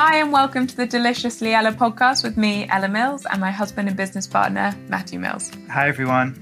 Hi, 0.00 0.18
and 0.18 0.30
welcome 0.30 0.64
to 0.68 0.76
the 0.76 0.86
Deliciously 0.86 1.54
Ella 1.54 1.72
podcast 1.72 2.22
with 2.22 2.36
me, 2.36 2.68
Ella 2.68 2.88
Mills, 2.88 3.26
and 3.26 3.40
my 3.40 3.50
husband 3.50 3.88
and 3.88 3.96
business 3.96 4.28
partner, 4.28 4.72
Matthew 4.86 5.18
Mills. 5.18 5.50
Hi, 5.72 5.88
everyone. 5.88 6.40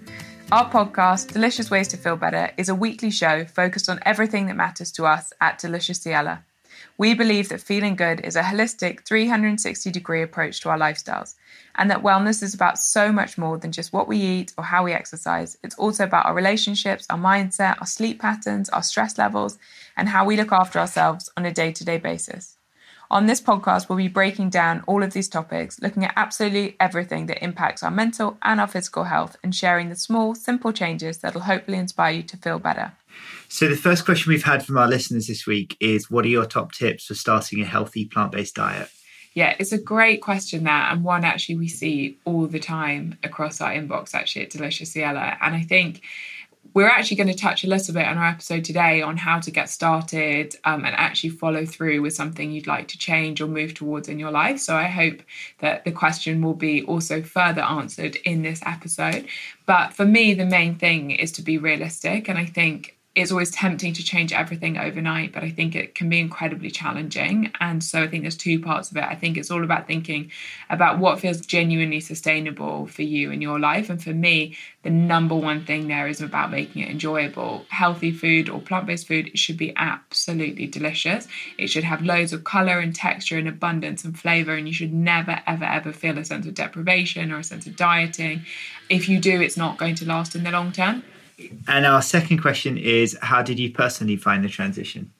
Our 0.53 0.71
podcast, 0.71 1.33
Delicious 1.33 1.71
Ways 1.71 1.89
to 1.89 1.97
Feel 1.97 2.17
Better, 2.17 2.51
is 2.59 2.69
a 2.69 2.75
weekly 2.75 3.11
show 3.11 3.47
focused 3.47 3.89
on 3.89 3.99
everything 4.05 4.45
that 4.49 4.57
matters 4.57 4.93
to 4.93 5.07
us 5.07 5.33
at 5.41 5.59
Deliciously 5.59 6.13
Ella. 6.13 6.45
We 6.99 7.15
believe 7.15 7.49
that 7.49 7.63
feeling 7.63 7.97
good 7.97 8.21
is 8.21 8.37
a 8.37 8.43
holistic 8.43 9.07
360 9.07 9.91
degree 9.91 10.21
approach 10.21 10.61
to 10.61 10.69
our 10.69 10.79
lifestyles, 10.79 11.35
and 11.77 11.91
that 11.91 12.03
wellness 12.03 12.43
is 12.43 12.53
about 12.53 12.79
so 12.79 13.11
much 13.11 13.39
more 13.39 13.57
than 13.57 13.73
just 13.73 13.91
what 13.91 14.07
we 14.07 14.19
eat 14.19 14.53
or 14.59 14.65
how 14.65 14.85
we 14.85 14.93
exercise. 14.93 15.57
It's 15.65 15.77
also 15.77 16.05
about 16.05 16.27
our 16.27 16.35
relationships, 16.35 17.07
our 17.09 17.19
mindset, 17.19 17.81
our 17.81 17.87
sleep 17.87 18.21
patterns, 18.21 18.69
our 18.69 18.83
stress 18.83 19.17
levels, 19.17 19.59
and 19.97 20.11
how 20.11 20.27
we 20.27 20.37
look 20.37 20.53
after 20.53 20.79
ourselves 20.79 21.31
on 21.39 21.47
a 21.47 21.53
day 21.55 21.73
to 21.73 21.87
day 21.87 21.97
basis. 21.97 22.56
On 23.11 23.27
this 23.27 23.41
podcast, 23.41 23.89
we'll 23.89 23.99
be 23.99 24.09
breaking 24.09 24.51
down 24.51 24.83
all 24.87 25.03
of 25.03 25.13
these 25.13 25.29
topics, 25.29 25.81
looking 25.81 26.05
at 26.05 26.13
absolutely 26.17 26.77
everything 26.81 27.27
that 27.27 27.43
impacts 27.43 27.85
our 27.85 27.91
mental 27.91 28.37
and 28.43 28.61
our 28.61 28.67
physical 28.67 29.05
health, 29.05 29.37
and 29.45 29.55
sharing 29.55 29.89
the 29.89 29.97
small, 29.97 30.35
simple 30.35 30.73
changes 30.73 31.19
that'll 31.19 31.43
hopefully 31.43 31.79
inspire 31.79 32.13
you 32.13 32.23
to 32.25 32.37
feel 32.37 32.59
better. 32.59 32.93
So, 33.49 33.69
the 33.69 33.77
first 33.77 34.05
question 34.05 34.31
we've 34.31 34.43
had 34.43 34.67
from 34.67 34.77
our 34.77 34.89
listeners 34.89 35.29
this 35.29 35.47
week 35.47 35.77
is 35.79 36.11
What 36.11 36.25
are 36.25 36.29
your 36.29 36.47
top 36.47 36.73
tips 36.73 37.07
for 37.07 37.15
starting 37.15 37.61
a 37.61 37.65
healthy 37.65 38.07
plant 38.07 38.33
based 38.33 38.57
diet? 38.57 38.91
Yeah, 39.35 39.55
it's 39.59 39.73
a 39.73 39.79
great 39.79 40.21
question 40.23 40.65
that, 40.65 40.93
and 40.93 41.05
one 41.05 41.23
actually 41.23 41.57
we 41.57 41.69
see 41.69 42.19
all 42.25 42.47
the 42.47 42.59
time 42.59 43.19
across 43.23 43.61
our 43.61 43.71
inbox 43.71 44.15
actually 44.15 44.47
at 44.47 44.51
Deliciously 44.51 45.05
Ella. 45.05 45.37
And 45.41 45.55
I 45.55 45.61
think 45.61 46.01
we're 46.75 46.89
actually 46.89 47.17
going 47.17 47.29
to 47.29 47.35
touch 47.35 47.65
a 47.65 47.69
little 47.69 47.95
bit 47.95 48.07
on 48.07 48.19
our 48.19 48.27
episode 48.27 48.65
today 48.65 49.03
on 49.03 49.17
how 49.17 49.41
to 49.41 49.51
get 49.51 49.69
started 49.69 50.57
um, 50.65 50.85
and 50.85 50.95
actually 50.95 51.31
follow 51.31 51.67
through 51.67 52.03
with 52.03 52.15
something 52.15 52.51
you'd 52.51 52.67
like 52.67 52.89
to 52.89 52.99
change 52.99 53.41
or 53.41 53.47
move 53.47 53.75
towards 53.75 54.09
in 54.09 54.19
your 54.19 54.31
life. 54.31 54.59
So 54.59 54.75
I 54.75 54.85
hope 54.85 55.23
that 55.59 55.85
the 55.85 55.93
question 55.93 56.43
will 56.43 56.55
be 56.55 56.83
also 56.85 57.23
further 57.23 57.63
answered 57.63 58.17
in 58.25 58.43
this 58.43 58.61
episode. 58.65 59.27
But 59.67 59.93
for 59.93 60.05
me, 60.05 60.35
the 60.35 60.47
main 60.47 60.77
thing 60.77 61.11
is 61.11 61.33
to 61.33 61.43
be 61.43 61.59
realistic. 61.59 62.29
And 62.29 62.39
I 62.39 62.47
think 62.47 62.97
it's 63.17 63.33
always 63.33 63.51
tempting 63.51 63.95
to 63.95 64.05
change 64.05 64.31
everything 64.35 64.77
overnight, 64.77 65.33
but 65.33 65.43
I 65.43 65.49
think 65.49 65.75
it 65.75 65.95
can 65.95 66.11
be 66.11 66.21
incredibly 66.21 66.71
challenging. 66.71 67.51
And 67.61 67.83
so 67.83 68.03
I 68.03 68.09
think 68.09 68.25
there's 68.25 68.37
two 68.37 68.61
parts 68.61 68.91
of 68.91 68.99
it. 68.99 69.05
I 69.05 69.15
think 69.15 69.39
it's 69.39 69.51
all 69.51 69.65
about 69.65 69.87
thinking 69.87 70.31
about 70.69 70.99
what 70.99 71.19
feels 71.19 71.41
genuinely 71.41 72.01
sustainable 72.01 72.87
for 72.87 73.01
you 73.01 73.31
in 73.31 73.41
your 73.41 73.59
life. 73.59 73.89
And 73.89 74.05
for 74.05 74.13
me, 74.13 74.55
the 74.83 74.91
number 74.91 75.35
one 75.35 75.65
thing 75.65 75.89
there 75.89 76.07
is 76.07 76.21
about 76.21 76.51
making 76.51 76.83
it 76.83 76.91
enjoyable. 76.91 77.65
Healthy 77.71 78.13
food 78.13 78.51
or 78.51 78.61
plant 78.61 78.87
based 78.87 79.09
food 79.09 79.31
should 79.39 79.57
be 79.57 79.73
absolutely 79.77 80.67
delicious. 80.67 81.27
It 81.57 81.69
should 81.69 81.85
have 81.85 82.03
loads 82.03 82.35
of 82.35 82.45
color 82.45 82.81
and 82.81 82.95
texture 82.95 83.39
and 83.39 83.49
abundance 83.49 84.05
and 84.05 84.19
flavor. 84.19 84.55
And 84.55 84.69
you 84.69 84.75
should 84.75 84.93
never, 84.93 85.41
ever, 85.47 85.65
ever 85.65 85.91
feel 85.91 86.19
a 86.19 86.25
sense 86.25 86.47
of 86.47 86.53
deprivation 86.53 87.33
or 87.33 87.39
a 87.39 87.45
sense 87.45 87.67
of 87.67 87.77
dieting. 87.77 88.45
If 88.91 89.09
you 89.09 89.19
do, 89.19 89.41
it's 89.41 89.57
not 89.57 89.79
going 89.79 89.95
to 89.97 90.07
last 90.07 90.37
in 90.37 90.45
the 90.45 90.51
long 90.51 90.71
term. 90.71 91.03
And 91.69 91.85
our 91.85 92.03
second 92.03 92.39
question 92.39 92.79
is 92.79 93.17
How 93.23 93.43
did 93.43 93.59
you 93.59 93.71
personally 93.71 94.17
find 94.17 94.45
the 94.45 94.49
transition? 94.49 95.13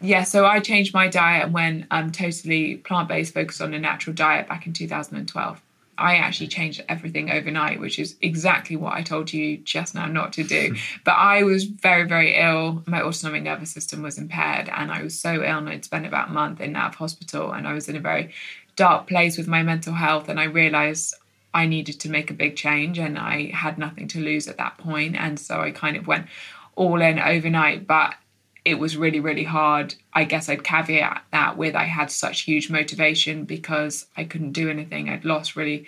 Yeah, 0.00 0.22
so 0.22 0.46
I 0.46 0.60
changed 0.60 0.94
my 0.94 1.08
diet 1.08 1.44
and 1.44 1.52
went 1.52 1.86
um, 1.90 2.10
totally 2.10 2.76
plant 2.76 3.08
based, 3.08 3.34
focused 3.34 3.60
on 3.60 3.74
a 3.74 3.78
natural 3.78 4.14
diet 4.14 4.48
back 4.48 4.66
in 4.66 4.72
2012. 4.72 5.60
I 5.98 6.16
actually 6.16 6.48
changed 6.48 6.82
everything 6.88 7.30
overnight, 7.30 7.78
which 7.78 7.98
is 7.98 8.16
exactly 8.22 8.74
what 8.76 8.94
I 8.94 9.02
told 9.02 9.30
you 9.30 9.58
just 9.58 9.94
now 9.94 10.06
not 10.06 10.32
to 10.34 10.42
do. 10.42 10.74
but 11.04 11.12
I 11.12 11.42
was 11.42 11.64
very, 11.64 12.08
very 12.08 12.36
ill. 12.40 12.82
My 12.86 13.02
autonomic 13.02 13.42
nervous 13.42 13.70
system 13.70 14.00
was 14.00 14.16
impaired, 14.16 14.70
and 14.70 14.90
I 14.90 15.02
was 15.02 15.18
so 15.18 15.34
ill, 15.34 15.58
and 15.58 15.68
I'd 15.68 15.84
spent 15.84 16.06
about 16.06 16.30
a 16.30 16.32
month 16.32 16.60
in 16.60 16.68
and 16.68 16.76
out 16.78 16.92
of 16.92 16.94
hospital, 16.94 17.52
and 17.52 17.68
I 17.68 17.74
was 17.74 17.88
in 17.88 17.96
a 17.96 18.00
very 18.00 18.32
dark 18.76 19.06
place 19.06 19.36
with 19.36 19.46
my 19.46 19.62
mental 19.62 19.92
health. 19.92 20.30
And 20.30 20.40
I 20.40 20.44
realized 20.44 21.14
I 21.52 21.66
needed 21.66 22.00
to 22.00 22.10
make 22.10 22.30
a 22.30 22.34
big 22.34 22.56
change 22.56 22.98
and 22.98 23.18
I 23.18 23.50
had 23.52 23.78
nothing 23.78 24.08
to 24.08 24.20
lose 24.20 24.48
at 24.48 24.58
that 24.58 24.78
point. 24.78 25.16
And 25.16 25.38
so 25.38 25.60
I 25.60 25.70
kind 25.70 25.96
of 25.96 26.06
went 26.06 26.26
all 26.76 27.00
in 27.00 27.18
overnight. 27.18 27.86
But 27.86 28.14
it 28.64 28.78
was 28.78 28.96
really, 28.96 29.20
really 29.20 29.44
hard. 29.44 29.94
I 30.12 30.24
guess 30.24 30.48
I'd 30.48 30.64
caveat 30.64 31.24
that 31.32 31.56
with 31.56 31.74
I 31.74 31.84
had 31.84 32.10
such 32.10 32.42
huge 32.42 32.70
motivation 32.70 33.44
because 33.44 34.06
I 34.16 34.24
couldn't 34.24 34.52
do 34.52 34.70
anything. 34.70 35.08
I'd 35.08 35.24
lost 35.24 35.56
really 35.56 35.86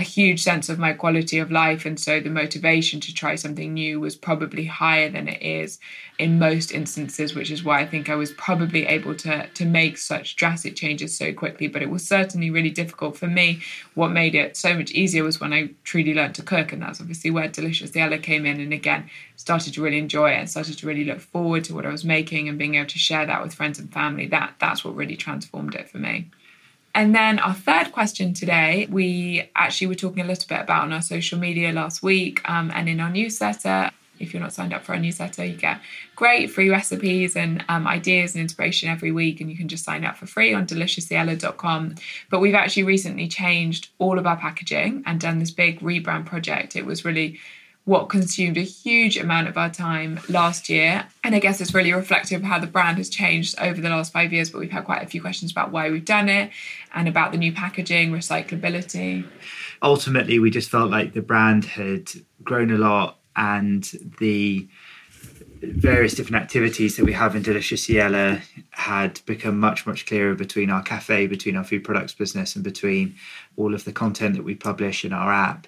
a 0.00 0.02
huge 0.02 0.42
sense 0.42 0.70
of 0.70 0.78
my 0.78 0.94
quality 0.94 1.38
of 1.38 1.52
life. 1.52 1.84
And 1.84 2.00
so 2.00 2.20
the 2.20 2.30
motivation 2.30 3.00
to 3.00 3.12
try 3.12 3.34
something 3.34 3.74
new 3.74 4.00
was 4.00 4.16
probably 4.16 4.64
higher 4.64 5.10
than 5.10 5.28
it 5.28 5.42
is 5.42 5.78
in 6.18 6.38
most 6.38 6.72
instances, 6.72 7.34
which 7.34 7.50
is 7.50 7.62
why 7.62 7.80
I 7.80 7.86
think 7.86 8.08
I 8.08 8.14
was 8.14 8.32
probably 8.32 8.86
able 8.86 9.14
to, 9.16 9.46
to 9.46 9.64
make 9.66 9.98
such 9.98 10.36
drastic 10.36 10.74
changes 10.74 11.16
so 11.16 11.34
quickly. 11.34 11.68
But 11.68 11.82
it 11.82 11.90
was 11.90 12.06
certainly 12.06 12.50
really 12.50 12.70
difficult 12.70 13.18
for 13.18 13.26
me. 13.26 13.60
What 13.94 14.08
made 14.08 14.34
it 14.34 14.56
so 14.56 14.72
much 14.72 14.90
easier 14.92 15.22
was 15.22 15.38
when 15.38 15.52
I 15.52 15.70
truly 15.84 16.14
learned 16.14 16.34
to 16.36 16.42
cook. 16.42 16.72
And 16.72 16.80
that's 16.80 17.00
obviously 17.00 17.30
where 17.30 17.48
Deliciously 17.48 18.00
Ella 18.00 18.18
came 18.18 18.46
in. 18.46 18.58
And 18.58 18.72
again, 18.72 19.10
started 19.36 19.74
to 19.74 19.82
really 19.82 19.98
enjoy 19.98 20.30
it 20.30 20.38
and 20.38 20.50
started 20.50 20.78
to 20.78 20.86
really 20.86 21.04
look 21.04 21.20
forward 21.20 21.64
to 21.64 21.74
what 21.74 21.84
I 21.84 21.92
was 21.92 22.06
making 22.06 22.48
and 22.48 22.58
being 22.58 22.76
able 22.76 22.88
to 22.88 22.98
share 22.98 23.26
that 23.26 23.42
with 23.42 23.52
friends 23.54 23.78
and 23.78 23.92
family. 23.92 24.26
That 24.26 24.54
that's 24.58 24.82
what 24.82 24.96
really 24.96 25.16
transformed 25.16 25.74
it 25.74 25.90
for 25.90 25.98
me. 25.98 26.30
And 26.94 27.14
then 27.14 27.38
our 27.38 27.54
third 27.54 27.92
question 27.92 28.34
today, 28.34 28.86
we 28.90 29.48
actually 29.54 29.86
were 29.86 29.94
talking 29.94 30.24
a 30.24 30.26
little 30.26 30.46
bit 30.48 30.60
about 30.60 30.82
on 30.82 30.92
our 30.92 31.02
social 31.02 31.38
media 31.38 31.72
last 31.72 32.02
week 32.02 32.40
um, 32.48 32.70
and 32.74 32.88
in 32.88 33.00
our 33.00 33.10
newsletter. 33.10 33.90
If 34.18 34.34
you're 34.34 34.42
not 34.42 34.52
signed 34.52 34.74
up 34.74 34.82
for 34.84 34.92
our 34.92 34.98
newsletter, 34.98 35.44
you 35.44 35.56
get 35.56 35.80
great 36.14 36.50
free 36.50 36.68
recipes 36.68 37.36
and 37.36 37.64
um, 37.68 37.86
ideas 37.86 38.34
and 38.34 38.42
inspiration 38.42 38.90
every 38.90 39.12
week, 39.12 39.40
and 39.40 39.50
you 39.50 39.56
can 39.56 39.68
just 39.68 39.84
sign 39.84 40.04
up 40.04 40.16
for 40.16 40.26
free 40.26 40.52
on 40.52 40.66
deliciouslyella.com. 40.66 41.94
But 42.28 42.40
we've 42.40 42.54
actually 42.54 42.82
recently 42.82 43.28
changed 43.28 43.88
all 43.98 44.18
of 44.18 44.26
our 44.26 44.36
packaging 44.36 45.04
and 45.06 45.18
done 45.18 45.38
this 45.38 45.50
big 45.50 45.80
rebrand 45.80 46.26
project. 46.26 46.76
It 46.76 46.84
was 46.84 47.04
really 47.04 47.38
what 47.90 48.08
consumed 48.08 48.56
a 48.56 48.62
huge 48.62 49.16
amount 49.16 49.48
of 49.48 49.58
our 49.58 49.68
time 49.68 50.20
last 50.28 50.68
year. 50.68 51.04
And 51.24 51.34
I 51.34 51.40
guess 51.40 51.60
it's 51.60 51.74
really 51.74 51.92
reflective 51.92 52.40
of 52.40 52.46
how 52.46 52.60
the 52.60 52.68
brand 52.68 52.98
has 52.98 53.10
changed 53.10 53.58
over 53.58 53.80
the 53.80 53.88
last 53.88 54.12
five 54.12 54.32
years. 54.32 54.48
But 54.48 54.60
we've 54.60 54.70
had 54.70 54.84
quite 54.84 55.02
a 55.02 55.06
few 55.06 55.20
questions 55.20 55.50
about 55.50 55.72
why 55.72 55.90
we've 55.90 56.04
done 56.04 56.28
it 56.28 56.52
and 56.94 57.08
about 57.08 57.32
the 57.32 57.38
new 57.38 57.52
packaging, 57.52 58.12
recyclability. 58.12 59.26
Ultimately, 59.82 60.38
we 60.38 60.50
just 60.50 60.70
felt 60.70 60.88
like 60.88 61.14
the 61.14 61.20
brand 61.20 61.64
had 61.64 62.12
grown 62.44 62.70
a 62.70 62.78
lot 62.78 63.18
and 63.34 63.82
the 64.20 64.68
various 65.60 66.14
different 66.14 66.40
activities 66.40 66.96
that 66.96 67.04
we 67.04 67.12
have 67.12 67.34
in 67.34 67.42
Deliciously 67.42 68.00
Ella 68.00 68.40
had 68.70 69.20
become 69.26 69.58
much, 69.58 69.84
much 69.84 70.06
clearer 70.06 70.36
between 70.36 70.70
our 70.70 70.82
cafe, 70.84 71.26
between 71.26 71.56
our 71.56 71.64
food 71.64 71.82
products 71.82 72.14
business, 72.14 72.54
and 72.54 72.62
between 72.62 73.16
all 73.56 73.74
of 73.74 73.84
the 73.84 73.92
content 73.92 74.36
that 74.36 74.44
we 74.44 74.54
publish 74.54 75.04
in 75.04 75.12
our 75.12 75.32
app 75.32 75.66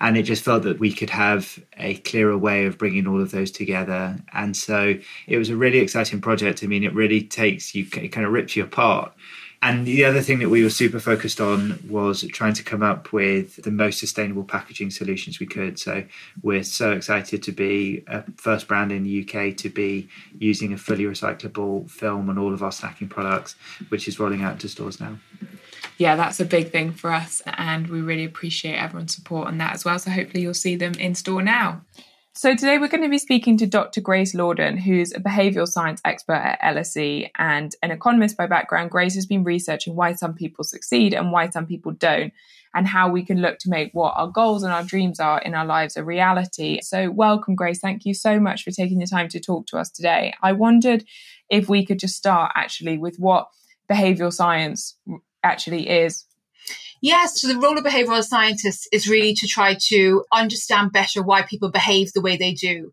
and 0.00 0.16
it 0.16 0.22
just 0.22 0.42
felt 0.42 0.62
that 0.64 0.78
we 0.78 0.92
could 0.92 1.10
have 1.10 1.58
a 1.78 1.94
clearer 1.98 2.36
way 2.36 2.66
of 2.66 2.78
bringing 2.78 3.06
all 3.06 3.20
of 3.20 3.30
those 3.30 3.50
together 3.50 4.16
and 4.32 4.56
so 4.56 4.94
it 5.26 5.38
was 5.38 5.50
a 5.50 5.56
really 5.56 5.78
exciting 5.78 6.20
project 6.20 6.62
i 6.62 6.66
mean 6.66 6.84
it 6.84 6.94
really 6.94 7.22
takes 7.22 7.74
you 7.74 7.86
it 7.96 8.08
kind 8.08 8.26
of 8.26 8.32
rips 8.32 8.56
you 8.56 8.64
apart 8.64 9.12
And 9.64 9.86
the 9.86 10.04
other 10.04 10.20
thing 10.20 10.40
that 10.40 10.48
we 10.48 10.64
were 10.64 10.70
super 10.70 10.98
focused 10.98 11.40
on 11.40 11.78
was 11.88 12.26
trying 12.32 12.54
to 12.54 12.64
come 12.64 12.82
up 12.82 13.12
with 13.12 13.62
the 13.62 13.70
most 13.70 14.00
sustainable 14.00 14.42
packaging 14.42 14.90
solutions 14.90 15.38
we 15.38 15.46
could. 15.46 15.78
So 15.78 16.02
we're 16.42 16.64
so 16.64 16.90
excited 16.90 17.44
to 17.44 17.52
be 17.52 18.02
a 18.08 18.24
first 18.36 18.66
brand 18.66 18.90
in 18.90 19.04
the 19.04 19.22
UK 19.22 19.56
to 19.58 19.70
be 19.70 20.08
using 20.36 20.72
a 20.72 20.76
fully 20.76 21.04
recyclable 21.04 21.88
film 21.88 22.28
on 22.28 22.38
all 22.38 22.52
of 22.52 22.64
our 22.64 22.72
snacking 22.72 23.08
products, 23.08 23.54
which 23.88 24.08
is 24.08 24.18
rolling 24.18 24.42
out 24.42 24.58
to 24.60 24.68
stores 24.68 24.98
now. 25.00 25.16
Yeah, 26.02 26.16
that's 26.16 26.40
a 26.40 26.44
big 26.44 26.72
thing 26.72 26.90
for 26.90 27.12
us, 27.12 27.42
and 27.46 27.86
we 27.86 28.00
really 28.00 28.24
appreciate 28.24 28.74
everyone's 28.74 29.14
support 29.14 29.46
on 29.46 29.58
that 29.58 29.74
as 29.74 29.84
well. 29.84 30.00
So 30.00 30.10
hopefully 30.10 30.42
you'll 30.42 30.52
see 30.52 30.74
them 30.74 30.94
in 30.94 31.14
store 31.14 31.42
now. 31.42 31.82
So 32.32 32.56
today 32.56 32.78
we're 32.78 32.88
going 32.88 33.04
to 33.04 33.08
be 33.08 33.18
speaking 33.18 33.56
to 33.58 33.68
Dr. 33.68 34.00
Grace 34.00 34.34
Lordan, 34.34 34.80
who's 34.80 35.12
a 35.12 35.20
behavioural 35.20 35.68
science 35.68 36.00
expert 36.04 36.32
at 36.32 36.60
LSE 36.60 37.30
and 37.38 37.72
an 37.84 37.92
economist 37.92 38.36
by 38.36 38.48
background. 38.48 38.90
Grace 38.90 39.14
has 39.14 39.26
been 39.26 39.44
researching 39.44 39.94
why 39.94 40.12
some 40.14 40.34
people 40.34 40.64
succeed 40.64 41.14
and 41.14 41.30
why 41.30 41.48
some 41.50 41.66
people 41.66 41.92
don't, 41.92 42.32
and 42.74 42.88
how 42.88 43.08
we 43.08 43.24
can 43.24 43.40
look 43.40 43.58
to 43.60 43.70
make 43.70 43.90
what 43.92 44.14
our 44.16 44.26
goals 44.26 44.64
and 44.64 44.72
our 44.72 44.82
dreams 44.82 45.20
are 45.20 45.40
in 45.42 45.54
our 45.54 45.66
lives 45.66 45.96
a 45.96 46.02
reality. 46.02 46.80
So 46.82 47.12
welcome, 47.12 47.54
Grace. 47.54 47.78
Thank 47.78 48.04
you 48.04 48.12
so 48.12 48.40
much 48.40 48.64
for 48.64 48.72
taking 48.72 48.98
the 48.98 49.06
time 49.06 49.28
to 49.28 49.38
talk 49.38 49.68
to 49.68 49.78
us 49.78 49.88
today. 49.88 50.34
I 50.42 50.50
wondered 50.50 51.04
if 51.48 51.68
we 51.68 51.86
could 51.86 52.00
just 52.00 52.16
start 52.16 52.50
actually 52.56 52.98
with 52.98 53.18
what 53.18 53.46
behavioural 53.88 54.32
science 54.32 54.96
actually 55.42 55.88
is 55.88 56.24
Yes, 57.04 57.40
so 57.40 57.48
the 57.48 57.58
role 57.58 57.76
of 57.76 57.84
behavioral 57.84 58.22
scientists 58.22 58.86
is 58.92 59.08
really 59.08 59.34
to 59.34 59.48
try 59.48 59.76
to 59.88 60.24
understand 60.32 60.92
better 60.92 61.20
why 61.20 61.42
people 61.42 61.68
behave 61.68 62.12
the 62.12 62.20
way 62.20 62.36
they 62.36 62.52
do. 62.52 62.92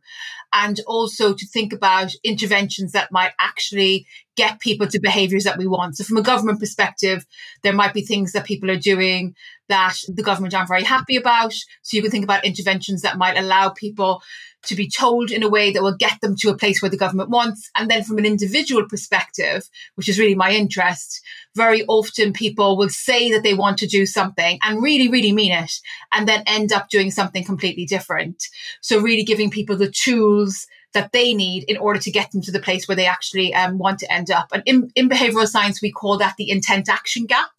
And 0.51 0.79
also 0.87 1.35
to 1.35 1.45
think 1.45 1.73
about 1.73 2.15
interventions 2.23 2.93
that 2.93 3.11
might 3.11 3.33
actually 3.39 4.07
get 4.35 4.59
people 4.59 4.87
to 4.87 4.99
behaviors 4.99 5.43
that 5.43 5.59
we 5.59 5.67
want. 5.67 5.95
So 5.95 6.03
from 6.03 6.17
a 6.17 6.23
government 6.23 6.59
perspective, 6.59 7.23
there 7.61 7.71
might 7.71 7.93
be 7.93 8.01
things 8.01 8.31
that 8.31 8.45
people 8.45 8.71
are 8.71 8.79
doing 8.79 9.35
that 9.69 9.97
the 10.07 10.23
government 10.23 10.53
aren't 10.53 10.67
very 10.67 10.83
happy 10.83 11.15
about. 11.15 11.53
So 11.83 11.95
you 11.95 12.01
can 12.01 12.11
think 12.11 12.23
about 12.23 12.45
interventions 12.45 13.01
that 13.03 13.17
might 13.17 13.37
allow 13.37 13.69
people 13.69 14.21
to 14.63 14.75
be 14.75 14.89
told 14.89 15.31
in 15.31 15.41
a 15.41 15.49
way 15.49 15.71
that 15.71 15.81
will 15.81 15.95
get 15.95 16.19
them 16.21 16.35
to 16.35 16.49
a 16.49 16.57
place 16.57 16.81
where 16.81 16.91
the 16.91 16.97
government 16.97 17.29
wants. 17.29 17.69
And 17.75 17.89
then 17.89 18.03
from 18.03 18.17
an 18.17 18.25
individual 18.25 18.85
perspective, 18.89 19.69
which 19.95 20.09
is 20.09 20.19
really 20.19 20.35
my 20.35 20.51
interest, 20.51 21.21
very 21.55 21.85
often 21.85 22.33
people 22.33 22.77
will 22.77 22.89
say 22.89 23.31
that 23.31 23.43
they 23.43 23.53
want 23.53 23.77
to 23.77 23.87
do 23.87 24.05
something 24.05 24.59
and 24.61 24.83
really, 24.83 25.07
really 25.07 25.31
mean 25.31 25.53
it, 25.53 25.71
and 26.11 26.27
then 26.27 26.43
end 26.45 26.73
up 26.73 26.89
doing 26.89 27.09
something 27.09 27.43
completely 27.43 27.85
different. 27.85 28.43
So 28.81 28.99
really 28.99 29.23
giving 29.23 29.49
people 29.49 29.77
the 29.77 29.91
tools 29.91 30.67
that 30.93 31.11
they 31.11 31.33
need 31.33 31.63
in 31.69 31.77
order 31.77 31.99
to 31.99 32.11
get 32.11 32.31
them 32.31 32.41
to 32.41 32.51
the 32.51 32.59
place 32.59 32.87
where 32.87 32.95
they 32.95 33.05
actually 33.05 33.53
um, 33.53 33.77
want 33.77 33.99
to 33.99 34.11
end 34.11 34.31
up. 34.31 34.47
And 34.51 34.63
in, 34.65 34.91
in 34.95 35.07
behavioral 35.07 35.47
science, 35.47 35.81
we 35.81 35.91
call 35.91 36.17
that 36.17 36.35
the 36.37 36.49
intent 36.49 36.89
action 36.89 37.25
gap 37.25 37.51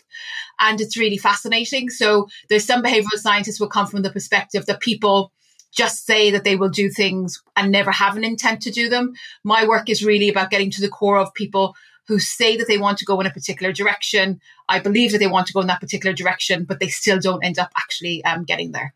and 0.61 0.81
it's 0.81 0.97
really 0.97 1.19
fascinating. 1.19 1.91
So 1.91 2.29
there's 2.49 2.65
some 2.65 2.83
behavioral 2.83 3.17
scientists 3.17 3.59
will 3.59 3.69
come 3.69 3.87
from 3.87 4.03
the 4.03 4.11
perspective 4.11 4.67
that 4.67 4.81
people 4.81 5.33
just 5.73 6.05
say 6.05 6.31
that 6.31 6.45
they 6.45 6.57
will 6.57 6.69
do 6.69 6.91
things 6.91 7.41
and 7.57 7.71
never 7.71 7.91
have 7.91 8.17
an 8.17 8.25
intent 8.25 8.61
to 8.63 8.71
do 8.71 8.89
them. 8.89 9.13
My 9.45 9.67
work 9.67 9.89
is 9.89 10.05
really 10.05 10.29
about 10.29 10.51
getting 10.51 10.71
to 10.73 10.81
the 10.81 10.89
core 10.89 11.19
of 11.19 11.33
people 11.35 11.75
who 12.09 12.19
say 12.19 12.57
that 12.57 12.67
they 12.67 12.79
want 12.79 12.99
to 12.99 13.05
go 13.05 13.21
in 13.21 13.27
a 13.27 13.31
particular 13.31 13.73
direction. 13.73 14.41
I 14.69 14.81
believe 14.81 15.13
that 15.13 15.19
they 15.19 15.29
want 15.29 15.47
to 15.47 15.53
go 15.53 15.61
in 15.61 15.69
that 15.69 15.81
particular 15.81 16.15
direction, 16.15 16.65
but 16.65 16.81
they 16.81 16.89
still 16.89 17.21
don't 17.21 17.45
end 17.45 17.59
up 17.59 17.71
actually 17.77 18.25
um, 18.25 18.45
getting 18.45 18.73
there. 18.73 18.95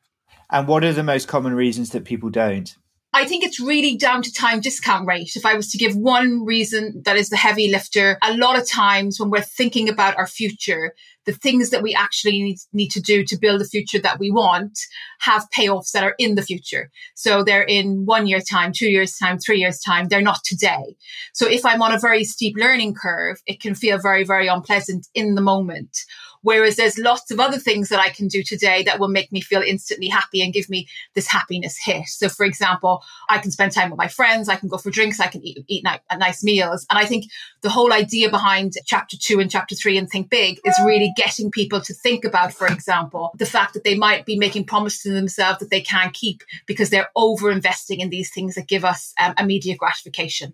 And 0.51 0.67
what 0.67 0.85
are 0.85 0.93
the 0.93 1.03
most 1.03 1.29
common 1.29 1.55
reasons 1.55 1.91
that 1.91 2.05
people 2.05 2.29
don't? 2.29 2.77
I 3.13 3.27
think 3.27 3.45
it's 3.45 3.61
really 3.61 3.97
down 3.97 4.23
to 4.23 4.33
time 4.33 4.59
discount 4.59 5.07
rate. 5.07 5.37
If 5.37 5.47
I 5.47 5.55
was 5.55 5.71
to 5.71 5.79
give 5.79 5.95
one 5.95 6.45
reason 6.45 7.03
that 7.05 7.17
is 7.17 7.29
the 7.29 7.37
heavy 7.37 7.71
lifter, 7.71 8.19
a 8.23 8.37
lot 8.37 8.59
of 8.59 8.69
times 8.69 9.21
when 9.21 9.31
we're 9.31 9.41
thinking 9.41 9.89
about 9.89 10.17
our 10.17 10.27
future, 10.27 10.93
the 11.27 11.33
things 11.33 11.71
that 11.71 11.83
we 11.83 11.95
actually 11.95 12.43
need, 12.43 12.59
need 12.73 12.91
to 12.91 13.01
do 13.01 13.25
to 13.25 13.39
build 13.39 13.61
the 13.61 13.65
future 13.65 13.99
that 13.99 14.19
we 14.19 14.31
want 14.31 14.79
have 15.21 15.49
payoffs 15.57 15.93
that 15.93 16.05
are 16.05 16.15
in 16.19 16.35
the 16.35 16.43
future. 16.43 16.91
So 17.15 17.43
they're 17.43 17.63
in 17.63 18.05
one 18.05 18.27
year's 18.27 18.45
time, 18.45 18.73
two 18.73 18.89
years 18.89 19.17
time, 19.17 19.39
three 19.39 19.59
years 19.59 19.81
time. 19.81 20.09
They're 20.09 20.21
not 20.21 20.45
today. 20.45 20.97
So 21.33 21.49
if 21.49 21.65
I'm 21.65 21.83
on 21.83 21.93
a 21.93 21.99
very 21.99 22.25
steep 22.25 22.57
learning 22.59 22.95
curve, 22.95 23.41
it 23.47 23.61
can 23.61 23.75
feel 23.75 23.99
very, 23.99 24.25
very 24.25 24.49
unpleasant 24.49 25.07
in 25.15 25.35
the 25.35 25.41
moment. 25.41 25.97
Whereas 26.45 26.77
there's 26.77 26.99
lots 26.99 27.31
of 27.31 27.41
other 27.41 27.59
things 27.59 27.89
that 27.89 27.99
I 27.99 28.11
can 28.11 28.29
do 28.29 28.43
today 28.43 28.83
that 28.83 29.01
will 29.01 29.09
make 29.09 29.33
me 29.33 29.41
feel 29.41 29.63
instantly 29.63 30.09
happy 30.09 30.43
and 30.43 30.53
give 30.53 30.69
me 30.69 30.87
this 31.15 31.27
happiness 31.27 31.77
hit. 31.83 32.07
So, 32.07 32.29
for 32.29 32.45
example, 32.45 33.03
I 33.31 33.39
can 33.39 33.51
spend 33.51 33.73
time 33.73 33.91
with 33.91 33.99
my 33.99 34.09
friends, 34.09 34.51
I 34.51 34.57
can 34.57 34.69
go 34.69 34.77
for 34.77 34.91
drinks, 34.91 35.21
I 35.21 35.27
can 35.27 35.43
eat, 35.43 35.65
eat 35.69 35.85
nice 36.17 36.45
meals. 36.45 36.87
And 36.91 36.99
I 36.99 37.07
think 37.07 37.25
the 37.63 37.71
whole 37.71 37.95
idea 37.95 38.29
behind 38.29 38.75
chapter 38.85 39.17
two 39.19 39.41
and 39.41 39.51
chapter 39.51 39.75
three 39.75 39.97
and 39.97 40.09
Think 40.09 40.29
Big 40.29 40.61
is 40.67 40.79
really 40.85 41.13
getting 41.17 41.51
people 41.51 41.81
to 41.81 41.95
think 41.95 42.27
about, 42.27 42.53
for 42.53 42.67
example, 42.67 43.33
the 43.39 43.47
fact 43.47 43.73
that 43.73 43.85
they 43.85 43.97
might 43.97 44.27
be 44.27 44.39
making 44.39 44.67
promises 44.67 45.03
to 45.03 45.13
themselves 45.13 45.61
that 45.61 45.71
they 45.71 45.81
can't 45.81 46.13
keep 46.13 46.43
because 46.67 46.91
they're 46.91 47.11
over 47.17 47.51
investing 47.51 48.01
in 48.01 48.11
these 48.11 48.31
things 48.31 48.55
that 48.55 48.69
give 48.69 48.85
us 48.85 49.15
um, 49.19 49.33
immediate 49.39 49.79
gratification. 49.79 50.53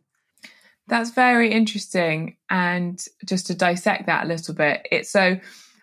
That's 0.87 1.11
very 1.11 1.51
interesting. 1.51 2.37
And 2.49 3.05
just 3.25 3.49
to 3.49 3.55
dissect 3.55 4.07
that 4.07 4.25
a 4.25 4.29
little 4.29 4.55
bit, 4.55 4.87
it's 4.91 5.11
so 5.11 5.39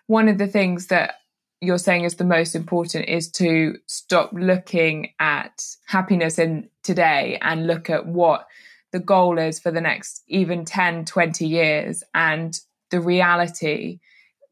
one 0.08 0.28
of 0.28 0.38
the 0.38 0.46
things 0.48 0.88
that 0.88 1.14
you're 1.60 1.78
saying 1.78 2.04
is 2.04 2.16
the 2.16 2.24
most 2.24 2.54
important 2.54 3.08
is 3.08 3.30
to 3.30 3.76
stop 3.86 4.30
looking 4.32 5.12
at 5.20 5.64
happiness 5.86 6.38
in 6.38 6.68
today 6.82 7.38
and 7.42 7.66
look 7.66 7.90
at 7.90 8.06
what 8.06 8.46
the 8.90 8.98
goal 8.98 9.38
is 9.38 9.60
for 9.60 9.70
the 9.70 9.80
next 9.80 10.24
even 10.28 10.64
10 10.64 11.04
20 11.04 11.46
years 11.46 12.02
and 12.14 12.60
the 12.90 13.00
reality 13.00 14.00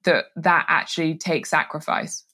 that 0.05 0.27
that 0.37 0.67
actually 0.69 1.17
takes 1.17 1.51
sacrifice. 1.51 2.25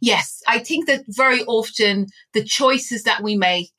Yes 0.00 0.42
i 0.48 0.58
think 0.58 0.86
that 0.86 1.04
very 1.08 1.42
often 1.44 2.06
the 2.32 2.42
choices 2.42 3.02
that 3.02 3.22
we 3.22 3.36
make 3.36 3.72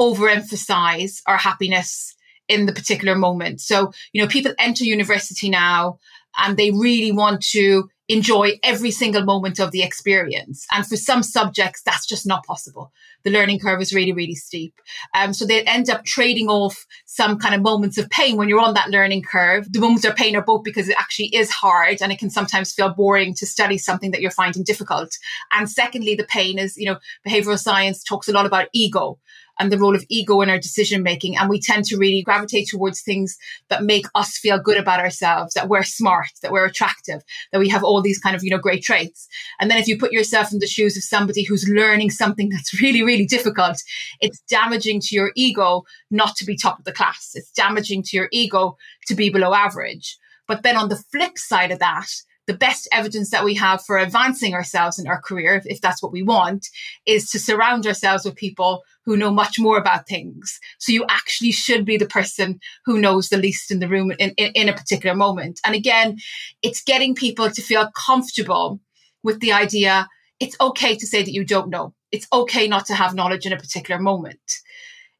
overemphasize 0.00 1.20
our 1.26 1.36
happiness 1.36 2.14
in 2.48 2.66
the 2.66 2.72
particular 2.72 3.14
moment. 3.14 3.60
So 3.60 3.92
you 4.12 4.22
know 4.22 4.28
people 4.28 4.54
enter 4.58 4.84
university 4.84 5.50
now 5.50 5.98
and 6.38 6.56
they 6.56 6.70
really 6.70 7.12
want 7.12 7.42
to 7.50 7.90
enjoy 8.08 8.58
every 8.62 8.90
single 8.90 9.24
moment 9.24 9.60
of 9.60 9.70
the 9.70 9.82
experience. 9.82 10.66
And 10.72 10.86
for 10.86 10.96
some 10.96 11.22
subjects, 11.22 11.82
that's 11.84 12.06
just 12.06 12.26
not 12.26 12.44
possible. 12.44 12.92
The 13.24 13.30
learning 13.30 13.60
curve 13.60 13.80
is 13.80 13.94
really, 13.94 14.12
really 14.12 14.34
steep. 14.34 14.74
Um, 15.14 15.32
so 15.32 15.46
they 15.46 15.62
end 15.62 15.88
up 15.88 16.04
trading 16.04 16.48
off 16.48 16.84
some 17.06 17.38
kind 17.38 17.54
of 17.54 17.62
moments 17.62 17.98
of 17.98 18.10
pain 18.10 18.36
when 18.36 18.48
you're 18.48 18.60
on 18.60 18.74
that 18.74 18.90
learning 18.90 19.22
curve. 19.22 19.72
The 19.72 19.78
moments 19.78 20.04
of 20.04 20.16
pain 20.16 20.34
are 20.34 20.42
both 20.42 20.64
because 20.64 20.88
it 20.88 20.96
actually 20.98 21.34
is 21.34 21.50
hard 21.50 22.02
and 22.02 22.10
it 22.10 22.18
can 22.18 22.30
sometimes 22.30 22.72
feel 22.72 22.92
boring 22.92 23.34
to 23.34 23.46
study 23.46 23.78
something 23.78 24.10
that 24.10 24.20
you're 24.20 24.30
finding 24.30 24.64
difficult. 24.64 25.16
And 25.52 25.70
secondly, 25.70 26.14
the 26.14 26.24
pain 26.24 26.58
is, 26.58 26.76
you 26.76 26.86
know, 26.86 26.98
behavioral 27.26 27.58
science 27.58 28.02
talks 28.02 28.28
a 28.28 28.32
lot 28.32 28.46
about 28.46 28.68
ego 28.72 29.18
and 29.62 29.70
the 29.70 29.78
role 29.78 29.94
of 29.94 30.04
ego 30.08 30.40
in 30.40 30.50
our 30.50 30.58
decision 30.58 31.04
making. 31.04 31.36
And 31.36 31.48
we 31.48 31.60
tend 31.60 31.84
to 31.84 31.96
really 31.96 32.20
gravitate 32.20 32.66
towards 32.68 33.00
things 33.00 33.38
that 33.68 33.84
make 33.84 34.06
us 34.16 34.36
feel 34.36 34.58
good 34.58 34.76
about 34.76 34.98
ourselves, 34.98 35.54
that 35.54 35.68
we're 35.68 35.84
smart, 35.84 36.30
that 36.42 36.50
we're 36.50 36.66
attractive, 36.66 37.22
that 37.52 37.60
we 37.60 37.68
have 37.68 37.84
all 37.84 38.02
these 38.02 38.18
kind 38.18 38.34
of, 38.34 38.42
you 38.42 38.50
know, 38.50 38.58
great 38.58 38.82
traits. 38.82 39.28
And 39.60 39.70
then 39.70 39.78
if 39.78 39.86
you 39.86 39.96
put 39.96 40.10
yourself 40.10 40.52
in 40.52 40.58
the 40.58 40.66
shoes 40.66 40.96
of 40.96 41.04
somebody 41.04 41.44
who's 41.44 41.68
learning 41.68 42.10
something 42.10 42.48
that's 42.48 42.80
really, 42.82 43.04
really 43.04 43.24
difficult, 43.24 43.80
it's 44.20 44.40
damaging 44.50 45.00
to 45.02 45.14
your 45.14 45.30
ego 45.36 45.84
not 46.10 46.34
to 46.36 46.44
be 46.44 46.56
top 46.56 46.80
of 46.80 46.84
the 46.84 46.92
class. 46.92 47.30
It's 47.34 47.52
damaging 47.52 48.02
to 48.06 48.16
your 48.16 48.28
ego 48.32 48.76
to 49.06 49.14
be 49.14 49.30
below 49.30 49.54
average. 49.54 50.18
But 50.48 50.64
then 50.64 50.76
on 50.76 50.88
the 50.88 50.96
flip 51.12 51.38
side 51.38 51.70
of 51.70 51.78
that, 51.78 52.08
the 52.46 52.54
best 52.54 52.88
evidence 52.92 53.30
that 53.30 53.44
we 53.44 53.54
have 53.54 53.84
for 53.84 53.98
advancing 53.98 54.54
ourselves 54.54 54.98
in 54.98 55.06
our 55.06 55.20
career, 55.20 55.54
if, 55.54 55.66
if 55.66 55.80
that's 55.80 56.02
what 56.02 56.12
we 56.12 56.22
want, 56.22 56.66
is 57.06 57.30
to 57.30 57.38
surround 57.38 57.86
ourselves 57.86 58.24
with 58.24 58.34
people 58.34 58.82
who 59.04 59.16
know 59.16 59.30
much 59.30 59.58
more 59.58 59.78
about 59.78 60.08
things. 60.08 60.58
So 60.78 60.92
you 60.92 61.04
actually 61.08 61.52
should 61.52 61.84
be 61.84 61.96
the 61.96 62.06
person 62.06 62.60
who 62.84 62.98
knows 62.98 63.28
the 63.28 63.36
least 63.36 63.70
in 63.70 63.78
the 63.78 63.88
room 63.88 64.12
in, 64.18 64.30
in, 64.30 64.52
in 64.52 64.68
a 64.68 64.74
particular 64.74 65.14
moment. 65.14 65.60
And 65.64 65.74
again, 65.74 66.18
it's 66.62 66.82
getting 66.82 67.14
people 67.14 67.50
to 67.50 67.62
feel 67.62 67.90
comfortable 67.94 68.80
with 69.22 69.40
the 69.40 69.52
idea 69.52 70.08
it's 70.42 70.56
okay 70.60 70.96
to 70.96 71.06
say 71.06 71.22
that 71.22 71.32
you 71.32 71.44
don't 71.44 71.70
know. 71.70 71.94
It's 72.10 72.26
okay 72.32 72.66
not 72.66 72.86
to 72.86 72.94
have 72.94 73.14
knowledge 73.14 73.46
in 73.46 73.52
a 73.52 73.56
particular 73.56 74.00
moment. 74.00 74.40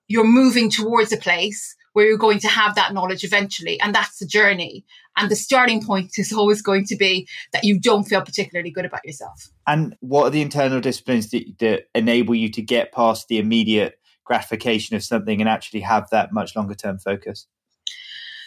You're 0.09 0.27
moving 0.27 0.69
towards 0.69 1.13
a 1.13 1.17
place 1.17 1.77
where 1.93 2.07
you're 2.07 2.19
going 2.19 2.41
to 2.41 2.49
have 2.49 2.75
that 2.75 2.93
knowledge 2.93 3.23
eventually. 3.23 3.81
And 3.81 3.95
that's 3.95 4.19
the 4.19 4.27
journey. 4.27 4.85
And 5.17 5.31
the 5.31 5.37
starting 5.37 5.85
point 5.85 6.13
is 6.17 6.33
always 6.33 6.63
going 6.63 6.85
to 6.87 6.97
be 6.97 7.29
that 7.53 7.65
you 7.65 7.79
don't 7.79 8.05
feel 8.05 8.23
particularly 8.23 8.71
good 8.71 8.85
about 8.85 9.05
yourself. 9.05 9.51
And 9.67 9.97
what 10.01 10.25
are 10.25 10.31
the 10.31 10.43
internal 10.43 10.81
disciplines 10.81 11.31
that, 11.31 11.45
that 11.59 11.85
enable 11.95 12.35
you 12.35 12.51
to 12.51 12.63
get 12.63 12.93
past 12.93 13.29
the 13.29 13.39
immediate 13.39 13.99
gratification 14.25 14.97
of 14.97 15.03
something 15.03 15.41
and 15.41 15.49
actually 15.49 15.81
have 15.81 16.09
that 16.11 16.33
much 16.33 16.57
longer 16.57 16.75
term 16.75 16.99
focus? 16.99 17.47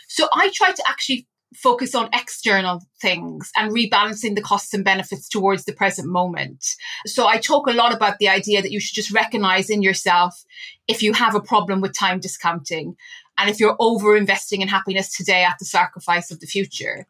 So 0.07 0.27
I 0.33 0.49
try 0.53 0.71
to 0.71 0.83
actually 0.87 1.27
focus 1.55 1.95
on 1.95 2.09
external 2.13 2.81
things 3.01 3.51
and 3.55 3.71
rebalancing 3.71 4.35
the 4.35 4.41
costs 4.41 4.73
and 4.73 4.83
benefits 4.83 5.29
towards 5.29 5.65
the 5.65 5.73
present 5.73 6.07
moment. 6.07 6.65
So 7.05 7.27
I 7.27 7.37
talk 7.37 7.67
a 7.67 7.73
lot 7.73 7.93
about 7.93 8.17
the 8.17 8.29
idea 8.29 8.61
that 8.61 8.71
you 8.71 8.79
should 8.79 8.95
just 8.95 9.11
recognize 9.11 9.69
in 9.69 9.81
yourself 9.81 10.43
if 10.87 11.01
you 11.01 11.13
have 11.13 11.35
a 11.35 11.41
problem 11.41 11.81
with 11.81 11.93
time 11.93 12.19
discounting 12.19 12.95
and 13.37 13.49
if 13.49 13.59
you're 13.59 13.75
over 13.79 14.15
investing 14.15 14.61
in 14.61 14.67
happiness 14.67 15.15
today 15.15 15.43
at 15.43 15.55
the 15.59 15.65
sacrifice 15.65 16.31
of 16.31 16.39
the 16.39 16.47
future. 16.47 17.05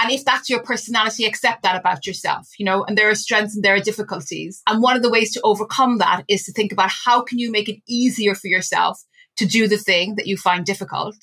And 0.00 0.12
if 0.12 0.24
that's 0.24 0.48
your 0.48 0.62
personality, 0.62 1.24
accept 1.24 1.64
that 1.64 1.74
about 1.74 2.06
yourself, 2.06 2.48
you 2.56 2.64
know, 2.64 2.84
and 2.84 2.96
there 2.96 3.10
are 3.10 3.16
strengths 3.16 3.56
and 3.56 3.64
there 3.64 3.74
are 3.74 3.80
difficulties. 3.80 4.62
And 4.68 4.80
one 4.80 4.96
of 4.96 5.02
the 5.02 5.10
ways 5.10 5.32
to 5.32 5.40
overcome 5.42 5.98
that 5.98 6.22
is 6.28 6.44
to 6.44 6.52
think 6.52 6.70
about 6.70 6.90
how 7.04 7.22
can 7.22 7.40
you 7.40 7.50
make 7.50 7.68
it 7.68 7.82
easier 7.88 8.36
for 8.36 8.46
yourself 8.46 9.02
to 9.38 9.46
do 9.46 9.66
the 9.66 9.76
thing 9.76 10.14
that 10.14 10.28
you 10.28 10.36
find 10.36 10.64
difficult 10.64 11.16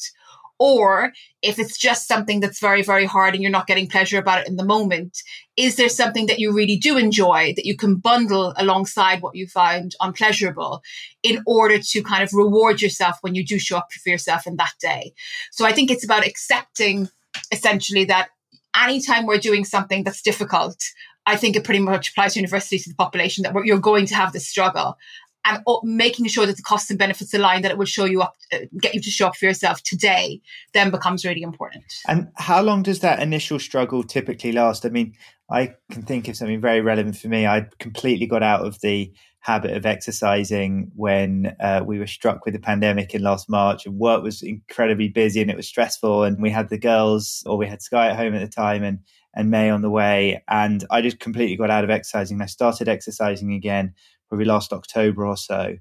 or 0.60 1.12
if 1.42 1.60
it's 1.60 1.78
just 1.78 2.08
something 2.08 2.40
that's 2.40 2.60
very, 2.60 2.82
very 2.82 3.06
hard 3.06 3.34
and 3.34 3.44
you're 3.44 3.52
not 3.52 3.68
getting 3.68 3.88
pleasure 3.88 4.18
about 4.18 4.40
it 4.40 4.48
in 4.48 4.56
the 4.56 4.66
moment, 4.66 5.18
is 5.58 5.76
there 5.76 5.90
something 5.90 6.28
that 6.28 6.40
you 6.40 6.54
really 6.54 6.78
do 6.78 6.98
enjoy 6.98 7.54
that 7.56 7.66
you 7.66 7.76
can 7.76 7.96
bundle 7.96 8.54
alongside 8.58 9.22
what 9.22 9.36
you 9.36 9.48
find 9.48 9.94
unpleasurable 10.00 10.82
in 11.24 11.44
order 11.46 11.80
to 11.80 12.02
kind 12.02 12.24
of 12.24 12.34
reward 12.34 12.82
yourself 12.82 13.18
when 13.22 13.36
you 13.36 13.46
do 13.46 13.60
show 13.60 13.78
up 13.78 13.88
for 13.92 14.10
yourself 14.10 14.48
in 14.48 14.56
that 14.56 14.74
day? 14.80 15.14
So 15.52 15.66
I 15.66 15.74
think 15.74 15.92
it's 15.92 16.06
about 16.06 16.26
accepting 16.26 17.10
essentially 17.52 18.06
that 18.06 18.30
anytime 18.76 19.26
we're 19.26 19.38
doing 19.38 19.66
something 19.66 20.04
that's 20.04 20.22
difficult, 20.22 20.78
I 21.26 21.36
think 21.36 21.56
it 21.56 21.64
pretty 21.64 21.80
much 21.80 22.10
applies 22.10 22.36
to 22.36 22.46
to 22.46 22.48
the 22.48 22.96
population 22.98 23.44
that 23.44 23.56
you're 23.66 23.80
going 23.80 24.06
to 24.08 24.16
have 24.16 24.32
this 24.32 24.48
struggle 24.48 24.98
and 25.46 25.62
making 25.84 26.28
sure 26.28 26.46
that 26.46 26.58
the 26.58 26.64
costs 26.64 26.90
and 26.90 27.00
benefits 27.00 27.34
align 27.34 27.62
that 27.62 27.72
it 27.72 27.78
will 27.78 27.86
show 27.86 28.06
you 28.06 28.22
up 28.22 28.36
uh, 28.52 28.60
get 28.82 28.94
you 28.94 29.02
to 29.02 29.10
show 29.10 29.28
up 29.28 29.36
for 29.36 29.46
yourself 29.46 29.82
today 29.84 30.42
then 30.74 30.92
becomes 30.92 31.24
really 31.24 31.42
important. 31.42 31.86
And 32.08 32.30
how 32.36 32.62
long 32.62 32.84
does 32.84 33.00
that 33.00 33.22
initial 33.22 33.60
struggle 33.60 34.04
typically 34.04 34.52
last? 34.52 34.86
I 34.86 34.90
mean 34.90 35.14
i 35.50 35.74
can 35.92 36.02
think 36.02 36.28
of 36.28 36.36
something 36.36 36.62
very 36.62 36.82
relevant 36.82 37.18
for 37.18 37.28
me. 37.28 37.46
I 37.46 37.68
completely 37.80 38.26
got 38.26 38.44
out 38.44 38.66
of 38.66 38.80
the 38.82 39.12
habit 39.40 39.78
of 39.78 39.86
exercising 39.86 40.92
when 40.96 41.56
uh, 41.60 41.84
we 41.86 42.00
were 42.00 42.08
struck 42.08 42.46
with 42.46 42.56
the 42.56 42.60
pandemic 42.60 43.14
in 43.14 43.22
last 43.22 43.48
march 43.48 43.86
and 43.86 44.00
work 44.00 44.24
was 44.24 44.42
incredibly 44.42 45.08
busy 45.08 45.40
and 45.40 45.52
it 45.52 45.56
was 45.56 45.68
stressful 45.68 46.24
and 46.24 46.42
we 46.42 46.50
had 46.50 46.70
the 46.70 46.80
girls 46.80 47.44
or 47.46 47.56
we 47.56 47.68
had 47.68 47.80
Skye 47.80 48.08
at 48.08 48.16
home 48.16 48.34
at 48.34 48.42
the 48.42 48.48
time 48.48 48.84
and 48.84 49.00
and 49.36 49.52
may 49.52 49.70
on 49.70 49.82
the 49.82 49.90
way 49.90 50.42
and 50.48 50.86
i 50.90 51.02
just 51.02 51.20
completely 51.20 51.56
got 51.56 51.70
out 51.70 51.84
of 51.84 51.92
exercising. 51.92 52.42
I 52.42 52.48
started 52.48 52.90
exercising 52.90 53.54
again 53.54 53.94
probably 54.30 54.46
last 54.46 54.74
October 54.74 55.26
or 55.26 55.38
so. 55.38 55.76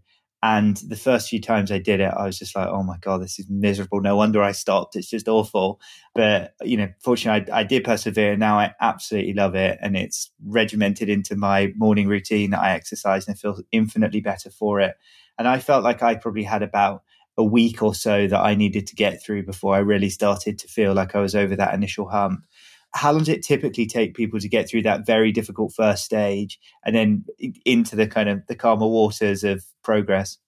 And 0.44 0.76
the 0.76 0.96
first 0.96 1.30
few 1.30 1.40
times 1.40 1.72
I 1.72 1.78
did 1.78 2.00
it, 2.00 2.12
I 2.14 2.26
was 2.26 2.38
just 2.38 2.54
like, 2.54 2.68
oh 2.68 2.82
my 2.82 2.98
God, 3.00 3.22
this 3.22 3.38
is 3.38 3.46
miserable. 3.48 4.02
No 4.02 4.14
wonder 4.16 4.42
I 4.42 4.52
stopped. 4.52 4.94
It's 4.94 5.08
just 5.08 5.26
awful. 5.26 5.80
But, 6.14 6.52
you 6.62 6.76
know, 6.76 6.88
fortunately, 7.02 7.50
I, 7.50 7.60
I 7.60 7.62
did 7.64 7.82
persevere. 7.82 8.36
Now 8.36 8.58
I 8.58 8.74
absolutely 8.78 9.32
love 9.32 9.54
it. 9.54 9.78
And 9.80 9.96
it's 9.96 10.30
regimented 10.44 11.08
into 11.08 11.34
my 11.34 11.72
morning 11.76 12.08
routine 12.08 12.50
that 12.50 12.60
I 12.60 12.72
exercise 12.72 13.26
and 13.26 13.34
I 13.34 13.38
feel 13.38 13.58
infinitely 13.72 14.20
better 14.20 14.50
for 14.50 14.80
it. 14.80 14.96
And 15.38 15.48
I 15.48 15.60
felt 15.60 15.82
like 15.82 16.02
I 16.02 16.14
probably 16.14 16.42
had 16.42 16.62
about 16.62 17.04
a 17.38 17.42
week 17.42 17.82
or 17.82 17.94
so 17.94 18.26
that 18.26 18.40
I 18.40 18.54
needed 18.54 18.86
to 18.88 18.94
get 18.94 19.24
through 19.24 19.46
before 19.46 19.74
I 19.74 19.78
really 19.78 20.10
started 20.10 20.58
to 20.58 20.68
feel 20.68 20.92
like 20.92 21.16
I 21.16 21.20
was 21.20 21.34
over 21.34 21.56
that 21.56 21.72
initial 21.72 22.10
hump 22.10 22.44
how 22.94 23.10
long 23.10 23.20
does 23.20 23.28
it 23.28 23.42
typically 23.42 23.86
take 23.86 24.14
people 24.14 24.38
to 24.38 24.48
get 24.48 24.68
through 24.68 24.82
that 24.82 25.04
very 25.04 25.32
difficult 25.32 25.74
first 25.74 26.04
stage 26.04 26.60
and 26.84 26.94
then 26.94 27.24
into 27.64 27.96
the 27.96 28.06
kind 28.06 28.28
of 28.28 28.46
the 28.46 28.54
calmer 28.54 28.86
waters 28.86 29.42
of 29.42 29.64
progress? 29.82 30.38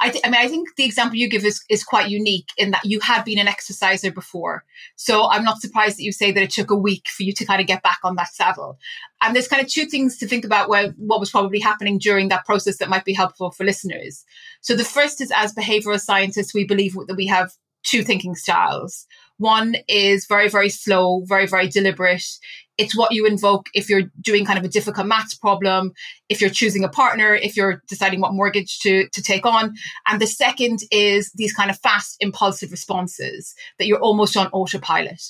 I, 0.00 0.10
th- 0.10 0.22
I, 0.24 0.30
mean, 0.30 0.40
I 0.40 0.48
think 0.48 0.68
the 0.76 0.84
example 0.84 1.16
you 1.16 1.28
give 1.28 1.44
is, 1.44 1.62
is 1.68 1.84
quite 1.84 2.08
unique 2.08 2.48
in 2.56 2.70
that 2.72 2.84
you 2.84 3.00
had 3.00 3.24
been 3.24 3.38
an 3.38 3.48
exerciser 3.48 4.10
before. 4.10 4.64
So 4.96 5.28
I'm 5.28 5.44
not 5.44 5.60
surprised 5.60 5.98
that 5.98 6.02
you 6.02 6.12
say 6.12 6.32
that 6.32 6.42
it 6.42 6.50
took 6.50 6.70
a 6.70 6.76
week 6.76 7.08
for 7.08 7.22
you 7.22 7.32
to 7.34 7.44
kind 7.44 7.60
of 7.60 7.66
get 7.66 7.82
back 7.82 7.98
on 8.02 8.16
that 8.16 8.32
saddle. 8.32 8.78
And 9.20 9.34
there's 9.34 9.48
kind 9.48 9.62
of 9.62 9.68
two 9.68 9.86
things 9.86 10.18
to 10.18 10.26
think 10.26 10.44
about 10.44 10.68
where, 10.68 10.90
what 10.96 11.20
was 11.20 11.30
probably 11.30 11.60
happening 11.60 11.98
during 11.98 12.28
that 12.28 12.44
process 12.44 12.78
that 12.78 12.88
might 12.88 13.04
be 13.04 13.12
helpful 13.12 13.50
for 13.50 13.64
listeners. 13.64 14.24
So 14.60 14.74
the 14.74 14.84
first 14.84 15.20
is 15.20 15.32
as 15.34 15.54
behavioral 15.54 16.00
scientists, 16.00 16.54
we 16.54 16.64
believe 16.64 16.94
that 17.06 17.16
we 17.16 17.26
have 17.26 17.52
two 17.84 18.02
thinking 18.02 18.34
styles. 18.34 19.06
One 19.38 19.76
is 19.88 20.26
very, 20.26 20.48
very 20.48 20.68
slow, 20.68 21.24
very, 21.26 21.46
very 21.46 21.68
deliberate. 21.68 22.24
It's 22.78 22.96
what 22.96 23.12
you 23.12 23.26
invoke 23.26 23.68
if 23.74 23.90
you're 23.90 24.10
doing 24.20 24.46
kind 24.46 24.58
of 24.58 24.64
a 24.64 24.68
difficult 24.68 25.06
maths 25.06 25.34
problem, 25.34 25.92
if 26.30 26.40
you're 26.40 26.50
choosing 26.50 26.84
a 26.84 26.88
partner, 26.88 27.34
if 27.34 27.54
you're 27.54 27.82
deciding 27.86 28.20
what 28.20 28.32
mortgage 28.32 28.78
to, 28.80 29.08
to 29.10 29.22
take 29.22 29.44
on. 29.44 29.74
And 30.06 30.20
the 30.20 30.26
second 30.26 30.80
is 30.90 31.30
these 31.34 31.52
kind 31.52 31.70
of 31.70 31.78
fast, 31.80 32.16
impulsive 32.20 32.70
responses 32.70 33.54
that 33.78 33.86
you're 33.86 34.00
almost 34.00 34.36
on 34.38 34.46
autopilot. 34.48 35.22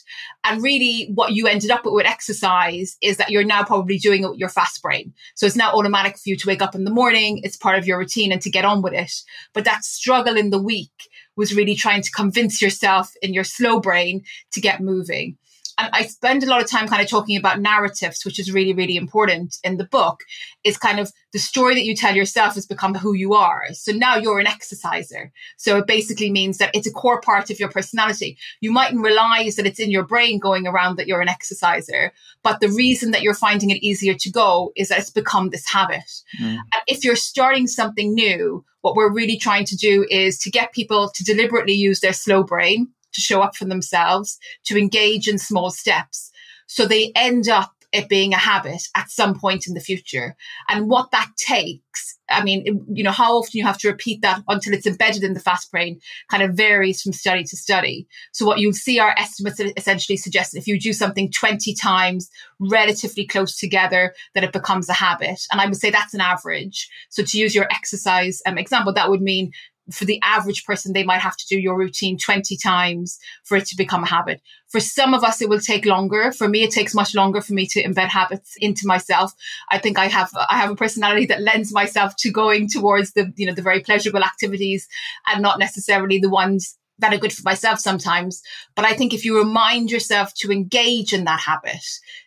And 0.44 0.62
really, 0.62 1.10
what 1.14 1.32
you 1.32 1.48
ended 1.48 1.70
up 1.70 1.84
with 1.84 1.94
with 1.94 2.06
exercise 2.06 2.96
is 3.02 3.16
that 3.16 3.30
you're 3.30 3.44
now 3.44 3.64
probably 3.64 3.98
doing 3.98 4.22
it 4.22 4.30
with 4.30 4.38
your 4.38 4.48
fast 4.48 4.80
brain. 4.80 5.12
So 5.34 5.44
it's 5.44 5.56
now 5.56 5.72
automatic 5.72 6.14
for 6.14 6.22
you 6.26 6.36
to 6.36 6.48
wake 6.48 6.62
up 6.62 6.74
in 6.74 6.84
the 6.84 6.90
morning, 6.90 7.40
it's 7.42 7.56
part 7.56 7.76
of 7.76 7.86
your 7.86 7.98
routine 7.98 8.30
and 8.32 8.40
to 8.42 8.50
get 8.50 8.64
on 8.64 8.82
with 8.82 8.94
it. 8.94 9.12
But 9.52 9.64
that 9.64 9.84
struggle 9.84 10.36
in 10.36 10.50
the 10.50 10.62
week 10.62 11.10
was 11.36 11.54
really 11.54 11.74
trying 11.74 12.02
to 12.02 12.10
convince 12.10 12.60
yourself 12.60 13.10
in 13.22 13.32
your 13.34 13.44
slow 13.44 13.80
brain 13.80 14.22
to 14.52 14.60
get 14.60 14.80
moving. 14.80 15.36
And 15.82 15.90
I 15.92 16.06
spend 16.06 16.44
a 16.44 16.46
lot 16.46 16.62
of 16.62 16.70
time 16.70 16.86
kind 16.86 17.02
of 17.02 17.08
talking 17.08 17.36
about 17.36 17.60
narratives, 17.60 18.24
which 18.24 18.38
is 18.38 18.52
really, 18.52 18.72
really 18.72 18.96
important 18.96 19.58
in 19.64 19.78
the 19.78 19.84
book. 19.84 20.20
Is 20.62 20.78
kind 20.78 21.00
of 21.00 21.12
the 21.32 21.40
story 21.40 21.74
that 21.74 21.84
you 21.84 21.96
tell 21.96 22.14
yourself 22.14 22.54
has 22.54 22.66
become 22.66 22.94
who 22.94 23.14
you 23.14 23.34
are. 23.34 23.64
So 23.72 23.90
now 23.90 24.16
you're 24.16 24.38
an 24.38 24.46
exerciser. 24.46 25.32
So 25.56 25.78
it 25.78 25.88
basically 25.88 26.30
means 26.30 26.58
that 26.58 26.70
it's 26.72 26.86
a 26.86 26.92
core 26.92 27.20
part 27.20 27.50
of 27.50 27.58
your 27.58 27.68
personality. 27.68 28.38
You 28.60 28.70
mightn't 28.70 29.02
realize 29.02 29.56
that 29.56 29.66
it's 29.66 29.80
in 29.80 29.90
your 29.90 30.04
brain 30.04 30.38
going 30.38 30.68
around 30.68 30.96
that 30.96 31.08
you're 31.08 31.20
an 31.20 31.28
exerciser, 31.28 32.12
but 32.44 32.60
the 32.60 32.68
reason 32.68 33.10
that 33.10 33.22
you're 33.22 33.34
finding 33.34 33.70
it 33.70 33.82
easier 33.82 34.14
to 34.14 34.30
go 34.30 34.72
is 34.76 34.88
that 34.88 35.00
it's 35.00 35.10
become 35.10 35.50
this 35.50 35.68
habit. 35.68 36.04
Mm. 36.40 36.58
And 36.58 36.82
if 36.86 37.04
you're 37.04 37.16
starting 37.16 37.66
something 37.66 38.14
new, 38.14 38.64
what 38.82 38.94
we're 38.94 39.12
really 39.12 39.36
trying 39.36 39.64
to 39.66 39.76
do 39.76 40.06
is 40.10 40.38
to 40.40 40.50
get 40.50 40.72
people 40.72 41.10
to 41.14 41.24
deliberately 41.24 41.74
use 41.74 42.00
their 42.00 42.12
slow 42.12 42.44
brain 42.44 42.88
to 43.12 43.20
show 43.20 43.42
up 43.42 43.56
for 43.56 43.64
themselves, 43.64 44.38
to 44.64 44.78
engage 44.78 45.28
in 45.28 45.38
small 45.38 45.70
steps. 45.70 46.30
So 46.66 46.86
they 46.86 47.12
end 47.14 47.48
up 47.48 47.72
it 47.92 48.08
being 48.08 48.32
a 48.32 48.38
habit 48.38 48.82
at 48.96 49.10
some 49.10 49.38
point 49.38 49.66
in 49.66 49.74
the 49.74 49.80
future. 49.80 50.34
And 50.68 50.88
what 50.88 51.10
that 51.10 51.30
takes, 51.36 52.18
I 52.30 52.42
mean, 52.42 52.86
you 52.90 53.04
know, 53.04 53.10
how 53.10 53.36
often 53.36 53.50
you 53.52 53.66
have 53.66 53.76
to 53.78 53.88
repeat 53.88 54.22
that 54.22 54.42
until 54.48 54.72
it's 54.72 54.86
embedded 54.86 55.22
in 55.22 55.34
the 55.34 55.40
fast 55.40 55.70
brain 55.70 56.00
kind 56.30 56.42
of 56.42 56.54
varies 56.54 57.02
from 57.02 57.12
study 57.12 57.44
to 57.44 57.56
study. 57.56 58.06
So 58.32 58.46
what 58.46 58.58
you'll 58.58 58.72
see 58.72 58.98
our 58.98 59.14
estimates 59.18 59.60
essentially 59.60 60.16
suggest 60.16 60.56
if 60.56 60.66
you 60.66 60.80
do 60.80 60.94
something 60.94 61.30
20 61.30 61.74
times 61.74 62.30
relatively 62.58 63.26
close 63.26 63.58
together, 63.58 64.14
that 64.34 64.44
it 64.44 64.52
becomes 64.52 64.88
a 64.88 64.94
habit. 64.94 65.40
And 65.50 65.60
I 65.60 65.66
would 65.66 65.76
say 65.76 65.90
that's 65.90 66.14
an 66.14 66.22
average. 66.22 66.88
So 67.10 67.22
to 67.22 67.38
use 67.38 67.54
your 67.54 67.66
exercise 67.70 68.40
um, 68.46 68.56
example, 68.56 68.94
that 68.94 69.10
would 69.10 69.20
mean 69.20 69.52
for 69.90 70.04
the 70.04 70.20
average 70.22 70.64
person, 70.64 70.92
they 70.92 71.02
might 71.02 71.20
have 71.20 71.36
to 71.36 71.46
do 71.48 71.58
your 71.58 71.76
routine 71.76 72.16
20 72.16 72.56
times 72.56 73.18
for 73.44 73.56
it 73.56 73.66
to 73.66 73.76
become 73.76 74.04
a 74.04 74.08
habit. 74.08 74.40
For 74.68 74.80
some 74.80 75.12
of 75.12 75.24
us, 75.24 75.42
it 75.42 75.48
will 75.48 75.60
take 75.60 75.84
longer. 75.84 76.32
For 76.32 76.48
me, 76.48 76.62
it 76.62 76.70
takes 76.70 76.94
much 76.94 77.14
longer 77.14 77.40
for 77.40 77.52
me 77.52 77.66
to 77.68 77.82
embed 77.82 78.08
habits 78.08 78.54
into 78.58 78.86
myself. 78.86 79.32
I 79.70 79.78
think 79.78 79.98
I 79.98 80.06
have, 80.06 80.30
I 80.48 80.58
have 80.58 80.70
a 80.70 80.76
personality 80.76 81.26
that 81.26 81.42
lends 81.42 81.72
myself 81.72 82.14
to 82.20 82.30
going 82.30 82.68
towards 82.68 83.12
the, 83.12 83.32
you 83.36 83.46
know, 83.46 83.54
the 83.54 83.62
very 83.62 83.80
pleasurable 83.80 84.22
activities 84.22 84.86
and 85.26 85.42
not 85.42 85.58
necessarily 85.58 86.18
the 86.18 86.30
ones 86.30 86.78
that 87.02 87.12
are 87.12 87.18
good 87.18 87.32
for 87.32 87.42
myself 87.44 87.78
sometimes. 87.78 88.42
But 88.74 88.86
I 88.86 88.94
think 88.94 89.12
if 89.12 89.24
you 89.24 89.36
remind 89.36 89.90
yourself 89.90 90.32
to 90.36 90.50
engage 90.50 91.12
in 91.12 91.24
that 91.24 91.40
habit, 91.40 91.84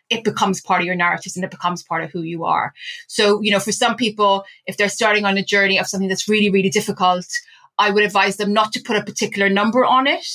it 0.08 0.22
becomes 0.22 0.60
part 0.60 0.80
of 0.80 0.86
your 0.86 0.94
narratives 0.94 1.36
and 1.36 1.44
it 1.44 1.50
becomes 1.50 1.82
part 1.82 2.04
of 2.04 2.12
who 2.12 2.22
you 2.22 2.44
are. 2.44 2.72
So, 3.08 3.40
you 3.40 3.50
know, 3.50 3.58
for 3.58 3.72
some 3.72 3.96
people, 3.96 4.44
if 4.66 4.76
they're 4.76 4.88
starting 4.88 5.24
on 5.24 5.36
a 5.36 5.44
journey 5.44 5.78
of 5.78 5.88
something 5.88 6.08
that's 6.08 6.28
really, 6.28 6.50
really 6.50 6.70
difficult, 6.70 7.26
I 7.78 7.90
would 7.90 8.04
advise 8.04 8.36
them 8.36 8.52
not 8.52 8.72
to 8.72 8.82
put 8.82 8.96
a 8.96 9.04
particular 9.04 9.48
number 9.48 9.84
on 9.84 10.06
it, 10.06 10.26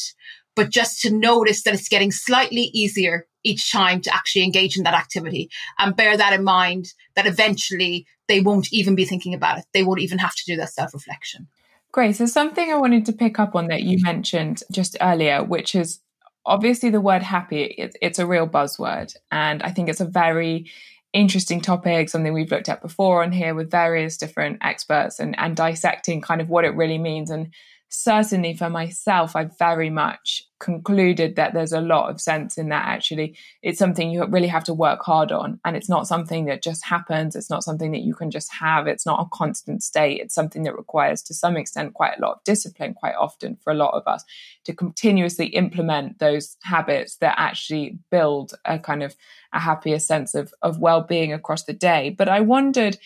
but 0.56 0.70
just 0.70 1.02
to 1.02 1.12
notice 1.12 1.64
that 1.64 1.74
it's 1.74 1.88
getting 1.88 2.12
slightly 2.12 2.64
easier 2.74 3.28
each 3.44 3.72
time 3.72 4.02
to 4.02 4.14
actually 4.14 4.44
engage 4.44 4.78
in 4.78 4.84
that 4.84 4.94
activity 4.94 5.50
and 5.80 5.96
bear 5.96 6.18
that 6.18 6.34
in 6.34 6.44
mind 6.44 6.94
that 7.16 7.26
eventually 7.26 8.06
they 8.28 8.40
won't 8.40 8.72
even 8.72 8.96
be 8.96 9.06
thinking 9.06 9.34
about 9.34 9.58
it. 9.58 9.66
They 9.74 9.84
won't 9.84 10.02
even 10.02 10.20
have 10.20 10.36
to 10.36 10.44
do 10.46 10.56
that 10.58 10.70
self 10.70 10.94
reflection. 10.94 11.48
Great. 11.92 12.16
So, 12.16 12.26
something 12.26 12.72
I 12.72 12.78
wanted 12.78 13.06
to 13.08 13.14
pick 13.14 13.40
up 13.40 13.56
on 13.56 13.68
that 13.68 13.84
you 13.84 13.98
mentioned 14.02 14.64
just 14.72 14.96
earlier, 15.02 15.44
which 15.44 15.76
is 15.76 16.00
obviously 16.46 16.90
the 16.90 17.02
word 17.02 17.22
happy, 17.22 17.64
it, 17.64 17.98
it's 18.02 18.20
a 18.20 18.26
real 18.26 18.48
buzzword. 18.48 19.16
And 19.32 19.62
I 19.64 19.72
think 19.72 19.90
it's 19.90 20.02
a 20.02 20.06
very 20.06 20.72
interesting 21.14 21.60
topic, 21.60 22.10
something 22.10 22.34
we've 22.34 22.52
looked 22.52 22.70
at 22.70 22.82
before 22.82 23.24
on 23.24 23.32
here 23.32 23.54
with 23.54 23.70
various 23.70 24.18
different 24.18 24.60
experts 24.62 25.20
and, 25.20 25.38
and 25.38 25.56
dissecting 25.56 26.22
kind 26.22 26.40
of 26.40 26.50
what 26.50 26.64
it 26.64 26.76
really 26.76 26.98
means. 26.98 27.30
And 27.30 27.54
certainly 27.94 28.56
for 28.56 28.70
myself, 28.70 29.36
I 29.36 29.50
very 29.60 29.90
much 29.90 30.44
concluded 30.60 31.36
that 31.36 31.54
there's 31.54 31.74
a 31.74 31.82
lot 31.82 32.10
of 32.10 32.22
sense 32.22 32.58
in 32.58 32.70
that 32.70 32.88
actually. 32.88 33.38
It's 33.62 33.78
something 33.78 34.10
you 34.10 34.26
really 34.26 34.48
have 34.48 34.64
to 34.66 34.74
work 34.74 35.02
hard 35.04 35.32
on. 35.32 35.60
And 35.66 35.76
it's 35.76 35.90
not 35.90 36.08
something 36.08 36.46
that 36.46 36.64
just 36.64 36.86
happens. 36.86 37.36
It's 37.36 37.50
not 37.50 37.64
something 37.64 37.92
that 37.92 38.04
you 38.04 38.14
can 38.14 38.32
just 38.32 38.52
have. 38.54 38.88
It's 38.88 39.06
not 39.06 39.20
a 39.20 39.30
constant 39.36 39.84
state. 39.84 40.22
It's 40.22 40.34
something 40.34 40.64
that 40.64 40.78
requires, 40.78 41.22
to 41.24 41.34
some 41.34 41.58
extent, 41.58 41.94
quite 41.94 42.18
a 42.18 42.22
lot 42.22 42.34
of 42.34 42.44
discipline, 42.46 42.94
quite 42.94 43.16
often 43.16 43.58
for 43.62 43.74
a 43.74 43.78
lot 43.78 43.94
of 43.94 44.04
us, 44.08 44.24
to 44.64 44.74
continuously 44.74 45.48
implement 45.48 46.20
those 46.20 46.56
habits 46.64 47.18
that 47.18 47.36
actually 47.38 48.00
build 48.10 48.54
a 48.64 48.80
kind 48.80 49.04
of 49.04 49.16
a 49.54 49.60
happier 49.60 50.00
sense 50.00 50.34
of, 50.34 50.54
of 50.62 50.80
well 50.80 51.02
being 51.02 51.34
across 51.34 51.66
the 51.66 51.74
day. 51.74 52.16
But 52.18 52.30
I 52.30 52.40
wondered 52.40 52.98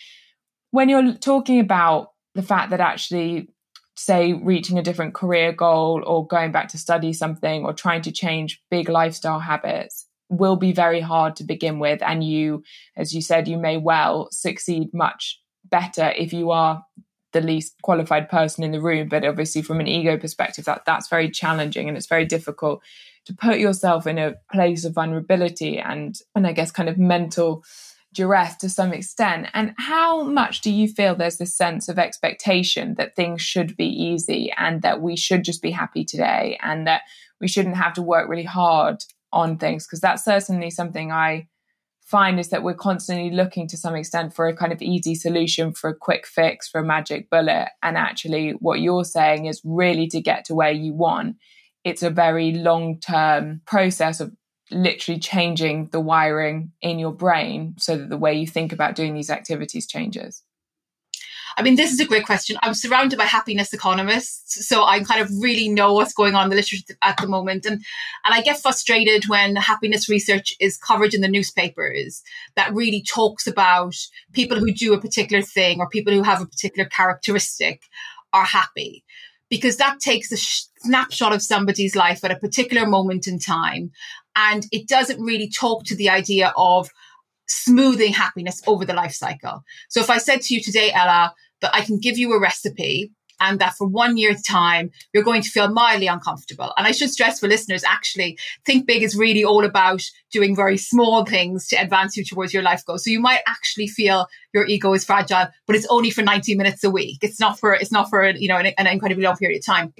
when 0.70 0.88
you're 0.88 1.14
talking 1.14 1.58
about 1.58 2.12
the 2.36 2.42
fact 2.42 2.70
that 2.70 2.80
actually 2.80 3.48
say 3.96 4.34
reaching 4.34 4.78
a 4.78 4.82
different 4.82 5.14
career 5.14 5.52
goal 5.52 6.02
or 6.06 6.26
going 6.26 6.52
back 6.52 6.68
to 6.68 6.78
study 6.78 7.12
something 7.12 7.64
or 7.64 7.72
trying 7.72 8.02
to 8.02 8.12
change 8.12 8.62
big 8.70 8.88
lifestyle 8.88 9.40
habits 9.40 10.06
will 10.28 10.56
be 10.56 10.72
very 10.72 11.00
hard 11.00 11.36
to 11.36 11.44
begin 11.44 11.78
with. 11.78 12.02
And 12.02 12.22
you, 12.22 12.62
as 12.96 13.14
you 13.14 13.22
said, 13.22 13.48
you 13.48 13.58
may 13.58 13.76
well 13.76 14.28
succeed 14.30 14.92
much 14.92 15.40
better 15.64 16.12
if 16.16 16.32
you 16.32 16.50
are 16.50 16.84
the 17.32 17.40
least 17.40 17.74
qualified 17.82 18.28
person 18.28 18.64
in 18.64 18.72
the 18.72 18.80
room. 18.80 19.08
But 19.08 19.24
obviously, 19.24 19.62
from 19.62 19.80
an 19.80 19.86
ego 19.86 20.16
perspective, 20.16 20.64
that 20.66 20.84
that's 20.84 21.08
very 21.08 21.30
challenging 21.30 21.88
and 21.88 21.96
it's 21.96 22.06
very 22.06 22.24
difficult 22.24 22.82
to 23.26 23.34
put 23.34 23.58
yourself 23.58 24.06
in 24.06 24.18
a 24.18 24.34
place 24.52 24.84
of 24.84 24.94
vulnerability 24.94 25.78
and 25.78 26.18
and 26.34 26.46
I 26.46 26.52
guess 26.52 26.70
kind 26.70 26.88
of 26.88 26.98
mental 26.98 27.64
duress 28.16 28.56
to 28.56 28.68
some 28.68 28.92
extent. 28.92 29.48
And 29.54 29.74
how 29.78 30.22
much 30.22 30.62
do 30.62 30.72
you 30.72 30.88
feel 30.88 31.14
there's 31.14 31.36
this 31.36 31.56
sense 31.56 31.88
of 31.88 31.98
expectation 31.98 32.94
that 32.94 33.14
things 33.14 33.42
should 33.42 33.76
be 33.76 33.86
easy 33.86 34.52
and 34.56 34.82
that 34.82 35.00
we 35.00 35.16
should 35.16 35.44
just 35.44 35.62
be 35.62 35.70
happy 35.70 36.04
today 36.04 36.58
and 36.62 36.86
that 36.86 37.02
we 37.40 37.46
shouldn't 37.46 37.76
have 37.76 37.92
to 37.94 38.02
work 38.02 38.28
really 38.28 38.42
hard 38.42 39.04
on 39.32 39.58
things? 39.58 39.86
Because 39.86 40.00
that's 40.00 40.24
certainly 40.24 40.70
something 40.70 41.12
I 41.12 41.48
find 42.00 42.40
is 42.40 42.48
that 42.50 42.62
we're 42.62 42.74
constantly 42.74 43.30
looking 43.30 43.68
to 43.68 43.76
some 43.76 43.94
extent 43.94 44.34
for 44.34 44.46
a 44.46 44.56
kind 44.56 44.72
of 44.72 44.80
easy 44.80 45.14
solution, 45.14 45.72
for 45.72 45.90
a 45.90 45.96
quick 45.96 46.26
fix, 46.26 46.68
for 46.68 46.80
a 46.80 46.84
magic 46.84 47.28
bullet. 47.28 47.68
And 47.82 47.98
actually, 47.98 48.52
what 48.60 48.80
you're 48.80 49.04
saying 49.04 49.46
is 49.46 49.60
really 49.64 50.06
to 50.08 50.20
get 50.20 50.44
to 50.46 50.54
where 50.54 50.72
you 50.72 50.94
want. 50.94 51.36
It's 51.84 52.02
a 52.02 52.10
very 52.10 52.52
long 52.52 53.00
term 53.00 53.60
process 53.66 54.20
of 54.20 54.32
literally 54.70 55.20
changing 55.20 55.88
the 55.92 56.00
wiring 56.00 56.72
in 56.80 56.98
your 56.98 57.12
brain 57.12 57.74
so 57.78 57.96
that 57.96 58.08
the 58.08 58.16
way 58.16 58.34
you 58.34 58.46
think 58.46 58.72
about 58.72 58.96
doing 58.96 59.14
these 59.14 59.30
activities 59.30 59.86
changes? 59.86 60.42
I 61.58 61.62
mean, 61.62 61.76
this 61.76 61.90
is 61.90 62.00
a 62.00 62.06
great 62.06 62.26
question. 62.26 62.58
I'm 62.62 62.74
surrounded 62.74 63.18
by 63.18 63.24
happiness 63.24 63.72
economists, 63.72 64.68
so 64.68 64.84
I 64.84 65.02
kind 65.02 65.22
of 65.22 65.30
really 65.40 65.70
know 65.70 65.94
what's 65.94 66.12
going 66.12 66.34
on 66.34 66.44
in 66.44 66.50
the 66.50 66.56
literature 66.56 66.94
at 67.02 67.16
the 67.16 67.26
moment. 67.26 67.64
And, 67.64 67.82
and 68.24 68.34
I 68.34 68.42
get 68.42 68.60
frustrated 68.60 69.24
when 69.28 69.56
happiness 69.56 70.06
research 70.06 70.54
is 70.60 70.76
covered 70.76 71.14
in 71.14 71.22
the 71.22 71.28
newspapers 71.28 72.22
that 72.56 72.74
really 72.74 73.02
talks 73.02 73.46
about 73.46 73.94
people 74.32 74.58
who 74.58 74.70
do 74.70 74.92
a 74.92 75.00
particular 75.00 75.42
thing 75.42 75.80
or 75.80 75.88
people 75.88 76.12
who 76.12 76.22
have 76.22 76.42
a 76.42 76.46
particular 76.46 76.86
characteristic 76.86 77.80
are 78.34 78.44
happy 78.44 79.02
because 79.48 79.76
that 79.76 80.00
takes 80.00 80.32
a 80.32 80.36
snapshot 80.36 81.32
of 81.32 81.42
somebody's 81.42 81.96
life 81.96 82.24
at 82.24 82.30
a 82.30 82.36
particular 82.36 82.86
moment 82.86 83.26
in 83.26 83.38
time. 83.38 83.92
And 84.36 84.66
it 84.70 84.86
doesn't 84.86 85.20
really 85.20 85.48
talk 85.48 85.84
to 85.86 85.96
the 85.96 86.10
idea 86.10 86.52
of 86.56 86.90
smoothing 87.48 88.12
happiness 88.12 88.62
over 88.66 88.84
the 88.84 88.94
life 88.94 89.12
cycle. 89.12 89.62
So 89.88 90.00
if 90.00 90.10
I 90.10 90.18
said 90.18 90.42
to 90.42 90.54
you 90.54 90.62
today, 90.62 90.92
Ella, 90.92 91.32
that 91.60 91.74
I 91.74 91.80
can 91.80 91.98
give 91.98 92.18
you 92.18 92.32
a 92.34 92.40
recipe 92.40 93.10
and 93.40 93.58
that 93.58 93.74
for 93.74 93.86
one 93.86 94.16
year's 94.16 94.42
time, 94.42 94.90
you're 95.12 95.22
going 95.22 95.42
to 95.42 95.50
feel 95.50 95.68
mildly 95.68 96.06
uncomfortable. 96.06 96.72
And 96.76 96.86
I 96.86 96.92
should 96.92 97.10
stress 97.10 97.40
for 97.40 97.48
listeners, 97.48 97.84
actually, 97.84 98.38
Think 98.64 98.86
Big 98.86 99.02
is 99.02 99.16
really 99.16 99.44
all 99.44 99.64
about 99.64 100.02
doing 100.32 100.56
very 100.56 100.78
small 100.78 101.24
things 101.24 101.66
to 101.68 101.76
advance 101.76 102.16
you 102.16 102.24
towards 102.24 102.54
your 102.54 102.62
life 102.62 102.84
goal. 102.86 102.98
So 102.98 103.10
you 103.10 103.20
might 103.20 103.40
actually 103.46 103.88
feel 103.88 104.26
your 104.54 104.66
ego 104.66 104.92
is 104.94 105.04
fragile, 105.04 105.48
but 105.66 105.76
it's 105.76 105.86
only 105.90 106.10
for 106.10 106.22
90 106.22 106.54
minutes 106.54 106.82
a 106.82 106.90
week. 106.90 107.18
It's 107.22 107.40
not 107.40 107.58
for, 107.58 107.74
it's 107.74 107.92
not 107.92 108.08
for, 108.08 108.26
you 108.30 108.48
know, 108.48 108.56
an, 108.56 108.66
an 108.78 108.86
incredibly 108.86 109.24
long 109.24 109.36
period 109.36 109.58
of 109.58 109.66
time. 109.66 109.92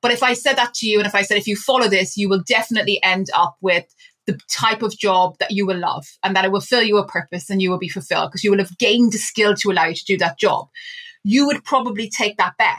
But 0.00 0.12
if 0.12 0.22
I 0.22 0.34
said 0.34 0.56
that 0.56 0.74
to 0.74 0.86
you 0.86 0.98
and 0.98 1.06
if 1.06 1.14
I 1.14 1.22
said, 1.22 1.38
if 1.38 1.46
you 1.46 1.56
follow 1.56 1.88
this, 1.88 2.16
you 2.16 2.28
will 2.28 2.42
definitely 2.46 3.02
end 3.02 3.26
up 3.34 3.56
with 3.60 3.84
the 4.26 4.38
type 4.50 4.82
of 4.82 4.96
job 4.96 5.36
that 5.40 5.50
you 5.50 5.66
will 5.66 5.78
love 5.78 6.06
and 6.22 6.36
that 6.36 6.44
it 6.44 6.52
will 6.52 6.60
fill 6.60 6.82
you 6.82 6.98
a 6.98 7.06
purpose 7.06 7.48
and 7.48 7.62
you 7.62 7.70
will 7.70 7.78
be 7.78 7.88
fulfilled 7.88 8.30
because 8.30 8.44
you 8.44 8.50
will 8.50 8.58
have 8.58 8.76
gained 8.78 9.14
a 9.14 9.18
skill 9.18 9.54
to 9.54 9.70
allow 9.70 9.86
you 9.86 9.94
to 9.94 10.04
do 10.04 10.18
that 10.18 10.38
job 10.38 10.68
you 11.28 11.46
would 11.46 11.64
probably 11.64 12.08
take 12.08 12.38
that 12.38 12.56
bet. 12.58 12.76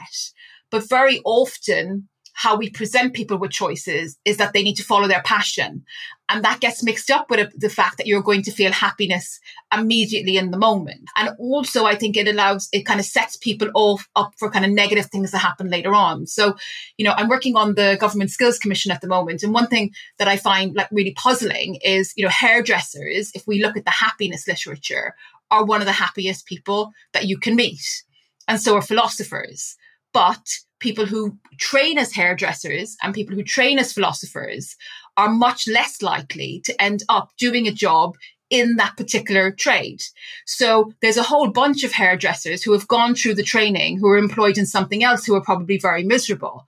But 0.70 0.88
very 0.88 1.20
often, 1.24 2.08
how 2.40 2.56
we 2.56 2.70
present 2.70 3.12
people 3.12 3.36
with 3.36 3.50
choices 3.50 4.16
is 4.24 4.38
that 4.38 4.54
they 4.54 4.62
need 4.62 4.76
to 4.76 4.82
follow 4.82 5.06
their 5.06 5.20
passion. 5.26 5.84
And 6.30 6.42
that 6.42 6.60
gets 6.60 6.82
mixed 6.82 7.10
up 7.10 7.28
with 7.28 7.52
the 7.54 7.68
fact 7.68 7.98
that 7.98 8.06
you're 8.06 8.22
going 8.22 8.40
to 8.44 8.50
feel 8.50 8.72
happiness 8.72 9.38
immediately 9.76 10.38
in 10.38 10.50
the 10.50 10.56
moment. 10.56 11.10
And 11.18 11.36
also, 11.38 11.84
I 11.84 11.96
think 11.96 12.16
it 12.16 12.26
allows, 12.26 12.70
it 12.72 12.86
kind 12.86 12.98
of 12.98 13.04
sets 13.04 13.36
people 13.36 13.68
off 13.74 14.08
up 14.16 14.32
for 14.38 14.50
kind 14.50 14.64
of 14.64 14.70
negative 14.70 15.10
things 15.10 15.32
that 15.32 15.40
happen 15.40 15.68
later 15.68 15.94
on. 15.94 16.26
So, 16.26 16.56
you 16.96 17.04
know, 17.04 17.12
I'm 17.14 17.28
working 17.28 17.56
on 17.56 17.74
the 17.74 17.98
Government 18.00 18.30
Skills 18.30 18.58
Commission 18.58 18.90
at 18.90 19.02
the 19.02 19.06
moment. 19.06 19.42
And 19.42 19.52
one 19.52 19.66
thing 19.66 19.92
that 20.16 20.28
I 20.28 20.38
find 20.38 20.74
like 20.74 20.88
really 20.90 21.12
puzzling 21.12 21.74
is, 21.84 22.14
you 22.16 22.24
know, 22.24 22.30
hairdressers, 22.30 23.32
if 23.34 23.46
we 23.46 23.62
look 23.62 23.76
at 23.76 23.84
the 23.84 23.90
happiness 23.90 24.48
literature, 24.48 25.14
are 25.50 25.66
one 25.66 25.82
of 25.82 25.86
the 25.86 25.92
happiest 25.92 26.46
people 26.46 26.92
that 27.12 27.26
you 27.26 27.36
can 27.36 27.54
meet 27.54 28.04
and 28.48 28.58
so 28.58 28.76
are 28.76 28.82
philosophers. 28.82 29.76
But 30.14 30.46
people 30.80 31.06
who 31.06 31.36
train 31.58 31.98
as 31.98 32.12
hairdressers 32.12 32.96
and 33.02 33.14
people 33.14 33.36
who 33.36 33.44
train 33.44 33.78
as 33.78 33.92
philosophers 33.92 34.76
are 35.16 35.28
much 35.28 35.68
less 35.68 36.02
likely 36.02 36.60
to 36.64 36.82
end 36.82 37.02
up 37.08 37.30
doing 37.38 37.68
a 37.68 37.72
job 37.72 38.16
in 38.48 38.76
that 38.76 38.96
particular 38.96 39.52
trade. 39.52 40.02
So 40.44 40.92
there's 41.00 41.16
a 41.16 41.22
whole 41.22 41.50
bunch 41.50 41.84
of 41.84 41.92
hairdressers 41.92 42.62
who 42.62 42.72
have 42.72 42.88
gone 42.88 43.14
through 43.14 43.34
the 43.34 43.44
training 43.44 43.98
who 43.98 44.08
are 44.08 44.18
employed 44.18 44.58
in 44.58 44.66
something 44.66 45.04
else 45.04 45.24
who 45.24 45.34
are 45.36 45.42
probably 45.42 45.78
very 45.78 46.02
miserable. 46.02 46.66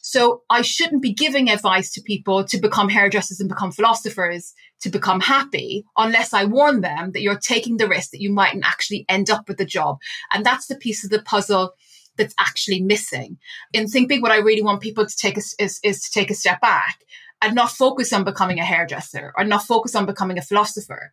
So 0.00 0.42
I 0.48 0.62
shouldn't 0.62 1.02
be 1.02 1.12
giving 1.12 1.50
advice 1.50 1.92
to 1.94 2.00
people 2.00 2.44
to 2.44 2.58
become 2.58 2.88
hairdressers 2.88 3.40
and 3.40 3.48
become 3.48 3.72
philosophers 3.72 4.54
to 4.82 4.88
become 4.88 5.20
happy 5.20 5.84
unless 5.96 6.32
I 6.32 6.44
warn 6.44 6.80
them 6.80 7.10
that 7.10 7.22
you're 7.22 7.36
taking 7.38 7.76
the 7.76 7.88
risk 7.88 8.12
that 8.12 8.20
you 8.20 8.30
mightn't 8.32 8.64
actually 8.64 9.04
end 9.08 9.30
up 9.30 9.48
with 9.48 9.56
the 9.56 9.64
job. 9.64 9.98
And 10.32 10.46
that's 10.46 10.68
the 10.68 10.76
piece 10.76 11.02
of 11.02 11.10
the 11.10 11.22
puzzle 11.22 11.72
that's 12.16 12.34
actually 12.38 12.80
missing. 12.80 13.38
In 13.72 13.88
Think 13.88 14.08
Big, 14.08 14.22
what 14.22 14.32
I 14.32 14.38
really 14.38 14.62
want 14.62 14.80
people 14.80 15.06
to 15.06 15.16
take 15.16 15.36
is, 15.36 15.54
is 15.58 15.78
to 15.80 16.10
take 16.12 16.30
a 16.30 16.34
step 16.34 16.60
back 16.60 16.98
and 17.42 17.54
not 17.54 17.70
focus 17.70 18.12
on 18.12 18.24
becoming 18.24 18.58
a 18.58 18.64
hairdresser 18.64 19.32
or 19.36 19.44
not 19.44 19.64
focus 19.64 19.94
on 19.94 20.06
becoming 20.06 20.38
a 20.38 20.42
philosopher, 20.42 21.12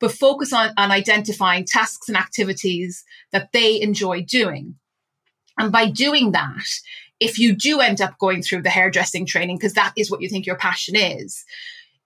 but 0.00 0.12
focus 0.12 0.52
on, 0.52 0.72
on 0.76 0.90
identifying 0.90 1.64
tasks 1.64 2.08
and 2.08 2.16
activities 2.16 3.04
that 3.30 3.50
they 3.52 3.80
enjoy 3.80 4.22
doing. 4.22 4.74
And 5.58 5.70
by 5.70 5.88
doing 5.88 6.32
that, 6.32 6.66
if 7.20 7.38
you 7.38 7.54
do 7.54 7.80
end 7.80 8.00
up 8.00 8.18
going 8.18 8.42
through 8.42 8.62
the 8.62 8.70
hairdressing 8.70 9.26
training, 9.26 9.56
because 9.56 9.74
that 9.74 9.92
is 9.96 10.10
what 10.10 10.20
you 10.20 10.28
think 10.28 10.44
your 10.44 10.56
passion 10.56 10.96
is, 10.96 11.44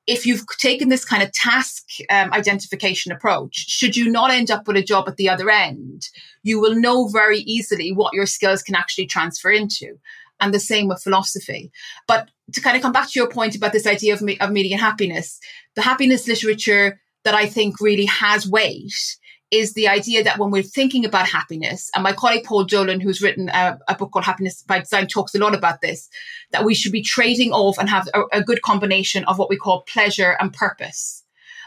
if 0.06 0.24
you've 0.24 0.46
taken 0.58 0.88
this 0.88 1.04
kind 1.04 1.22
of 1.22 1.32
task 1.32 1.84
um, 2.10 2.32
identification 2.32 3.12
approach, 3.12 3.54
should 3.68 3.96
you 3.96 4.08
not 4.10 4.30
end 4.30 4.50
up 4.50 4.66
with 4.66 4.76
a 4.76 4.82
job 4.82 5.08
at 5.08 5.16
the 5.16 5.28
other 5.28 5.50
end, 5.50 6.08
you 6.42 6.60
will 6.60 6.74
know 6.74 7.08
very 7.08 7.40
easily 7.40 7.92
what 7.92 8.14
your 8.14 8.26
skills 8.26 8.62
can 8.62 8.74
actually 8.74 9.06
transfer 9.06 9.50
into. 9.50 9.98
And 10.38 10.52
the 10.52 10.60
same 10.60 10.88
with 10.88 11.02
philosophy. 11.02 11.72
But 12.06 12.28
to 12.52 12.60
kind 12.60 12.76
of 12.76 12.82
come 12.82 12.92
back 12.92 13.10
to 13.10 13.18
your 13.18 13.28
point 13.28 13.56
about 13.56 13.72
this 13.72 13.86
idea 13.86 14.12
of, 14.12 14.20
me- 14.20 14.38
of 14.38 14.52
meaning 14.52 14.72
and 14.72 14.80
happiness, 14.80 15.40
the 15.76 15.82
happiness 15.82 16.28
literature 16.28 17.00
that 17.24 17.34
I 17.34 17.46
think 17.46 17.80
really 17.80 18.04
has 18.04 18.46
weight 18.46 19.16
is 19.50 19.74
the 19.74 19.86
idea 19.86 20.24
that 20.24 20.38
when 20.38 20.50
we're 20.50 20.62
thinking 20.62 21.04
about 21.04 21.28
happiness, 21.28 21.90
and 21.94 22.02
my 22.02 22.12
colleague 22.12 22.44
Paul 22.44 22.64
Dolan, 22.64 23.00
who's 23.00 23.22
written 23.22 23.48
a, 23.50 23.78
a, 23.88 23.94
book 23.94 24.10
called 24.10 24.24
Happiness 24.24 24.62
by 24.62 24.80
Design, 24.80 25.06
talks 25.06 25.34
a 25.34 25.38
lot 25.38 25.54
about 25.54 25.80
this, 25.80 26.08
that 26.50 26.64
we 26.64 26.74
should 26.74 26.92
be 26.92 27.02
trading 27.02 27.52
off 27.52 27.78
and 27.78 27.88
have 27.88 28.08
a, 28.12 28.22
a 28.32 28.42
good 28.42 28.62
combination 28.62 29.24
of 29.24 29.38
what 29.38 29.48
we 29.48 29.56
call 29.56 29.82
pleasure 29.82 30.36
and 30.40 30.52
purpose. 30.52 31.22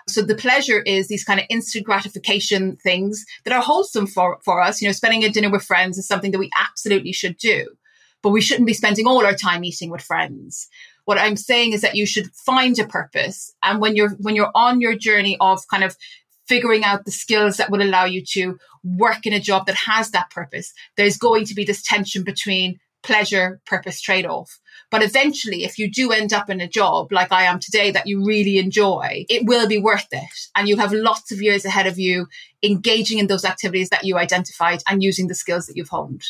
So 0.08 0.22
the 0.22 0.36
pleasure 0.36 0.82
is 0.82 1.08
these 1.08 1.24
kind 1.24 1.40
of 1.40 1.46
instant 1.50 1.86
gratification 1.86 2.76
things 2.78 3.26
that 3.46 3.54
are 3.54 3.62
wholesome 3.62 4.08
for, 4.08 4.40
for 4.44 4.62
us. 4.62 4.82
You 4.82 4.88
know, 4.88 4.94
spending 4.94 5.24
a 5.24 5.30
dinner 5.30 5.50
with 5.50 5.64
friends 5.64 5.98
is 5.98 6.08
something 6.08 6.32
that 6.32 6.40
we 6.40 6.50
absolutely 6.58 7.14
should 7.14 7.38
do, 7.38 7.68
but 8.22 8.32
we 8.32 8.42
shouldn't 8.42 8.68
be 8.68 8.74
spending 8.74 9.08
all 9.08 9.26
our 9.26 9.36
time 9.36 9.64
eating 9.64 9.90
with 9.90 10.02
friends. 10.02 10.68
What 11.06 11.18
I'm 11.18 11.38
saying 11.38 11.74
is 11.74 11.82
that 11.82 11.96
you 11.96 12.06
should 12.06 12.32
find 12.34 12.78
a 12.78 12.86
purpose. 12.86 13.54
And 13.64 13.80
when 13.80 13.96
you're, 13.96 14.10
when 14.18 14.36
you're 14.36 14.52
on 14.54 14.82
your 14.82 14.96
journey 14.96 15.38
of 15.40 15.68
kind 15.70 15.84
of 15.84 15.96
figuring 16.50 16.84
out 16.84 17.06
the 17.06 17.12
skills 17.12 17.58
that 17.58 17.70
will 17.70 17.82
allow 17.82 18.04
you 18.04 18.26
to 18.26 18.58
work 18.84 19.26
in 19.26 19.34
a 19.34 19.40
job 19.40 19.68
that 19.68 19.76
has 19.76 20.12
that 20.12 20.32
purpose, 20.32 20.74
there's 20.98 21.18
going 21.18 21.46
to 21.46 21.54
be 21.54 21.64
this 21.64 21.84
tension 21.84 22.24
between 22.24 22.80
pleasure 23.04 23.62
purpose 23.66 24.02
trade 24.02 24.26
off. 24.26 24.60
But 24.92 25.04
eventually, 25.04 25.64
if 25.64 25.78
you 25.78 25.90
do 25.90 26.12
end 26.12 26.34
up 26.34 26.50
in 26.50 26.60
a 26.60 26.68
job 26.68 27.12
like 27.12 27.32
I 27.32 27.44
am 27.44 27.60
today 27.60 27.92
that 27.92 28.08
you 28.08 28.26
really 28.26 28.58
enjoy, 28.58 29.26
it 29.30 29.46
will 29.46 29.68
be 29.68 29.78
worth 29.78 30.08
it. 30.12 30.50
And 30.56 30.68
you'll 30.68 30.80
have 30.80 30.92
lots 30.92 31.32
of 31.32 31.42
years 31.42 31.64
ahead 31.64 31.86
of 31.86 32.00
you 32.00 32.28
engaging 32.64 33.20
in 33.20 33.28
those 33.28 33.46
activities 33.46 33.90
that 33.90 34.04
you 34.04 34.18
identified 34.18 34.82
and 34.88 35.04
using 35.04 35.28
the 35.28 35.36
skills 35.36 35.68
that 35.68 35.78
you've 35.78 35.90
honed. 35.90 36.24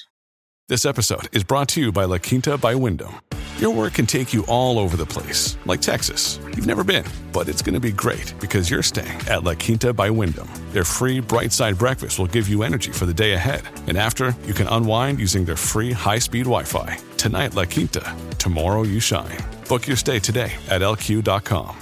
This 0.68 0.86
episode 0.86 1.30
is 1.32 1.44
brought 1.44 1.70
to 1.70 1.82
you 1.82 1.92
by 1.92 2.04
La 2.04 2.18
Quinta 2.18 2.58
by 2.58 2.76
Wyndham. 2.76 3.16
Your 3.60 3.72
work 3.72 3.96
can 3.96 4.06
take 4.06 4.34
you 4.34 4.46
all 4.46 4.80
over 4.80 4.96
the 4.96 5.06
place, 5.06 5.58
like 5.66 5.82
Texas. 5.82 6.40
You've 6.46 6.66
never 6.66 6.82
been, 6.82 7.04
but 7.34 7.50
it's 7.50 7.62
going 7.62 7.74
to 7.74 7.80
be 7.82 7.92
great 7.92 8.34
because 8.40 8.72
you're 8.72 8.82
staying 8.82 9.20
at 9.28 9.44
La 9.44 9.54
Quinta 9.54 9.92
by 9.92 10.10
Wyndham. 10.10 10.48
Their 10.72 10.86
free 10.86 11.20
bright 11.20 11.52
side 11.52 11.78
breakfast 11.78 12.20
will 12.20 12.28
give 12.28 12.48
you 12.48 12.64
energy 12.64 12.94
for 12.94 13.06
the 13.06 13.14
day 13.14 13.34
ahead. 13.34 13.64
And 13.88 13.98
after, 13.98 14.34
you 14.46 14.54
can 14.54 14.68
unwind 14.68 15.20
using 15.20 15.44
their 15.44 15.58
free 15.58 15.92
high 15.92 16.20
speed 16.20 16.46
Wi 16.46 16.64
Fi. 16.64 17.00
Tonight, 17.18 17.54
La 17.54 17.66
Quinta. 17.66 18.16
Tomorrow, 18.38 18.84
you 18.84 19.02
shine. 19.02 19.38
Book 19.68 19.88
your 19.88 19.98
stay 19.98 20.20
today 20.20 20.54
at 20.70 20.80
lq.com. 20.80 21.76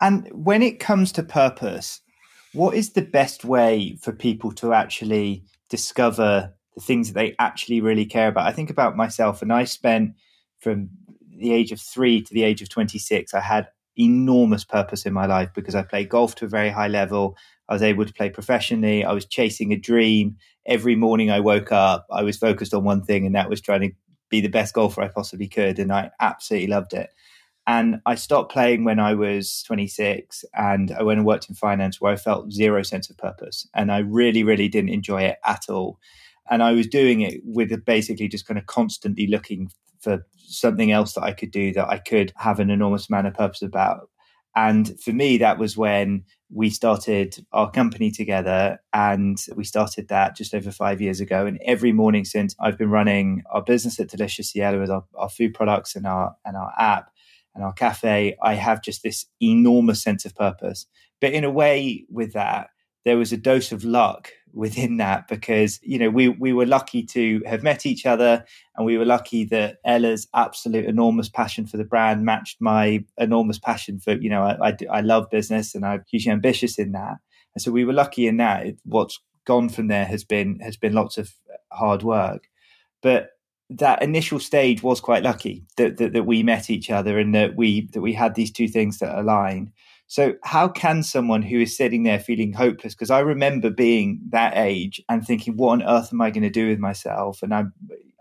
And 0.00 0.28
when 0.32 0.64
it 0.64 0.80
comes 0.80 1.12
to 1.12 1.22
purpose, 1.22 2.00
what 2.52 2.74
is 2.74 2.94
the 2.94 3.02
best 3.02 3.44
way 3.44 3.96
for 4.02 4.10
people 4.10 4.50
to 4.54 4.72
actually 4.72 5.44
discover 5.68 6.54
the 6.78 6.84
things 6.84 7.08
that 7.08 7.14
they 7.14 7.34
actually 7.38 7.80
really 7.80 8.06
care 8.06 8.28
about. 8.28 8.46
I 8.46 8.52
think 8.52 8.70
about 8.70 8.96
myself, 8.96 9.42
and 9.42 9.52
I 9.52 9.64
spent 9.64 10.14
from 10.60 10.90
the 11.36 11.52
age 11.52 11.72
of 11.72 11.80
three 11.80 12.22
to 12.22 12.34
the 12.34 12.44
age 12.44 12.62
of 12.62 12.68
26, 12.68 13.34
I 13.34 13.40
had 13.40 13.68
enormous 13.96 14.64
purpose 14.64 15.06
in 15.06 15.12
my 15.12 15.26
life 15.26 15.50
because 15.54 15.74
I 15.74 15.82
played 15.82 16.08
golf 16.08 16.34
to 16.36 16.44
a 16.44 16.48
very 16.48 16.70
high 16.70 16.88
level. 16.88 17.36
I 17.68 17.74
was 17.74 17.82
able 17.82 18.04
to 18.04 18.12
play 18.12 18.30
professionally. 18.30 19.04
I 19.04 19.12
was 19.12 19.26
chasing 19.26 19.72
a 19.72 19.76
dream. 19.76 20.36
Every 20.66 20.96
morning 20.96 21.30
I 21.30 21.40
woke 21.40 21.72
up, 21.72 22.06
I 22.10 22.22
was 22.22 22.36
focused 22.36 22.74
on 22.74 22.84
one 22.84 23.02
thing, 23.02 23.26
and 23.26 23.34
that 23.34 23.50
was 23.50 23.60
trying 23.60 23.80
to 23.80 23.90
be 24.28 24.40
the 24.40 24.48
best 24.48 24.74
golfer 24.74 25.02
I 25.02 25.08
possibly 25.08 25.48
could. 25.48 25.78
And 25.78 25.92
I 25.92 26.10
absolutely 26.20 26.68
loved 26.68 26.92
it. 26.92 27.10
And 27.66 28.00
I 28.06 28.14
stopped 28.14 28.52
playing 28.52 28.84
when 28.84 28.98
I 28.98 29.12
was 29.12 29.62
26 29.64 30.42
and 30.54 30.90
I 30.90 31.02
went 31.02 31.18
and 31.18 31.26
worked 31.26 31.50
in 31.50 31.54
finance 31.54 32.00
where 32.00 32.12
I 32.12 32.16
felt 32.16 32.50
zero 32.50 32.82
sense 32.82 33.10
of 33.10 33.18
purpose. 33.18 33.68
And 33.74 33.92
I 33.92 33.98
really, 33.98 34.42
really 34.42 34.68
didn't 34.68 34.88
enjoy 34.88 35.24
it 35.24 35.36
at 35.44 35.64
all. 35.68 35.98
And 36.50 36.62
I 36.62 36.72
was 36.72 36.86
doing 36.86 37.20
it 37.20 37.40
with 37.44 37.84
basically 37.84 38.28
just 38.28 38.46
kind 38.46 38.58
of 38.58 38.66
constantly 38.66 39.26
looking 39.26 39.70
for 40.00 40.26
something 40.36 40.92
else 40.92 41.14
that 41.14 41.24
I 41.24 41.32
could 41.32 41.50
do 41.50 41.72
that 41.72 41.88
I 41.88 41.98
could 41.98 42.32
have 42.36 42.60
an 42.60 42.70
enormous 42.70 43.08
amount 43.08 43.26
of 43.26 43.34
purpose 43.34 43.62
about. 43.62 44.08
And 44.56 44.98
for 45.00 45.12
me, 45.12 45.38
that 45.38 45.58
was 45.58 45.76
when 45.76 46.24
we 46.50 46.70
started 46.70 47.44
our 47.52 47.70
company 47.70 48.10
together 48.10 48.80
and 48.92 49.38
we 49.54 49.64
started 49.64 50.08
that 50.08 50.34
just 50.34 50.54
over 50.54 50.70
five 50.70 51.00
years 51.00 51.20
ago. 51.20 51.46
And 51.46 51.60
every 51.64 51.92
morning 51.92 52.24
since 52.24 52.56
I've 52.58 52.78
been 52.78 52.90
running 52.90 53.42
our 53.52 53.62
business 53.62 54.00
at 54.00 54.08
Deliciously 54.08 54.62
Ella 54.62 54.78
with 54.78 54.90
our, 54.90 55.04
our 55.14 55.28
food 55.28 55.54
products 55.54 55.94
and 55.94 56.06
our 56.06 56.34
and 56.44 56.56
our 56.56 56.72
app 56.78 57.10
and 57.54 57.62
our 57.62 57.72
cafe, 57.72 58.36
I 58.42 58.54
have 58.54 58.82
just 58.82 59.02
this 59.02 59.26
enormous 59.40 60.02
sense 60.02 60.24
of 60.24 60.34
purpose. 60.34 60.86
But 61.20 61.32
in 61.32 61.44
a 61.44 61.50
way, 61.50 62.06
with 62.08 62.32
that, 62.32 62.68
there 63.04 63.18
was 63.18 63.32
a 63.32 63.36
dose 63.36 63.72
of 63.72 63.84
luck 63.84 64.32
within 64.52 64.96
that 64.96 65.28
because 65.28 65.78
you 65.82 65.98
know 65.98 66.10
we 66.10 66.28
we 66.28 66.52
were 66.52 66.66
lucky 66.66 67.02
to 67.02 67.42
have 67.46 67.62
met 67.62 67.86
each 67.86 68.06
other 68.06 68.44
and 68.76 68.86
we 68.86 68.96
were 68.96 69.04
lucky 69.04 69.44
that 69.44 69.76
Ella's 69.84 70.26
absolute 70.34 70.84
enormous 70.84 71.28
passion 71.28 71.66
for 71.66 71.76
the 71.76 71.84
brand 71.84 72.24
matched 72.24 72.58
my 72.60 73.04
enormous 73.18 73.58
passion 73.58 73.98
for 73.98 74.14
you 74.14 74.30
know 74.30 74.42
I, 74.42 74.68
I, 74.68 74.76
I 74.90 75.00
love 75.00 75.30
business 75.30 75.74
and 75.74 75.84
I'm 75.84 76.04
hugely 76.10 76.32
ambitious 76.32 76.78
in 76.78 76.92
that 76.92 77.16
and 77.54 77.62
so 77.62 77.70
we 77.70 77.84
were 77.84 77.92
lucky 77.92 78.26
in 78.26 78.36
that 78.38 78.66
what's 78.84 79.20
gone 79.44 79.68
from 79.68 79.88
there 79.88 80.04
has 80.04 80.24
been 80.24 80.60
has 80.60 80.76
been 80.76 80.92
lots 80.92 81.18
of 81.18 81.32
hard 81.72 82.02
work 82.02 82.48
but 83.02 83.30
that 83.70 84.02
initial 84.02 84.40
stage 84.40 84.82
was 84.82 85.00
quite 85.00 85.22
lucky 85.22 85.64
that, 85.76 85.98
that, 85.98 86.12
that 86.14 86.24
we 86.24 86.42
met 86.42 86.70
each 86.70 86.90
other 86.90 87.18
and 87.18 87.34
that 87.34 87.54
we 87.56 87.86
that 87.92 88.00
we 88.00 88.14
had 88.14 88.34
these 88.34 88.50
two 88.50 88.68
things 88.68 88.98
that 88.98 89.18
aligned. 89.18 89.70
So 90.08 90.34
how 90.42 90.68
can 90.68 91.02
someone 91.02 91.42
who 91.42 91.60
is 91.60 91.76
sitting 91.76 92.02
there 92.02 92.18
feeling 92.18 92.54
hopeless? 92.54 92.94
Because 92.94 93.10
I 93.10 93.20
remember 93.20 93.70
being 93.70 94.20
that 94.30 94.54
age 94.56 95.02
and 95.08 95.24
thinking, 95.24 95.56
what 95.56 95.72
on 95.72 95.82
earth 95.82 96.12
am 96.12 96.22
I 96.22 96.30
going 96.30 96.42
to 96.42 96.50
do 96.50 96.68
with 96.68 96.78
myself? 96.78 97.42
And 97.42 97.54
I 97.54 97.64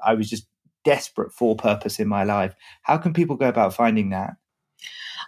I 0.06 0.14
was 0.14 0.30
just 0.30 0.46
desperate 0.84 1.32
for 1.32 1.56
purpose 1.56 2.00
in 2.00 2.08
my 2.08 2.24
life. 2.24 2.54
How 2.84 2.98
can 2.98 3.14
people 3.14 3.38
go 3.38 3.48
about 3.48 3.74
finding 3.74 4.10
that? 4.10 4.36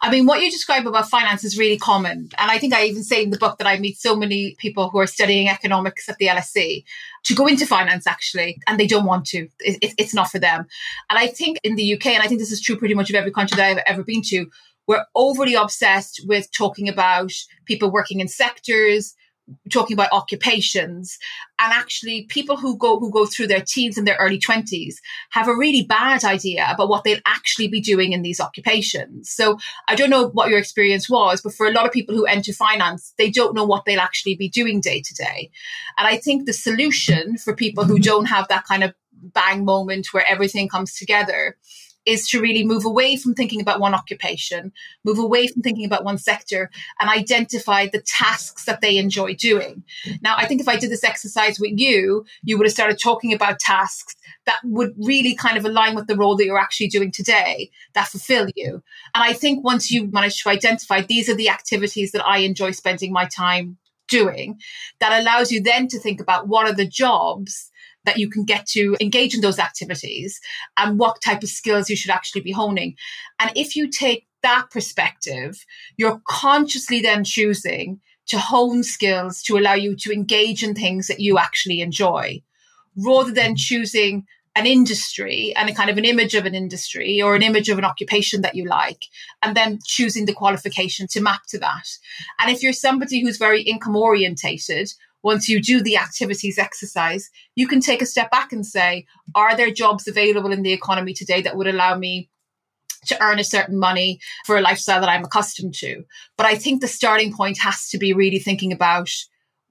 I 0.01 0.09
mean, 0.09 0.25
what 0.25 0.41
you 0.41 0.49
describe 0.49 0.87
about 0.87 1.09
finance 1.09 1.43
is 1.43 1.57
really 1.57 1.77
common. 1.77 2.29
And 2.37 2.51
I 2.51 2.57
think 2.57 2.73
I 2.73 2.85
even 2.85 3.03
say 3.03 3.21
in 3.21 3.31
the 3.31 3.37
book 3.37 3.57
that 3.57 3.67
I 3.67 3.77
meet 3.77 3.97
so 3.97 4.15
many 4.15 4.55
people 4.57 4.89
who 4.89 4.99
are 4.99 5.07
studying 5.07 5.49
economics 5.49 6.07
at 6.07 6.17
the 6.17 6.27
LSE 6.27 6.85
to 7.25 7.35
go 7.35 7.47
into 7.47 7.65
finance 7.65 8.07
actually, 8.07 8.61
and 8.67 8.79
they 8.79 8.87
don't 8.87 9.05
want 9.05 9.25
to. 9.27 9.49
It, 9.59 9.77
it, 9.81 9.93
it's 9.97 10.13
not 10.13 10.31
for 10.31 10.39
them. 10.39 10.65
And 11.09 11.19
I 11.19 11.27
think 11.27 11.57
in 11.63 11.75
the 11.75 11.95
UK, 11.95 12.07
and 12.07 12.23
I 12.23 12.27
think 12.27 12.39
this 12.39 12.51
is 12.51 12.61
true 12.61 12.77
pretty 12.77 12.93
much 12.93 13.09
of 13.09 13.15
every 13.15 13.31
country 13.31 13.57
that 13.57 13.69
I've 13.69 13.83
ever 13.85 14.03
been 14.03 14.21
to, 14.27 14.49
we're 14.89 15.05
overly 15.13 15.53
obsessed 15.53 16.25
with 16.25 16.51
talking 16.51 16.89
about 16.89 17.31
people 17.65 17.91
working 17.91 18.19
in 18.19 18.27
sectors 18.27 19.13
talking 19.71 19.95
about 19.95 20.11
occupations. 20.11 21.17
And 21.59 21.73
actually 21.73 22.25
people 22.29 22.57
who 22.57 22.77
go 22.77 22.99
who 22.99 23.11
go 23.11 23.25
through 23.25 23.47
their 23.47 23.63
teens 23.65 23.97
and 23.97 24.07
their 24.07 24.17
early 24.19 24.39
20s 24.39 24.95
have 25.31 25.47
a 25.47 25.55
really 25.55 25.83
bad 25.83 26.23
idea 26.23 26.67
about 26.71 26.89
what 26.89 27.03
they'll 27.03 27.19
actually 27.25 27.67
be 27.67 27.81
doing 27.81 28.13
in 28.13 28.21
these 28.21 28.39
occupations. 28.39 29.29
So 29.29 29.57
i 29.87 29.95
don't 29.95 30.09
know 30.09 30.29
what 30.29 30.49
your 30.49 30.59
experience 30.59 31.09
was 31.09 31.41
but 31.41 31.53
for 31.53 31.67
a 31.67 31.71
lot 31.71 31.85
of 31.85 31.91
people 31.91 32.15
who 32.15 32.25
enter 32.25 32.53
finance 32.53 33.13
they 33.17 33.29
don't 33.29 33.55
know 33.55 33.65
what 33.65 33.85
they'll 33.85 33.99
actually 33.99 34.35
be 34.35 34.49
doing 34.49 34.81
day 34.81 35.01
to 35.01 35.13
day. 35.15 35.51
And 35.97 36.07
i 36.07 36.17
think 36.17 36.45
the 36.45 36.53
solution 36.53 37.37
for 37.37 37.55
people 37.55 37.83
who 37.85 37.99
don't 37.99 38.25
have 38.25 38.47
that 38.47 38.65
kind 38.65 38.83
of 38.83 38.93
bang 39.11 39.65
moment 39.65 40.07
where 40.13 40.25
everything 40.27 40.69
comes 40.69 40.95
together 40.95 41.57
is 42.09 42.27
to 42.27 42.41
really 42.41 42.65
move 42.65 42.85
away 42.85 43.15
from 43.15 43.35
thinking 43.35 43.61
about 43.61 43.79
one 43.79 43.93
occupation, 43.93 44.71
move 45.05 45.19
away 45.19 45.47
from 45.47 45.61
thinking 45.61 45.85
about 45.85 46.03
one 46.03 46.17
sector, 46.17 46.71
and 46.99 47.09
identify 47.09 47.85
the 47.85 48.01
tasks 48.01 48.65
that 48.65 48.81
they 48.81 48.97
enjoy 48.97 49.35
doing. 49.35 49.83
Now, 50.21 50.35
I 50.35 50.47
think 50.47 50.59
if 50.59 50.67
I 50.67 50.75
did 50.75 50.89
this 50.89 51.03
exercise 51.03 51.59
with 51.59 51.73
you, 51.77 52.25
you 52.43 52.57
would 52.57 52.65
have 52.65 52.73
started 52.73 52.99
talking 52.99 53.31
about 53.31 53.59
tasks 53.59 54.15
that 54.45 54.59
would 54.63 54.93
really 54.97 55.35
kind 55.35 55.57
of 55.57 55.65
align 55.65 55.93
with 55.93 56.07
the 56.07 56.15
role 56.15 56.35
that 56.35 56.45
you're 56.45 56.57
actually 56.57 56.87
doing 56.87 57.11
today 57.11 57.69
that 57.93 58.07
fulfill 58.07 58.47
you. 58.55 58.81
And 59.13 59.23
I 59.23 59.33
think 59.33 59.63
once 59.63 59.91
you 59.91 60.09
manage 60.11 60.41
to 60.41 60.49
identify 60.49 61.01
these 61.01 61.29
are 61.29 61.35
the 61.35 61.49
activities 61.49 62.11
that 62.13 62.25
I 62.25 62.39
enjoy 62.39 62.71
spending 62.71 63.13
my 63.13 63.25
time 63.25 63.77
doing, 64.07 64.59
that 64.99 65.21
allows 65.21 65.51
you 65.51 65.61
then 65.61 65.87
to 65.89 65.99
think 65.99 66.19
about 66.19 66.47
what 66.47 66.67
are 66.67 66.73
the 66.73 66.87
jobs 66.87 67.69
that 68.05 68.17
you 68.17 68.29
can 68.29 68.45
get 68.45 68.65
to 68.65 68.95
engage 69.01 69.35
in 69.35 69.41
those 69.41 69.59
activities 69.59 70.39
and 70.77 70.97
what 70.97 71.21
type 71.21 71.43
of 71.43 71.49
skills 71.49 71.89
you 71.89 71.95
should 71.95 72.11
actually 72.11 72.41
be 72.41 72.51
honing. 72.51 72.95
And 73.39 73.51
if 73.55 73.75
you 73.75 73.89
take 73.89 74.27
that 74.41 74.67
perspective, 74.71 75.65
you're 75.97 76.21
consciously 76.27 77.01
then 77.01 77.23
choosing 77.23 77.99
to 78.27 78.39
hone 78.39 78.83
skills 78.83 79.41
to 79.43 79.57
allow 79.57 79.73
you 79.73 79.95
to 79.97 80.13
engage 80.13 80.63
in 80.63 80.75
things 80.75 81.07
that 81.07 81.19
you 81.19 81.37
actually 81.37 81.81
enjoy 81.81 82.41
rather 82.95 83.31
than 83.31 83.51
mm-hmm. 83.51 83.55
choosing 83.55 84.25
an 84.55 84.65
industry 84.65 85.53
and 85.55 85.69
a 85.69 85.73
kind 85.73 85.89
of 85.89 85.97
an 85.97 86.05
image 86.05 86.35
of 86.35 86.45
an 86.45 86.55
industry 86.55 87.21
or 87.21 87.35
an 87.35 87.43
image 87.43 87.69
of 87.69 87.77
an 87.77 87.85
occupation 87.85 88.41
that 88.41 88.55
you 88.55 88.65
like, 88.65 89.05
and 89.41 89.55
then 89.55 89.79
choosing 89.85 90.25
the 90.25 90.33
qualification 90.33 91.07
to 91.07 91.21
map 91.21 91.41
to 91.47 91.59
that. 91.59 91.87
And 92.39 92.51
if 92.51 92.61
you're 92.61 92.73
somebody 92.73 93.21
who's 93.21 93.37
very 93.37 93.61
income 93.61 93.95
orientated, 93.95 94.91
once 95.23 95.49
you 95.49 95.61
do 95.61 95.81
the 95.81 95.97
activities 95.97 96.57
exercise, 96.57 97.29
you 97.55 97.67
can 97.67 97.79
take 97.79 98.01
a 98.01 98.05
step 98.05 98.31
back 98.31 98.51
and 98.51 98.65
say, 98.65 99.05
are 99.35 99.55
there 99.55 99.71
jobs 99.71 100.07
available 100.07 100.51
in 100.51 100.61
the 100.61 100.73
economy 100.73 101.13
today 101.13 101.41
that 101.41 101.57
would 101.57 101.67
allow 101.67 101.97
me 101.97 102.29
to 103.05 103.21
earn 103.23 103.39
a 103.39 103.43
certain 103.43 103.77
money 103.77 104.19
for 104.45 104.57
a 104.57 104.61
lifestyle 104.61 104.99
that 105.01 105.09
I'm 105.09 105.23
accustomed 105.23 105.73
to? 105.75 106.03
But 106.37 106.45
I 106.45 106.55
think 106.55 106.81
the 106.81 106.87
starting 106.87 107.33
point 107.33 107.57
has 107.59 107.89
to 107.89 107.97
be 107.97 108.13
really 108.13 108.39
thinking 108.39 108.71
about 108.71 109.09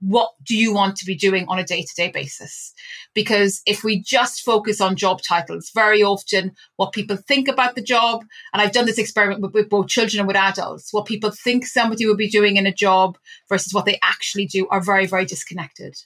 what 0.01 0.31
do 0.45 0.57
you 0.57 0.73
want 0.73 0.97
to 0.97 1.07
be 1.07 1.15
doing 1.15 1.47
on 1.49 1.59
a 1.59 1.65
day 1.65 1.83
to 1.83 1.95
day 1.97 2.11
basis? 2.11 2.73
Because 3.15 3.63
if 3.67 3.83
we 3.83 4.01
just 4.01 4.43
focus 4.43 4.81
on 4.81 4.97
job 4.97 5.21
titles, 5.27 5.71
very 5.75 6.03
often 6.03 6.53
what 6.77 6.93
people 6.93 7.17
think 7.17 7.49
about 7.49 7.75
the 7.75 7.83
job, 7.83 8.25
and 8.53 8.63
I've 8.63 8.73
done 8.73 8.87
this 8.87 8.99
experiment 8.99 9.41
with, 9.41 9.55
with, 9.55 9.69
both 9.69 9.89
children 9.89 10.21
and 10.21 10.29
with 10.29 10.37
adults, 10.37 10.93
what 10.93 11.07
people 11.07 11.31
think 11.31 11.67
somebody 11.67 12.07
will 12.07 12.17
be 12.17 12.29
doing 12.29 12.57
in 12.57 12.67
a 12.67 12.75
job 12.75 13.19
versus 13.49 13.75
what 13.75 13.87
they 13.87 13.99
actually 14.03 14.47
do 14.47 14.69
are 14.69 14.83
very, 14.83 15.07
very 15.07 15.25
disconnected. 15.25 15.97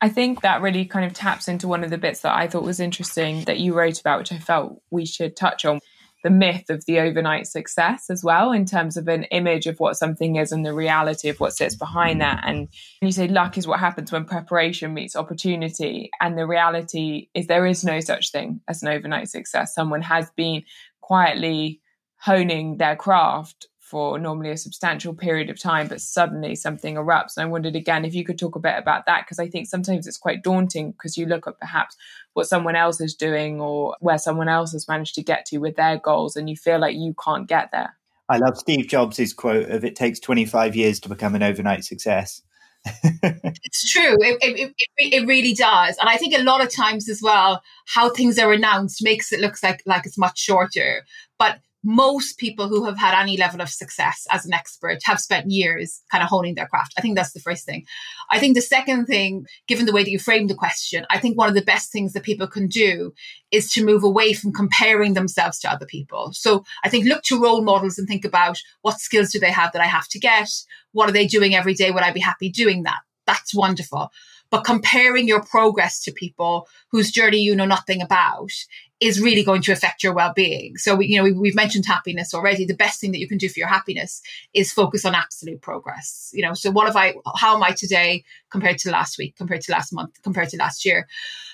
I 0.00 0.10
think 0.10 0.42
that 0.42 0.60
really 0.60 0.84
kind 0.84 1.06
of 1.06 1.14
taps 1.14 1.48
into 1.48 1.68
one 1.68 1.82
of 1.82 1.90
the 1.90 1.96
bits 1.96 2.20
that 2.20 2.36
I 2.36 2.48
thought 2.48 2.64
was 2.64 2.80
interesting 2.80 3.44
that 3.44 3.58
you 3.58 3.72
wrote 3.72 3.98
about, 3.98 4.18
which 4.18 4.32
I 4.32 4.38
felt 4.38 4.82
we 4.90 5.06
should 5.06 5.36
touch 5.36 5.64
on 5.64 5.80
the 6.26 6.30
myth 6.30 6.70
of 6.70 6.84
the 6.86 6.98
overnight 6.98 7.46
success 7.46 8.10
as 8.10 8.24
well 8.24 8.50
in 8.50 8.64
terms 8.64 8.96
of 8.96 9.06
an 9.06 9.22
image 9.30 9.68
of 9.68 9.78
what 9.78 9.96
something 9.96 10.34
is 10.34 10.50
and 10.50 10.66
the 10.66 10.74
reality 10.74 11.28
of 11.28 11.38
what 11.38 11.52
sits 11.52 11.76
behind 11.76 12.20
that. 12.20 12.42
And 12.44 12.66
you 13.00 13.12
say 13.12 13.28
luck 13.28 13.56
is 13.56 13.68
what 13.68 13.78
happens 13.78 14.10
when 14.10 14.24
preparation 14.24 14.92
meets 14.92 15.14
opportunity 15.14 16.10
and 16.20 16.36
the 16.36 16.44
reality 16.44 17.28
is 17.32 17.46
there 17.46 17.64
is 17.64 17.84
no 17.84 18.00
such 18.00 18.32
thing 18.32 18.60
as 18.66 18.82
an 18.82 18.88
overnight 18.88 19.28
success. 19.28 19.72
Someone 19.72 20.02
has 20.02 20.28
been 20.32 20.64
quietly 21.00 21.80
honing 22.18 22.78
their 22.78 22.96
craft 22.96 23.68
for 23.86 24.18
normally 24.18 24.50
a 24.50 24.56
substantial 24.56 25.14
period 25.14 25.48
of 25.48 25.60
time, 25.60 25.86
but 25.86 26.00
suddenly 26.00 26.56
something 26.56 26.96
erupts. 26.96 27.36
And 27.36 27.44
I 27.44 27.48
wondered 27.48 27.76
again 27.76 28.04
if 28.04 28.14
you 28.14 28.24
could 28.24 28.38
talk 28.38 28.56
a 28.56 28.60
bit 28.60 28.74
about 28.76 29.06
that, 29.06 29.24
because 29.24 29.38
I 29.38 29.48
think 29.48 29.68
sometimes 29.68 30.08
it's 30.08 30.18
quite 30.18 30.42
daunting 30.42 30.90
because 30.90 31.16
you 31.16 31.24
look 31.24 31.46
at 31.46 31.60
perhaps 31.60 31.96
what 32.32 32.48
someone 32.48 32.74
else 32.74 33.00
is 33.00 33.14
doing 33.14 33.60
or 33.60 33.94
where 34.00 34.18
someone 34.18 34.48
else 34.48 34.72
has 34.72 34.88
managed 34.88 35.14
to 35.14 35.22
get 35.22 35.46
to 35.46 35.58
with 35.58 35.76
their 35.76 35.98
goals, 35.98 36.34
and 36.34 36.50
you 36.50 36.56
feel 36.56 36.80
like 36.80 36.96
you 36.96 37.14
can't 37.24 37.46
get 37.46 37.70
there. 37.70 37.96
I 38.28 38.38
love 38.38 38.58
Steve 38.58 38.88
Jobs' 38.88 39.32
quote 39.32 39.70
of 39.70 39.84
it 39.84 39.94
takes 39.94 40.18
25 40.18 40.74
years 40.74 40.98
to 41.00 41.08
become 41.08 41.36
an 41.36 41.44
overnight 41.44 41.84
success. 41.84 42.42
it's 43.04 43.90
true. 43.92 44.16
It, 44.20 44.38
it, 44.42 44.74
it, 44.96 45.14
it, 45.14 45.26
really 45.28 45.54
does. 45.54 45.96
And 45.98 46.08
I 46.08 46.16
think 46.16 46.34
a 46.34 46.42
lot 46.42 46.60
of 46.60 46.74
times 46.74 47.08
as 47.08 47.20
well, 47.22 47.62
how 47.86 48.10
things 48.10 48.38
are 48.38 48.52
announced 48.52 49.02
makes 49.02 49.32
it 49.32 49.40
look 49.40 49.54
like, 49.62 49.82
like 49.86 50.06
it's 50.06 50.18
much 50.18 50.38
shorter. 50.38 51.04
But 51.38 51.60
most 51.84 52.38
people 52.38 52.68
who 52.68 52.84
have 52.84 52.98
had 52.98 53.20
any 53.20 53.36
level 53.36 53.60
of 53.60 53.68
success 53.68 54.26
as 54.32 54.44
an 54.44 54.52
expert 54.52 54.98
have 55.04 55.20
spent 55.20 55.50
years 55.50 56.02
kind 56.10 56.22
of 56.22 56.28
honing 56.28 56.54
their 56.54 56.66
craft. 56.66 56.94
I 56.98 57.00
think 57.00 57.16
that's 57.16 57.32
the 57.32 57.40
first 57.40 57.64
thing. 57.64 57.84
I 58.30 58.38
think 58.38 58.54
the 58.54 58.60
second 58.60 59.06
thing, 59.06 59.46
given 59.68 59.86
the 59.86 59.92
way 59.92 60.02
that 60.02 60.10
you 60.10 60.18
framed 60.18 60.50
the 60.50 60.54
question, 60.54 61.06
I 61.10 61.18
think 61.18 61.38
one 61.38 61.48
of 61.48 61.54
the 61.54 61.62
best 61.62 61.92
things 61.92 62.12
that 62.12 62.24
people 62.24 62.48
can 62.48 62.66
do 62.66 63.12
is 63.52 63.70
to 63.72 63.84
move 63.84 64.02
away 64.02 64.32
from 64.32 64.52
comparing 64.52 65.14
themselves 65.14 65.58
to 65.60 65.70
other 65.70 65.86
people. 65.86 66.32
So 66.32 66.64
I 66.82 66.88
think 66.88 67.06
look 67.06 67.22
to 67.24 67.40
role 67.40 67.62
models 67.62 67.98
and 67.98 68.08
think 68.08 68.24
about 68.24 68.58
what 68.82 68.98
skills 68.98 69.30
do 69.30 69.38
they 69.38 69.52
have 69.52 69.72
that 69.72 69.82
I 69.82 69.86
have 69.86 70.08
to 70.08 70.18
get? 70.18 70.50
What 70.92 71.08
are 71.08 71.12
they 71.12 71.26
doing 71.26 71.54
every 71.54 71.74
day? 71.74 71.90
Would 71.90 72.02
I 72.02 72.12
be 72.12 72.20
happy 72.20 72.50
doing 72.50 72.82
that? 72.82 72.98
That's 73.26 73.54
wonderful. 73.54 74.10
But 74.50 74.64
comparing 74.64 75.26
your 75.28 75.42
progress 75.42 76.02
to 76.04 76.12
people 76.12 76.68
whose 76.90 77.10
journey 77.10 77.38
you 77.38 77.54
know 77.54 77.66
nothing 77.66 78.00
about 78.00 78.50
is 78.98 79.20
really 79.20 79.42
going 79.42 79.60
to 79.60 79.72
affect 79.72 80.02
your 80.02 80.14
well-being. 80.14 80.76
So 80.78 80.94
we, 80.94 81.06
you 81.06 81.18
know, 81.18 81.38
we, 81.38 81.48
have 81.48 81.54
mentioned 81.54 81.84
happiness 81.84 82.32
already. 82.32 82.64
The 82.64 82.74
best 82.74 82.98
thing 82.98 83.12
that 83.12 83.18
you 83.18 83.28
can 83.28 83.36
do 83.36 83.48
for 83.48 83.58
your 83.58 83.68
happiness 83.68 84.22
is 84.54 84.72
focus 84.72 85.04
on 85.04 85.14
absolute 85.14 85.60
progress. 85.60 86.30
You 86.32 86.42
know, 86.42 86.54
so 86.54 86.70
what 86.70 86.86
have 86.86 86.96
I? 86.96 87.14
How 87.36 87.56
am 87.56 87.62
I 87.62 87.72
today 87.72 88.24
compared 88.50 88.78
to 88.78 88.90
last 88.90 89.18
week? 89.18 89.36
Compared 89.36 89.60
to 89.62 89.72
last 89.72 89.92
month? 89.92 90.22
Compared 90.22 90.48
to 90.50 90.56
last 90.56 90.84
year? 90.86 91.06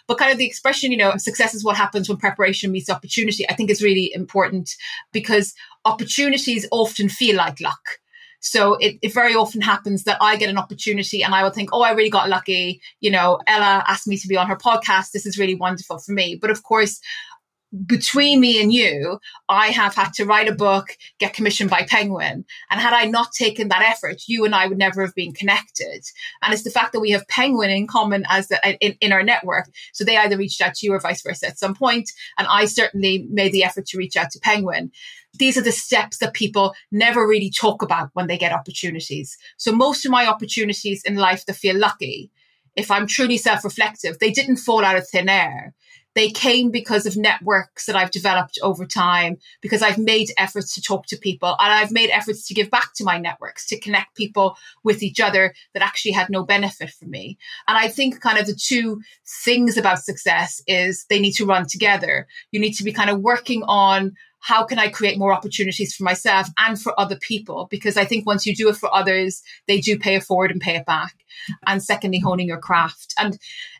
But 0.06 0.18
kind 0.18 0.30
of 0.30 0.38
the 0.38 0.46
expression, 0.46 0.92
you 0.92 0.98
know, 0.98 1.16
success 1.16 1.54
is 1.54 1.64
what 1.64 1.76
happens 1.76 2.08
when 2.08 2.18
preparation 2.18 2.70
meets 2.70 2.90
opportunity. 2.90 3.48
I 3.48 3.54
think 3.54 3.70
is 3.70 3.82
really 3.82 4.12
important 4.14 4.70
because 5.12 5.54
opportunities 5.84 6.66
often 6.70 7.08
feel 7.08 7.36
like 7.36 7.60
luck. 7.60 7.98
So 8.42 8.74
it, 8.74 8.98
it, 9.02 9.14
very 9.14 9.36
often 9.36 9.60
happens 9.60 10.02
that 10.02 10.18
I 10.20 10.36
get 10.36 10.50
an 10.50 10.58
opportunity 10.58 11.22
and 11.22 11.32
I 11.32 11.44
will 11.44 11.50
think, 11.50 11.70
oh, 11.72 11.82
I 11.82 11.92
really 11.92 12.10
got 12.10 12.28
lucky. 12.28 12.80
You 13.00 13.12
know, 13.12 13.38
Ella 13.46 13.84
asked 13.86 14.08
me 14.08 14.16
to 14.16 14.26
be 14.26 14.36
on 14.36 14.48
her 14.48 14.56
podcast. 14.56 15.12
This 15.12 15.26
is 15.26 15.38
really 15.38 15.54
wonderful 15.54 15.98
for 15.98 16.10
me. 16.10 16.34
But 16.34 16.50
of 16.50 16.64
course, 16.64 17.00
between 17.86 18.40
me 18.40 18.60
and 18.60 18.72
you, 18.72 19.18
I 19.48 19.68
have 19.68 19.94
had 19.94 20.12
to 20.14 20.26
write 20.26 20.48
a 20.48 20.54
book, 20.54 20.96
get 21.18 21.32
commissioned 21.32 21.70
by 21.70 21.84
Penguin. 21.88 22.44
And 22.70 22.80
had 22.80 22.92
I 22.92 23.06
not 23.06 23.32
taken 23.32 23.68
that 23.68 23.82
effort, 23.82 24.22
you 24.26 24.44
and 24.44 24.54
I 24.54 24.66
would 24.66 24.78
never 24.78 25.02
have 25.02 25.14
been 25.14 25.32
connected. 25.32 26.02
And 26.42 26.52
it's 26.52 26.64
the 26.64 26.70
fact 26.70 26.92
that 26.92 27.00
we 27.00 27.10
have 27.10 27.26
Penguin 27.28 27.70
in 27.70 27.86
common 27.86 28.24
as 28.28 28.48
the, 28.48 28.60
in, 28.80 28.96
in 29.00 29.12
our 29.12 29.22
network. 29.22 29.70
So 29.94 30.04
they 30.04 30.18
either 30.18 30.36
reached 30.36 30.60
out 30.60 30.74
to 30.74 30.86
you 30.86 30.92
or 30.92 31.00
vice 31.00 31.22
versa 31.22 31.48
at 31.48 31.58
some 31.58 31.74
point. 31.74 32.10
And 32.36 32.46
I 32.46 32.66
certainly 32.66 33.26
made 33.30 33.52
the 33.52 33.64
effort 33.64 33.86
to 33.86 33.98
reach 33.98 34.16
out 34.16 34.30
to 34.32 34.40
Penguin. 34.40 34.90
These 35.38 35.56
are 35.56 35.62
the 35.62 35.72
steps 35.72 36.18
that 36.18 36.34
people 36.34 36.74
never 36.90 37.26
really 37.26 37.50
talk 37.50 37.80
about 37.80 38.10
when 38.12 38.26
they 38.26 38.36
get 38.36 38.52
opportunities. 38.52 39.38
So 39.56 39.72
most 39.72 40.04
of 40.04 40.12
my 40.12 40.26
opportunities 40.26 41.02
in 41.06 41.16
life 41.16 41.46
that 41.46 41.56
feel 41.56 41.78
lucky, 41.78 42.30
if 42.76 42.90
I'm 42.90 43.06
truly 43.06 43.38
self 43.38 43.64
reflective, 43.64 44.18
they 44.18 44.30
didn't 44.30 44.56
fall 44.56 44.84
out 44.84 44.96
of 44.96 45.08
thin 45.08 45.30
air 45.30 45.74
they 46.14 46.30
came 46.30 46.70
because 46.70 47.06
of 47.06 47.16
networks 47.16 47.86
that 47.86 47.96
I've 47.96 48.10
developed 48.10 48.58
over 48.62 48.86
time, 48.86 49.38
because 49.60 49.82
I've 49.82 49.98
made 49.98 50.30
efforts 50.36 50.74
to 50.74 50.82
talk 50.82 51.06
to 51.06 51.16
people 51.16 51.56
and 51.58 51.72
I've 51.72 51.92
made 51.92 52.10
efforts 52.10 52.46
to 52.48 52.54
give 52.54 52.70
back 52.70 52.94
to 52.96 53.04
my 53.04 53.18
networks, 53.18 53.66
to 53.68 53.80
connect 53.80 54.16
people 54.16 54.56
with 54.84 55.02
each 55.02 55.20
other 55.20 55.54
that 55.74 55.82
actually 55.82 56.12
had 56.12 56.30
no 56.30 56.44
benefit 56.44 56.90
for 56.90 57.06
me. 57.06 57.38
And 57.66 57.78
I 57.78 57.88
think 57.88 58.20
kind 58.20 58.38
of 58.38 58.46
the 58.46 58.54
two 58.54 59.00
things 59.44 59.76
about 59.76 60.00
success 60.00 60.62
is 60.66 61.06
they 61.08 61.20
need 61.20 61.32
to 61.32 61.46
run 61.46 61.66
together. 61.66 62.26
You 62.50 62.60
need 62.60 62.74
to 62.74 62.84
be 62.84 62.92
kind 62.92 63.10
of 63.10 63.20
working 63.20 63.62
on 63.64 64.14
how 64.42 64.64
can 64.64 64.78
I 64.78 64.88
create 64.88 65.18
more 65.18 65.32
opportunities 65.32 65.94
for 65.94 66.02
myself 66.02 66.48
and 66.58 66.80
for 66.80 66.98
other 66.98 67.16
people? 67.16 67.68
Because 67.70 67.96
I 67.96 68.04
think 68.04 68.26
once 68.26 68.44
you 68.44 68.54
do 68.54 68.68
it 68.68 68.76
for 68.76 68.92
others, 68.92 69.42
they 69.68 69.80
do 69.80 69.96
pay 69.98 70.16
it 70.16 70.24
forward 70.24 70.50
and 70.50 70.60
pay 70.60 70.76
it 70.76 70.84
back. 70.84 71.14
And 71.66 71.82
secondly, 71.82 72.18
honing 72.18 72.48
your 72.48 72.58
craft. 72.58 73.14
And 73.18 73.38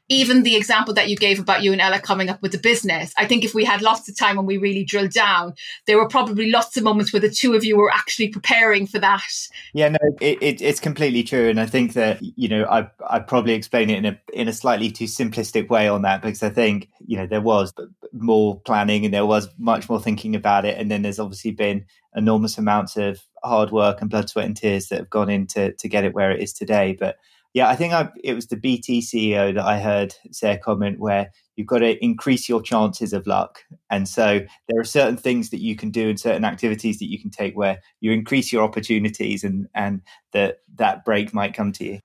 even 0.08 0.42
the 0.42 0.56
example 0.56 0.92
that 0.94 1.08
you 1.08 1.16
gave 1.16 1.40
about 1.40 1.62
you 1.62 1.72
and 1.72 1.80
Ella 1.80 1.98
coming 1.98 2.28
up 2.28 2.42
with 2.42 2.52
the 2.52 2.58
business, 2.58 3.12
I 3.16 3.26
think 3.26 3.44
if 3.44 3.54
we 3.54 3.64
had 3.64 3.82
lots 3.82 4.08
of 4.08 4.16
time 4.16 4.38
and 4.38 4.46
we 4.46 4.58
really 4.58 4.84
drilled 4.84 5.12
down, 5.12 5.54
there 5.86 5.96
were 5.96 6.08
probably 6.08 6.50
lots 6.50 6.76
of 6.76 6.82
moments 6.82 7.12
where 7.12 7.20
the 7.20 7.30
two 7.30 7.54
of 7.54 7.64
you 7.64 7.76
were 7.76 7.90
actually 7.90 8.28
preparing 8.28 8.86
for 8.86 8.98
that. 8.98 9.48
Yeah, 9.72 9.88
no, 9.88 9.98
it, 10.20 10.42
it, 10.42 10.60
it's 10.60 10.80
completely 10.80 11.22
true, 11.22 11.48
and 11.48 11.58
I 11.58 11.66
think 11.66 11.94
that 11.94 12.18
you 12.20 12.48
know 12.48 12.64
I 12.64 12.90
I 13.08 13.20
probably 13.20 13.54
explain 13.54 13.90
it 13.90 13.98
in 13.98 14.06
a 14.06 14.20
in 14.32 14.48
a 14.48 14.52
slightly 14.52 14.90
too 14.90 15.04
simplistic 15.04 15.68
way 15.68 15.88
on 15.88 16.02
that 16.02 16.20
because 16.20 16.42
I 16.42 16.50
think 16.50 16.88
you 17.06 17.16
know 17.16 17.26
there 17.26 17.40
was 17.40 17.72
more 18.12 18.60
planning 18.60 19.04
and 19.04 19.14
there 19.14 19.26
was 19.26 19.48
much 19.58 19.88
more 19.88 20.00
thinking 20.00 20.34
about 20.34 20.51
it, 20.60 20.78
and 20.78 20.90
then 20.90 21.02
there's 21.02 21.18
obviously 21.18 21.50
been 21.50 21.84
enormous 22.14 22.58
amounts 22.58 22.96
of 22.96 23.20
hard 23.42 23.70
work 23.70 24.00
and 24.00 24.10
blood, 24.10 24.28
sweat, 24.28 24.46
and 24.46 24.56
tears 24.56 24.88
that 24.88 24.98
have 24.98 25.10
gone 25.10 25.30
into 25.30 25.72
to 25.72 25.88
get 25.88 26.04
it 26.04 26.14
where 26.14 26.30
it 26.30 26.40
is 26.40 26.52
today, 26.52 26.96
but 26.98 27.16
yeah, 27.54 27.68
I 27.68 27.76
think 27.76 27.92
I, 27.92 28.08
it 28.24 28.34
was 28.34 28.46
the 28.46 28.56
BT 28.56 29.00
CEO 29.00 29.54
that 29.54 29.64
I 29.64 29.78
heard 29.78 30.14
say 30.30 30.54
a 30.54 30.58
comment 30.58 30.98
where 30.98 31.30
you've 31.56 31.66
got 31.66 31.78
to 31.78 32.02
increase 32.02 32.48
your 32.48 32.62
chances 32.62 33.12
of 33.12 33.26
luck. 33.26 33.60
And 33.90 34.08
so 34.08 34.40
there 34.68 34.80
are 34.80 34.84
certain 34.84 35.18
things 35.18 35.50
that 35.50 35.60
you 35.60 35.76
can 35.76 35.90
do 35.90 36.08
and 36.08 36.18
certain 36.18 36.46
activities 36.46 36.98
that 36.98 37.10
you 37.10 37.20
can 37.20 37.30
take 37.30 37.54
where 37.54 37.78
you 38.00 38.10
increase 38.12 38.52
your 38.52 38.62
opportunities 38.62 39.44
and, 39.44 39.68
and 39.74 40.00
that 40.32 40.58
that 40.76 41.04
break 41.04 41.34
might 41.34 41.52
come 41.52 41.72
to 41.72 41.84
you. 41.84 42.00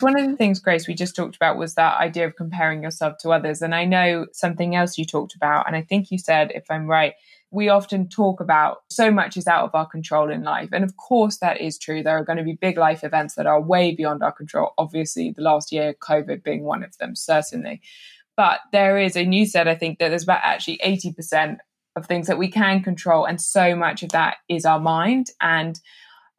One 0.00 0.18
of 0.18 0.30
the 0.30 0.36
things, 0.36 0.60
Grace, 0.60 0.86
we 0.86 0.94
just 0.94 1.16
talked 1.16 1.36
about 1.36 1.56
was 1.56 1.74
that 1.74 1.98
idea 1.98 2.26
of 2.26 2.36
comparing 2.36 2.82
yourself 2.82 3.14
to 3.20 3.30
others. 3.30 3.62
And 3.62 3.74
I 3.74 3.86
know 3.86 4.26
something 4.32 4.76
else 4.76 4.98
you 4.98 5.06
talked 5.06 5.34
about, 5.34 5.66
and 5.66 5.74
I 5.74 5.80
think 5.80 6.10
you 6.10 6.18
said, 6.18 6.52
if 6.54 6.64
I'm 6.70 6.86
right, 6.86 7.14
we 7.50 7.68
often 7.68 8.08
talk 8.08 8.40
about 8.40 8.78
so 8.90 9.10
much 9.10 9.36
is 9.36 9.46
out 9.46 9.64
of 9.64 9.74
our 9.74 9.86
control 9.86 10.30
in 10.30 10.42
life. 10.42 10.70
And 10.72 10.84
of 10.84 10.96
course, 10.96 11.38
that 11.38 11.60
is 11.60 11.78
true. 11.78 12.02
There 12.02 12.18
are 12.18 12.24
going 12.24 12.38
to 12.38 12.44
be 12.44 12.58
big 12.60 12.76
life 12.76 13.04
events 13.04 13.34
that 13.36 13.46
are 13.46 13.60
way 13.60 13.94
beyond 13.94 14.22
our 14.22 14.32
control. 14.32 14.72
Obviously, 14.78 15.30
the 15.30 15.42
last 15.42 15.72
year, 15.72 15.94
COVID 15.94 16.42
being 16.42 16.64
one 16.64 16.82
of 16.82 16.96
them, 16.98 17.14
certainly. 17.14 17.80
But 18.36 18.60
there 18.72 18.98
is, 18.98 19.16
and 19.16 19.34
you 19.34 19.46
said, 19.46 19.68
I 19.68 19.74
think 19.74 19.98
that 19.98 20.08
there's 20.10 20.24
about 20.24 20.40
actually 20.42 20.78
80% 20.84 21.58
of 21.94 22.06
things 22.06 22.26
that 22.26 22.38
we 22.38 22.50
can 22.50 22.82
control. 22.82 23.24
And 23.24 23.40
so 23.40 23.74
much 23.74 24.02
of 24.02 24.10
that 24.10 24.36
is 24.48 24.66
our 24.66 24.80
mind. 24.80 25.30
And 25.40 25.80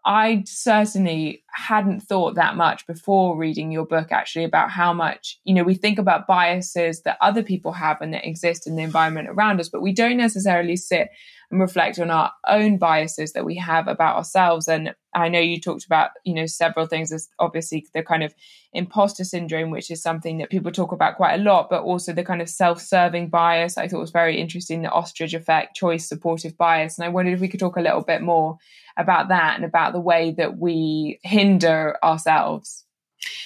I 0.08 0.46
certainly 0.48 1.44
hadn't 1.50 2.00
thought 2.00 2.36
that 2.36 2.56
much 2.56 2.88
before 2.88 3.36
reading 3.36 3.74
your 3.74 3.86
book, 3.86 4.10
actually, 4.10 4.46
about 4.46 4.72
how 4.72 4.94
much, 4.94 5.38
you 5.44 5.54
know, 5.54 5.64
we 5.64 5.76
think 5.76 6.00
about 6.00 6.28
biases 6.28 7.02
that 7.02 7.18
other 7.20 7.44
people 7.44 7.74
have 7.74 8.00
and 8.00 8.14
that 8.14 8.26
exist 8.26 8.68
in 8.68 8.78
the 8.78 8.84
environment 8.84 9.28
around 9.28 9.60
us, 9.60 9.68
but 9.68 9.82
we 9.82 9.92
don't 9.92 10.16
necessarily 10.16 10.78
sit 10.78 11.10
and 11.50 11.62
reflect 11.62 11.98
on 12.00 12.12
our 12.12 12.32
own 12.48 12.78
biases 12.78 13.34
that 13.34 13.46
we 13.46 13.56
have 13.56 13.88
about 13.88 14.18
ourselves. 14.18 14.68
And 14.68 14.94
I 15.16 15.30
know 15.30 15.40
you 15.40 15.60
talked 15.60 15.86
about, 15.86 16.12
you 16.26 16.34
know, 16.34 16.46
several 16.46 16.88
things 16.88 17.12
as 17.12 17.30
obviously 17.40 17.86
the 17.94 18.04
kind 18.04 18.24
of 18.24 18.36
imposter 18.74 19.24
syndrome, 19.24 19.72
which 19.72 19.90
is 19.90 20.02
something 20.02 20.40
that 20.40 20.50
people 20.50 20.72
talk 20.72 20.92
about 20.92 21.16
quite 21.16 21.40
a 21.40 21.44
lot, 21.44 21.70
but 21.70 21.84
also 21.84 22.12
the 22.12 22.24
kind 22.24 22.42
of 22.42 22.50
self 22.50 22.82
serving 22.82 23.30
bias. 23.30 23.78
I 23.78 23.88
thought 23.88 24.02
was 24.02 24.12
very 24.12 24.40
interesting 24.40 24.82
the 24.82 24.92
ostrich 24.92 25.34
effect, 25.34 25.76
choice 25.76 26.08
supportive 26.08 26.58
bias. 26.58 26.98
And 26.98 27.06
I 27.06 27.10
wondered 27.10 27.34
if 27.34 27.40
we 27.40 27.48
could 27.48 27.62
talk 27.62 27.78
a 27.78 27.82
little 27.82 28.04
bit 28.04 28.22
more 28.22 28.58
about 28.98 29.30
that 29.30 29.56
and 29.56 29.64
about 29.64 29.94
the 29.94 30.02
way 30.02 30.32
that 30.38 30.58
we 30.58 31.20
hinder 31.24 31.98
ourselves. 32.04 32.84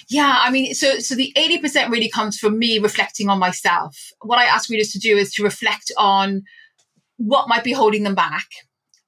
Yeah, 0.08 0.38
I 0.40 0.50
mean, 0.50 0.74
so 0.74 0.98
so 0.98 1.14
the 1.14 1.32
80% 1.36 1.90
really 1.90 2.08
comes 2.08 2.38
from 2.38 2.58
me 2.58 2.78
reflecting 2.78 3.28
on 3.28 3.38
myself. 3.38 4.12
What 4.20 4.38
I 4.38 4.44
ask 4.44 4.68
readers 4.68 4.92
to 4.92 4.98
do 4.98 5.16
is 5.16 5.32
to 5.34 5.42
reflect 5.42 5.90
on 5.96 6.42
what 7.26 7.48
might 7.48 7.64
be 7.64 7.72
holding 7.72 8.02
them 8.02 8.14
back 8.14 8.46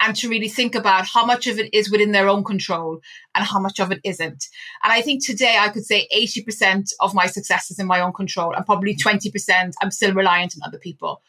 and 0.01 0.15
to 0.17 0.29
really 0.29 0.49
think 0.49 0.75
about 0.75 1.07
how 1.07 1.25
much 1.25 1.47
of 1.47 1.59
it 1.59 1.73
is 1.73 1.91
within 1.91 2.13
their 2.13 2.29
own 2.29 2.45
control 2.45 3.01
and 3.35 3.45
how 3.45 3.59
much 3.59 3.81
of 3.81 3.91
it 3.91 4.01
isn't. 4.05 4.45
And 4.83 4.93
I 4.93 5.01
think 5.01 5.25
today 5.25 5.57
I 5.59 5.69
could 5.69 5.85
say 5.85 6.07
80% 6.15 6.91
of 7.01 7.15
my 7.15 7.27
success 7.27 7.71
is 7.71 7.79
in 7.79 7.87
my 7.87 8.01
own 8.01 8.13
control 8.13 8.53
and 8.55 8.67
probably 8.67 8.95
20% 8.95 9.73
I'm 9.81 9.91
still 9.91 10.15
reliant 10.15 10.55
on 10.57 10.67
other 10.67 10.79
people. 10.79 11.23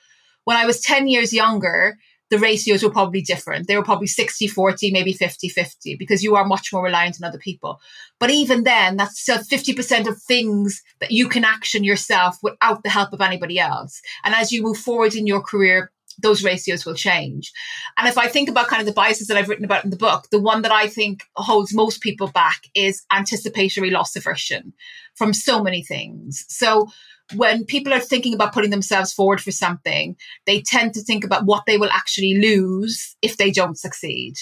When 0.43 0.57
I 0.57 0.65
was 0.65 0.81
10 0.81 1.07
years 1.07 1.33
younger, 1.33 1.97
the 2.31 2.39
ratios 2.39 2.83
were 2.83 2.89
probably 2.89 3.21
different. 3.21 3.67
They 3.67 3.77
were 3.77 3.83
probably 3.83 4.07
60 4.07 4.47
40, 4.47 4.91
maybe 4.91 5.13
50 5.13 5.47
50, 5.47 5.95
because 5.95 6.23
you 6.23 6.35
are 6.35 6.45
much 6.45 6.73
more 6.73 6.83
reliant 6.83 7.17
on 7.21 7.27
other 7.27 7.37
people. 7.37 7.79
But 8.19 8.31
even 8.31 8.63
then, 8.63 8.97
that's 8.97 9.21
still 9.21 9.37
50% 9.37 10.07
of 10.07 10.21
things 10.21 10.81
that 10.99 11.11
you 11.11 11.29
can 11.29 11.45
action 11.45 11.83
yourself 11.83 12.37
without 12.41 12.83
the 12.83 12.89
help 12.89 13.13
of 13.13 13.21
anybody 13.21 13.59
else. 13.59 14.01
And 14.23 14.33
as 14.33 14.51
you 14.51 14.63
move 14.63 14.77
forward 14.77 15.13
in 15.15 15.27
your 15.27 15.41
career, 15.41 15.91
those 16.21 16.43
ratios 16.43 16.85
will 16.85 16.95
change. 16.95 17.51
And 17.97 18.07
if 18.07 18.17
I 18.17 18.27
think 18.27 18.49
about 18.49 18.67
kind 18.67 18.81
of 18.81 18.85
the 18.85 18.93
biases 18.93 19.27
that 19.27 19.37
I've 19.37 19.49
written 19.49 19.65
about 19.65 19.83
in 19.83 19.89
the 19.89 19.97
book, 19.97 20.27
the 20.31 20.41
one 20.41 20.61
that 20.63 20.71
I 20.71 20.87
think 20.87 21.23
holds 21.35 21.73
most 21.73 22.01
people 22.01 22.27
back 22.27 22.63
is 22.73 23.03
anticipatory 23.11 23.91
loss 23.91 24.15
aversion 24.15 24.73
from 25.15 25.33
so 25.33 25.61
many 25.63 25.83
things. 25.83 26.45
So 26.47 26.89
when 27.33 27.65
people 27.65 27.93
are 27.93 27.99
thinking 27.99 28.33
about 28.33 28.53
putting 28.53 28.69
themselves 28.69 29.11
forward 29.11 29.41
for 29.41 29.51
something, 29.51 30.15
they 30.45 30.61
tend 30.61 30.93
to 30.93 31.01
think 31.01 31.23
about 31.23 31.45
what 31.45 31.63
they 31.65 31.77
will 31.77 31.89
actually 31.91 32.35
lose 32.35 33.15
if 33.21 33.37
they 33.37 33.51
don't 33.51 33.79
succeed. 33.79 34.35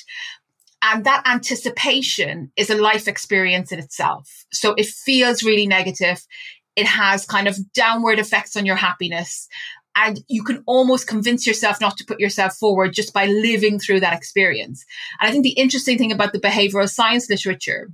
And 0.81 1.05
that 1.05 1.23
anticipation 1.25 2.51
is 2.57 2.69
a 2.69 2.75
life 2.75 3.07
experience 3.07 3.71
in 3.71 3.79
itself. 3.79 4.45
So 4.51 4.73
it 4.73 4.87
feels 4.87 5.43
really 5.43 5.65
negative. 5.65 6.21
It 6.75 6.85
has 6.85 7.25
kind 7.25 7.47
of 7.47 7.57
downward 7.71 8.19
effects 8.19 8.57
on 8.57 8.65
your 8.65 8.75
happiness 8.75 9.47
and 9.95 10.19
you 10.27 10.43
can 10.43 10.63
almost 10.65 11.07
convince 11.07 11.45
yourself 11.45 11.79
not 11.79 11.97
to 11.97 12.05
put 12.05 12.19
yourself 12.19 12.55
forward 12.55 12.93
just 12.93 13.13
by 13.13 13.25
living 13.27 13.79
through 13.79 13.99
that 13.99 14.13
experience. 14.13 14.85
And 15.19 15.29
I 15.29 15.31
think 15.31 15.43
the 15.43 15.51
interesting 15.51 15.97
thing 15.97 16.11
about 16.11 16.33
the 16.33 16.39
behavioral 16.39 16.89
science 16.89 17.29
literature 17.29 17.89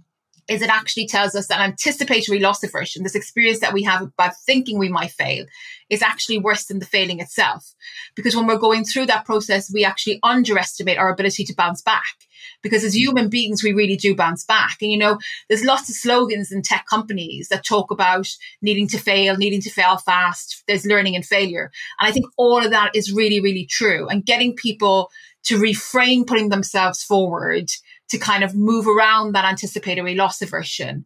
is 0.49 0.61
it 0.61 0.69
actually 0.69 1.07
tells 1.07 1.35
us 1.35 1.47
that 1.47 1.61
anticipatory 1.61 2.39
loss 2.39 2.63
aversion, 2.63 3.03
this 3.03 3.15
experience 3.15 3.59
that 3.59 3.73
we 3.73 3.83
have 3.83 4.01
about 4.01 4.35
thinking 4.45 4.77
we 4.77 4.89
might 4.89 5.11
fail, 5.11 5.45
is 5.89 6.01
actually 6.01 6.37
worse 6.37 6.65
than 6.65 6.79
the 6.79 6.85
failing 6.85 7.19
itself. 7.19 7.73
Because 8.15 8.35
when 8.35 8.47
we're 8.47 8.57
going 8.57 8.83
through 8.83 9.05
that 9.07 9.25
process, 9.25 9.71
we 9.73 9.85
actually 9.85 10.19
underestimate 10.23 10.97
our 10.97 11.11
ability 11.11 11.43
to 11.45 11.55
bounce 11.55 11.81
back. 11.81 12.15
because 12.61 12.83
as 12.83 12.95
human 12.95 13.29
beings, 13.29 13.63
we 13.63 13.73
really 13.73 13.95
do 13.95 14.15
bounce 14.15 14.43
back. 14.43 14.77
And, 14.81 14.91
you 14.91 14.97
know, 14.97 15.17
there's 15.47 15.63
lots 15.63 15.89
of 15.89 15.95
slogans 15.95 16.51
in 16.51 16.61
tech 16.61 16.85
companies 16.89 17.49
that 17.49 17.65
talk 17.65 17.91
about 17.91 18.27
needing 18.61 18.87
to 18.89 18.97
fail, 18.97 19.37
needing 19.37 19.61
to 19.61 19.69
fail 19.69 19.97
fast. 19.97 20.63
There's 20.67 20.85
learning 20.85 21.15
and 21.15 21.25
failure. 21.25 21.71
And 21.99 22.09
I 22.09 22.11
think 22.11 22.25
all 22.37 22.63
of 22.63 22.71
that 22.71 22.95
is 22.95 23.13
really, 23.13 23.39
really 23.39 23.65
true. 23.69 24.07
And 24.07 24.25
getting 24.25 24.55
people 24.55 25.09
to 25.43 25.57
reframe 25.57 26.27
putting 26.27 26.49
themselves 26.49 27.01
forward 27.01 27.69
to 28.09 28.17
kind 28.17 28.43
of 28.43 28.55
move 28.55 28.87
around 28.87 29.33
that 29.33 29.45
anticipatory 29.45 30.15
loss 30.15 30.41
aversion 30.41 31.05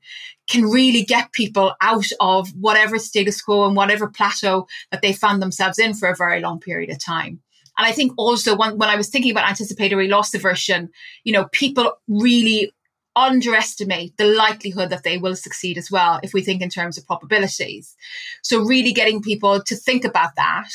can 0.50 0.66
really 0.66 1.04
get 1.04 1.32
people 1.32 1.74
out 1.82 2.06
of 2.20 2.50
whatever 2.60 2.98
status 2.98 3.42
quo 3.42 3.66
and 3.66 3.76
whatever 3.76 4.08
plateau 4.08 4.68
that 4.92 5.02
they 5.02 5.14
found 5.14 5.42
themselves 5.42 5.80
in 5.80 5.94
for 5.94 6.10
a 6.10 6.16
very 6.16 6.42
long 6.42 6.60
period 6.60 6.90
of 6.90 7.04
time. 7.04 7.40
And 7.78 7.88
I 7.88 7.92
think 7.92 8.14
also 8.18 8.56
when, 8.56 8.78
when 8.78 8.90
I 8.90 8.96
was 8.96 9.10
thinking 9.10 9.32
about 9.32 9.50
anticipatory 9.50 10.08
loss 10.08 10.34
aversion, 10.34 10.90
you 11.24 11.34
know, 11.34 11.46
people 11.52 11.94
really 12.08 12.72
underestimate 13.16 14.16
the 14.18 14.26
likelihood 14.26 14.90
that 14.90 15.04
they 15.04 15.18
will 15.18 15.36
succeed 15.36 15.78
as 15.78 15.92
well 15.92 16.20
if 16.24 16.34
we 16.34 16.42
think 16.42 16.62
in 16.62 16.70
terms 16.70 16.98
of 16.98 17.06
probabilities. 17.06 17.96
So 18.42 18.64
really 18.64 18.92
getting 18.92 19.22
people 19.22 19.62
to 19.62 19.76
think 19.76 20.04
about 20.04 20.36
that 20.36 20.70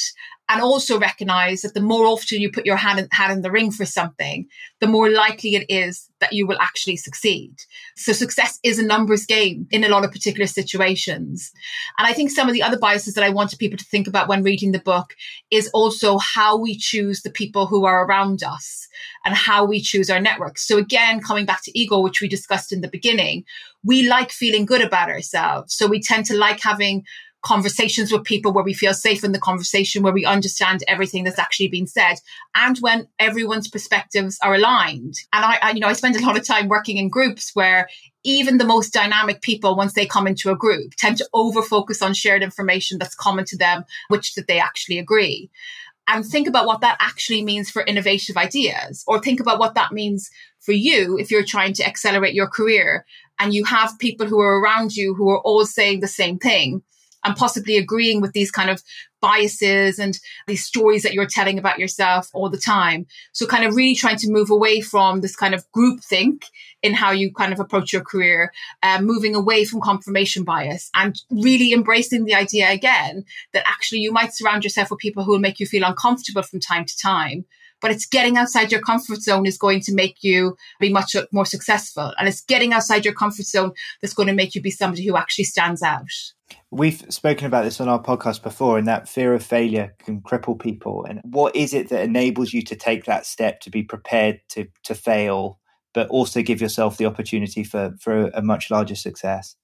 and 0.48 0.62
also 0.62 0.98
recognize 0.98 1.62
that 1.62 1.74
the 1.74 1.80
more 1.80 2.06
often 2.06 2.40
you 2.40 2.50
put 2.50 2.64
your 2.64 2.76
hand 2.76 2.98
in, 2.98 3.08
hand 3.12 3.32
in 3.32 3.42
the 3.42 3.50
ring 3.50 3.70
for 3.70 3.84
something, 3.84 4.46
the 4.80 4.86
more 4.86 5.10
likely 5.10 5.54
it 5.54 5.66
is 5.68 6.08
that 6.20 6.32
you 6.32 6.46
will 6.46 6.58
actually 6.60 6.96
succeed. 6.96 7.54
So 7.96 8.12
success 8.12 8.58
is 8.62 8.78
a 8.78 8.86
numbers 8.86 9.26
game 9.26 9.66
in 9.70 9.84
a 9.84 9.88
lot 9.88 10.04
of 10.04 10.12
particular 10.12 10.46
situations. 10.46 11.52
And 11.98 12.06
I 12.06 12.12
think 12.12 12.30
some 12.30 12.48
of 12.48 12.54
the 12.54 12.62
other 12.62 12.78
biases 12.78 13.14
that 13.14 13.24
I 13.24 13.28
wanted 13.28 13.58
people 13.58 13.78
to 13.78 13.84
think 13.84 14.06
about 14.06 14.28
when 14.28 14.42
reading 14.42 14.72
the 14.72 14.78
book 14.78 15.14
is 15.50 15.68
also 15.74 16.18
how 16.18 16.56
we 16.56 16.76
choose 16.76 17.22
the 17.22 17.30
people 17.30 17.66
who 17.66 17.84
are 17.84 18.06
around 18.06 18.42
us 18.42 18.88
and 19.24 19.34
how 19.34 19.64
we 19.64 19.80
choose 19.80 20.08
our 20.08 20.20
networks. 20.20 20.66
So 20.66 20.78
again, 20.78 21.20
coming 21.20 21.44
back 21.44 21.62
to 21.64 21.78
ego, 21.78 22.00
which 22.00 22.20
we 22.20 22.28
discussed 22.28 22.72
in 22.72 22.80
the 22.80 22.88
beginning, 22.88 23.44
we 23.84 24.08
like 24.08 24.30
feeling 24.30 24.64
good 24.64 24.80
about 24.80 25.10
ourselves. 25.10 25.74
So 25.74 25.86
we 25.86 26.00
tend 26.00 26.24
to 26.26 26.36
like 26.36 26.60
having 26.60 27.04
conversations 27.42 28.10
with 28.10 28.24
people 28.24 28.52
where 28.52 28.64
we 28.64 28.74
feel 28.74 28.94
safe 28.94 29.22
in 29.22 29.32
the 29.32 29.38
conversation, 29.38 30.02
where 30.02 30.12
we 30.12 30.24
understand 30.24 30.82
everything 30.88 31.24
that's 31.24 31.38
actually 31.38 31.68
been 31.68 31.86
said, 31.86 32.16
and 32.54 32.78
when 32.78 33.06
everyone's 33.18 33.68
perspectives 33.68 34.38
are 34.42 34.54
aligned. 34.54 35.14
And 35.32 35.44
I, 35.44 35.58
I, 35.62 35.70
you 35.70 35.80
know, 35.80 35.88
I 35.88 35.92
spend 35.92 36.16
a 36.16 36.24
lot 36.24 36.36
of 36.36 36.46
time 36.46 36.68
working 36.68 36.96
in 36.96 37.08
groups 37.08 37.50
where 37.54 37.88
even 38.24 38.58
the 38.58 38.64
most 38.64 38.92
dynamic 38.92 39.40
people, 39.40 39.76
once 39.76 39.94
they 39.94 40.06
come 40.06 40.26
into 40.26 40.50
a 40.50 40.56
group, 40.56 40.92
tend 40.98 41.18
to 41.18 41.28
over 41.32 41.62
focus 41.62 42.02
on 42.02 42.12
shared 42.12 42.42
information 42.42 42.98
that's 42.98 43.14
common 43.14 43.44
to 43.46 43.56
them, 43.56 43.84
which 44.08 44.34
that 44.34 44.48
they 44.48 44.58
actually 44.58 44.98
agree. 44.98 45.50
And 46.08 46.24
think 46.24 46.48
about 46.48 46.66
what 46.66 46.80
that 46.80 46.96
actually 47.00 47.44
means 47.44 47.70
for 47.70 47.84
innovative 47.84 48.36
ideas, 48.36 49.04
or 49.06 49.20
think 49.20 49.40
about 49.40 49.58
what 49.58 49.74
that 49.74 49.92
means 49.92 50.30
for 50.58 50.72
you 50.72 51.18
if 51.18 51.30
you're 51.30 51.44
trying 51.44 51.74
to 51.74 51.86
accelerate 51.86 52.34
your 52.34 52.48
career 52.48 53.04
and 53.38 53.54
you 53.54 53.64
have 53.64 53.98
people 53.98 54.26
who 54.26 54.40
are 54.40 54.60
around 54.60 54.96
you 54.96 55.14
who 55.14 55.30
are 55.30 55.40
all 55.40 55.64
saying 55.64 56.00
the 56.00 56.08
same 56.08 56.38
thing 56.38 56.82
and 57.24 57.36
possibly 57.36 57.76
agreeing 57.76 58.20
with 58.20 58.32
these 58.32 58.50
kind 58.50 58.70
of 58.70 58.82
biases 59.20 59.98
and 59.98 60.18
these 60.46 60.64
stories 60.64 61.02
that 61.02 61.12
you're 61.12 61.26
telling 61.26 61.58
about 61.58 61.78
yourself 61.78 62.28
all 62.32 62.48
the 62.48 62.58
time. 62.58 63.06
So 63.32 63.46
kind 63.46 63.64
of 63.64 63.74
really 63.74 63.94
trying 63.94 64.18
to 64.18 64.30
move 64.30 64.50
away 64.50 64.80
from 64.80 65.20
this 65.20 65.34
kind 65.34 65.54
of 65.54 65.70
group 65.72 66.00
think 66.00 66.44
in 66.82 66.94
how 66.94 67.10
you 67.10 67.32
kind 67.32 67.52
of 67.52 67.58
approach 67.58 67.92
your 67.92 68.02
career, 68.02 68.52
uh, 68.82 69.00
moving 69.00 69.34
away 69.34 69.64
from 69.64 69.80
confirmation 69.80 70.44
bias 70.44 70.90
and 70.94 71.20
really 71.30 71.72
embracing 71.72 72.24
the 72.24 72.34
idea 72.34 72.70
again 72.70 73.24
that 73.52 73.66
actually 73.66 73.98
you 73.98 74.12
might 74.12 74.34
surround 74.34 74.62
yourself 74.62 74.90
with 74.90 75.00
people 75.00 75.24
who 75.24 75.32
will 75.32 75.38
make 75.40 75.58
you 75.58 75.66
feel 75.66 75.84
uncomfortable 75.84 76.42
from 76.42 76.60
time 76.60 76.84
to 76.84 76.96
time 76.96 77.44
but 77.80 77.90
it's 77.90 78.06
getting 78.06 78.36
outside 78.36 78.72
your 78.72 78.80
comfort 78.80 79.22
zone 79.22 79.46
is 79.46 79.58
going 79.58 79.80
to 79.80 79.94
make 79.94 80.22
you 80.22 80.56
be 80.80 80.90
much 80.90 81.14
more 81.32 81.46
successful. 81.46 82.12
And 82.18 82.28
it's 82.28 82.40
getting 82.40 82.72
outside 82.72 83.04
your 83.04 83.14
comfort 83.14 83.46
zone 83.46 83.72
that's 84.00 84.14
going 84.14 84.28
to 84.28 84.34
make 84.34 84.54
you 84.54 84.62
be 84.62 84.70
somebody 84.70 85.06
who 85.06 85.16
actually 85.16 85.44
stands 85.44 85.82
out. 85.82 86.08
We've 86.70 87.04
spoken 87.10 87.46
about 87.46 87.64
this 87.64 87.80
on 87.80 87.88
our 87.88 88.02
podcast 88.02 88.42
before, 88.42 88.78
and 88.78 88.88
that 88.88 89.08
fear 89.08 89.34
of 89.34 89.42
failure 89.42 89.94
can 89.98 90.20
cripple 90.20 90.58
people. 90.58 91.04
And 91.04 91.20
what 91.24 91.54
is 91.54 91.74
it 91.74 91.88
that 91.90 92.02
enables 92.02 92.52
you 92.52 92.62
to 92.62 92.76
take 92.76 93.04
that 93.04 93.26
step 93.26 93.60
to 93.60 93.70
be 93.70 93.82
prepared 93.82 94.40
to 94.50 94.66
to 94.84 94.94
fail, 94.94 95.58
but 95.92 96.08
also 96.08 96.42
give 96.42 96.60
yourself 96.60 96.96
the 96.96 97.06
opportunity 97.06 97.64
for 97.64 97.94
for 98.00 98.28
a 98.28 98.42
much 98.42 98.70
larger 98.70 98.94
success? 98.94 99.56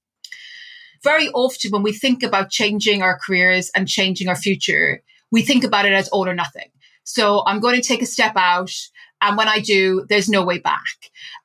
Very 1.02 1.28
often, 1.30 1.70
when 1.70 1.82
we 1.82 1.92
think 1.92 2.22
about 2.22 2.50
changing 2.50 3.02
our 3.02 3.18
careers 3.18 3.70
and 3.74 3.88
changing 3.88 4.28
our 4.28 4.36
future, 4.36 5.02
we 5.30 5.42
think 5.42 5.64
about 5.64 5.84
it 5.84 5.92
as 5.92 6.08
all 6.08 6.28
or 6.28 6.34
nothing. 6.34 6.70
So 7.04 7.42
I'm 7.46 7.60
going 7.60 7.80
to 7.80 7.86
take 7.86 8.02
a 8.02 8.06
step 8.06 8.32
out. 8.36 8.72
And 9.20 9.38
when 9.38 9.48
I 9.48 9.60
do, 9.60 10.04
there's 10.08 10.28
no 10.28 10.44
way 10.44 10.58
back. 10.58 10.84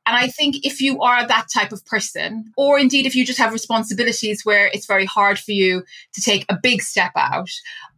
And 0.06 0.18
I 0.18 0.28
think 0.28 0.66
if 0.66 0.82
you 0.82 1.02
are 1.02 1.26
that 1.26 1.48
type 1.54 1.72
of 1.72 1.86
person, 1.86 2.52
or 2.58 2.80
indeed 2.80 3.06
if 3.06 3.16
you 3.16 3.26
just 3.26 3.40
have 3.40 3.54
responsibilities 3.54 4.42
where 4.44 4.68
it's 4.74 4.88
very 4.88 5.06
hard 5.06 5.38
for 5.38 5.52
you 5.52 5.84
to 6.14 6.22
take 6.22 6.46
a 6.50 6.58
big 6.62 6.82
step 6.82 7.12
out, 7.16 7.50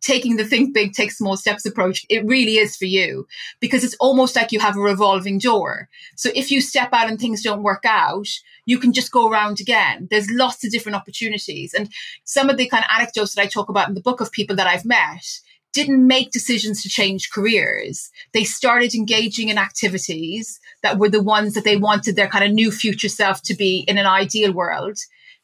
taking 0.01 0.35
the 0.35 0.43
think 0.43 0.73
big, 0.73 0.93
take 0.93 1.11
small 1.11 1.37
steps 1.37 1.65
approach, 1.65 2.05
it 2.09 2.25
really 2.25 2.57
is 2.57 2.75
for 2.75 2.85
you 2.85 3.25
because 3.59 3.83
it's 3.83 3.95
almost 3.99 4.35
like 4.35 4.51
you 4.51 4.59
have 4.59 4.75
a 4.75 4.81
revolving 4.81 5.37
door. 5.37 5.87
So 6.15 6.29
if 6.35 6.51
you 6.51 6.59
step 6.59 6.89
out 6.91 7.09
and 7.09 7.19
things 7.19 7.41
don't 7.41 7.63
work 7.63 7.85
out, 7.85 8.27
you 8.65 8.77
can 8.77 8.93
just 8.93 9.11
go 9.11 9.29
around 9.29 9.59
again. 9.61 10.07
There's 10.11 10.29
lots 10.29 10.65
of 10.65 10.71
different 10.71 10.97
opportunities. 10.97 11.73
And 11.73 11.89
some 12.25 12.49
of 12.49 12.57
the 12.57 12.67
kind 12.67 12.83
of 12.83 12.89
anecdotes 12.93 13.35
that 13.35 13.41
I 13.41 13.47
talk 13.47 13.69
about 13.69 13.87
in 13.87 13.95
the 13.95 14.01
book 14.01 14.21
of 14.21 14.31
people 14.31 14.55
that 14.57 14.67
I've 14.67 14.85
met 14.85 15.39
didn't 15.73 16.05
make 16.05 16.31
decisions 16.31 16.81
to 16.81 16.89
change 16.89 17.31
careers. 17.31 18.09
They 18.33 18.43
started 18.43 18.93
engaging 18.93 19.49
in 19.49 19.57
activities 19.57 20.59
that 20.83 20.97
were 20.97 21.09
the 21.09 21.23
ones 21.23 21.53
that 21.53 21.63
they 21.63 21.77
wanted 21.77 22.15
their 22.15 22.27
kind 22.27 22.43
of 22.43 22.51
new 22.51 22.71
future 22.71 23.09
self 23.09 23.41
to 23.43 23.55
be 23.55 23.85
in 23.87 23.97
an 23.97 24.05
ideal 24.05 24.51
world. 24.53 24.97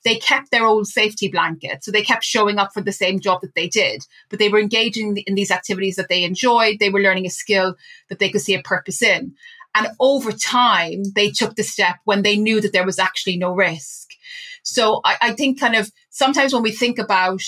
They 0.03 0.17
kept 0.17 0.51
their 0.51 0.65
old 0.65 0.87
safety 0.87 1.27
blanket. 1.27 1.83
So 1.83 1.91
they 1.91 2.03
kept 2.03 2.23
showing 2.23 2.59
up 2.59 2.73
for 2.73 2.81
the 2.81 2.91
same 2.91 3.19
job 3.19 3.41
that 3.41 3.55
they 3.55 3.67
did, 3.67 4.05
but 4.29 4.39
they 4.39 4.49
were 4.49 4.59
engaging 4.59 5.17
in 5.25 5.35
these 5.35 5.51
activities 5.51 5.95
that 5.95 6.07
they 6.09 6.23
enjoyed. 6.23 6.77
They 6.79 6.89
were 6.89 7.01
learning 7.01 7.25
a 7.25 7.31
skill 7.31 7.75
that 8.09 8.19
they 8.19 8.29
could 8.29 8.41
see 8.41 8.53
a 8.53 8.61
purpose 8.61 9.01
in. 9.01 9.33
And 9.75 9.87
over 9.99 10.31
time, 10.31 11.03
they 11.15 11.29
took 11.29 11.55
the 11.55 11.63
step 11.63 11.97
when 12.03 12.23
they 12.23 12.37
knew 12.37 12.61
that 12.61 12.73
there 12.73 12.85
was 12.85 12.99
actually 12.99 13.37
no 13.37 13.53
risk. 13.53 14.09
So 14.63 15.01
I, 15.03 15.17
I 15.21 15.31
think 15.33 15.59
kind 15.59 15.75
of 15.75 15.91
sometimes 16.09 16.53
when 16.53 16.63
we 16.63 16.71
think 16.71 16.99
about 16.99 17.41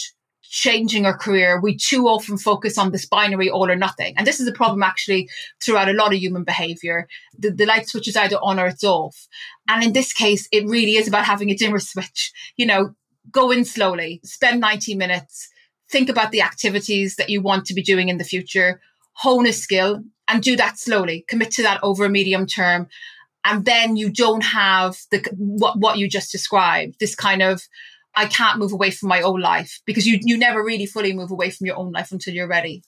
changing 0.49 1.05
our 1.05 1.15
career, 1.15 1.61
we 1.61 1.77
too 1.77 2.07
often 2.07 2.37
focus 2.37 2.77
on 2.77 2.91
this 2.91 3.05
binary 3.05 3.49
all 3.49 3.69
or 3.69 3.75
nothing. 3.75 4.15
And 4.17 4.25
this 4.25 4.39
is 4.39 4.47
a 4.47 4.51
problem 4.51 4.81
actually 4.81 5.29
throughout 5.63 5.89
a 5.89 5.93
lot 5.93 6.11
of 6.11 6.19
human 6.19 6.43
behavior. 6.43 7.07
The, 7.37 7.51
the 7.51 7.67
light 7.67 7.87
switch 7.87 8.07
is 8.07 8.17
either 8.17 8.37
on 8.37 8.59
or 8.59 8.67
it's 8.67 8.83
off. 8.83 9.27
And 9.67 9.83
in 9.83 9.93
this 9.93 10.11
case, 10.11 10.47
it 10.51 10.65
really 10.65 10.95
is 10.95 11.07
about 11.07 11.25
having 11.25 11.51
a 11.51 11.55
dimmer 11.55 11.79
switch. 11.79 12.33
You 12.57 12.65
know, 12.65 12.95
go 13.31 13.51
in 13.51 13.63
slowly, 13.63 14.21
spend 14.23 14.59
90 14.59 14.95
minutes, 14.95 15.49
think 15.89 16.09
about 16.09 16.31
the 16.31 16.41
activities 16.41 17.15
that 17.17 17.29
you 17.29 17.41
want 17.41 17.65
to 17.65 17.75
be 17.75 17.83
doing 17.83 18.09
in 18.09 18.17
the 18.17 18.23
future, 18.23 18.81
hone 19.13 19.45
a 19.45 19.53
skill 19.53 20.03
and 20.27 20.41
do 20.41 20.55
that 20.55 20.79
slowly. 20.79 21.25
Commit 21.27 21.51
to 21.51 21.63
that 21.63 21.79
over 21.83 22.05
a 22.05 22.09
medium 22.09 22.47
term. 22.47 22.87
And 23.45 23.65
then 23.65 23.95
you 23.95 24.09
don't 24.09 24.43
have 24.43 24.97
the 25.11 25.23
what, 25.37 25.77
what 25.77 25.97
you 25.97 26.09
just 26.09 26.31
described, 26.31 26.95
this 26.99 27.15
kind 27.15 27.41
of 27.41 27.61
I 28.15 28.25
can't 28.25 28.59
move 28.59 28.73
away 28.73 28.91
from 28.91 29.09
my 29.09 29.21
own 29.21 29.39
life 29.39 29.81
because 29.85 30.05
you 30.05 30.19
you 30.21 30.37
never 30.37 30.63
really 30.63 30.85
fully 30.85 31.13
move 31.13 31.31
away 31.31 31.49
from 31.51 31.67
your 31.67 31.77
own 31.77 31.91
life 31.91 32.11
until 32.11 32.33
you're 32.33 32.47
ready. 32.47 32.83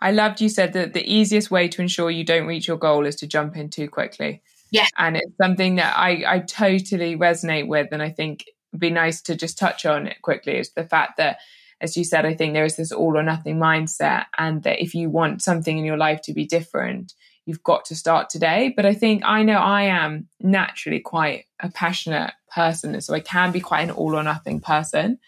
I 0.00 0.12
loved 0.12 0.40
you 0.40 0.48
said 0.48 0.74
that 0.74 0.92
the 0.92 1.10
easiest 1.10 1.50
way 1.50 1.68
to 1.68 1.82
ensure 1.82 2.10
you 2.10 2.24
don't 2.24 2.46
reach 2.46 2.68
your 2.68 2.76
goal 2.76 3.06
is 3.06 3.16
to 3.16 3.26
jump 3.26 3.56
in 3.56 3.70
too 3.70 3.88
quickly. 3.88 4.42
Yeah. 4.70 4.86
And 4.98 5.16
it's 5.16 5.36
something 5.40 5.76
that 5.76 5.96
I, 5.96 6.24
I 6.26 6.38
totally 6.40 7.16
resonate 7.16 7.66
with 7.66 7.88
and 7.92 8.02
I 8.02 8.10
think 8.10 8.44
would 8.72 8.80
be 8.80 8.90
nice 8.90 9.22
to 9.22 9.36
just 9.36 9.58
touch 9.58 9.86
on 9.86 10.06
it 10.06 10.20
quickly 10.22 10.58
is 10.58 10.72
the 10.72 10.84
fact 10.84 11.16
that 11.16 11.38
as 11.80 11.96
you 11.96 12.04
said, 12.04 12.24
I 12.24 12.34
think 12.34 12.52
there 12.52 12.64
is 12.64 12.76
this 12.76 12.92
all 12.92 13.16
or 13.16 13.22
nothing 13.22 13.56
mindset 13.56 14.26
and 14.38 14.62
that 14.62 14.82
if 14.82 14.94
you 14.94 15.10
want 15.10 15.42
something 15.42 15.76
in 15.76 15.84
your 15.84 15.98
life 15.98 16.22
to 16.22 16.32
be 16.32 16.46
different, 16.46 17.12
you've 17.44 17.62
got 17.62 17.84
to 17.86 17.94
start 17.94 18.30
today. 18.30 18.72
But 18.74 18.86
I 18.86 18.94
think 18.94 19.22
I 19.24 19.42
know 19.42 19.58
I 19.58 19.84
am 19.84 20.28
naturally 20.40 21.00
quite 21.00 21.45
a 21.60 21.70
passionate 21.70 22.32
person. 22.54 23.00
So 23.00 23.14
I 23.14 23.20
can 23.20 23.52
be 23.52 23.60
quite 23.60 23.82
an 23.82 23.90
all 23.90 24.16
or 24.16 24.22
nothing 24.22 24.60
person. 24.60 25.18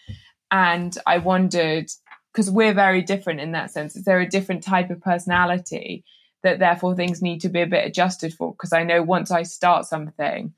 And 0.51 0.97
I 1.05 1.19
wondered, 1.19 1.89
because 2.33 2.49
we're 2.49 2.73
very 2.73 3.01
different 3.01 3.39
in 3.39 3.51
that 3.53 3.71
sense, 3.71 3.95
is 3.95 4.03
there 4.03 4.19
a 4.19 4.29
different 4.29 4.63
type 4.63 4.89
of 4.89 5.01
personality 5.01 6.03
that 6.43 6.59
therefore 6.59 6.95
things 6.95 7.21
need 7.21 7.41
to 7.41 7.49
be 7.49 7.61
a 7.61 7.67
bit 7.67 7.85
adjusted 7.85 8.33
for? 8.33 8.53
Because 8.53 8.73
I 8.73 8.83
know 8.83 9.03
once 9.03 9.31
I 9.31 9.43
start 9.43 9.85
something, 9.85 10.53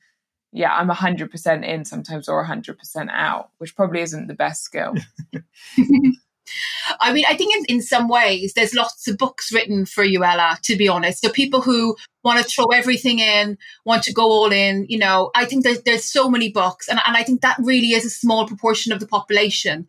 yeah, 0.53 0.73
I'm 0.73 0.89
100% 0.89 1.65
in 1.65 1.85
sometimes 1.85 2.27
or 2.27 2.45
100% 2.45 3.09
out, 3.09 3.49
which 3.57 3.75
probably 3.75 4.01
isn't 4.01 4.27
the 4.27 4.33
best 4.33 4.63
skill. 4.63 4.95
I 6.99 7.13
mean, 7.13 7.25
I 7.29 7.35
think 7.35 7.55
in, 7.55 7.75
in 7.75 7.81
some 7.81 8.07
ways 8.07 8.53
there's 8.53 8.73
lots 8.75 9.07
of 9.07 9.17
books 9.17 9.51
written 9.53 9.85
for 9.85 10.03
you, 10.03 10.23
Ella, 10.23 10.57
to 10.63 10.75
be 10.75 10.87
honest. 10.87 11.21
So 11.21 11.29
people 11.29 11.61
who 11.61 11.95
want 12.23 12.39
to 12.39 12.43
throw 12.43 12.65
everything 12.67 13.19
in, 13.19 13.57
want 13.85 14.03
to 14.03 14.13
go 14.13 14.23
all 14.23 14.51
in, 14.51 14.85
you 14.89 14.97
know, 14.97 15.31
I 15.35 15.45
think 15.45 15.63
there's, 15.63 15.81
there's 15.83 16.03
so 16.03 16.29
many 16.29 16.51
books. 16.51 16.87
And, 16.87 16.99
and 17.05 17.15
I 17.15 17.23
think 17.23 17.41
that 17.41 17.57
really 17.59 17.91
is 17.91 18.05
a 18.05 18.09
small 18.09 18.47
proportion 18.47 18.91
of 18.91 18.99
the 18.99 19.07
population. 19.07 19.87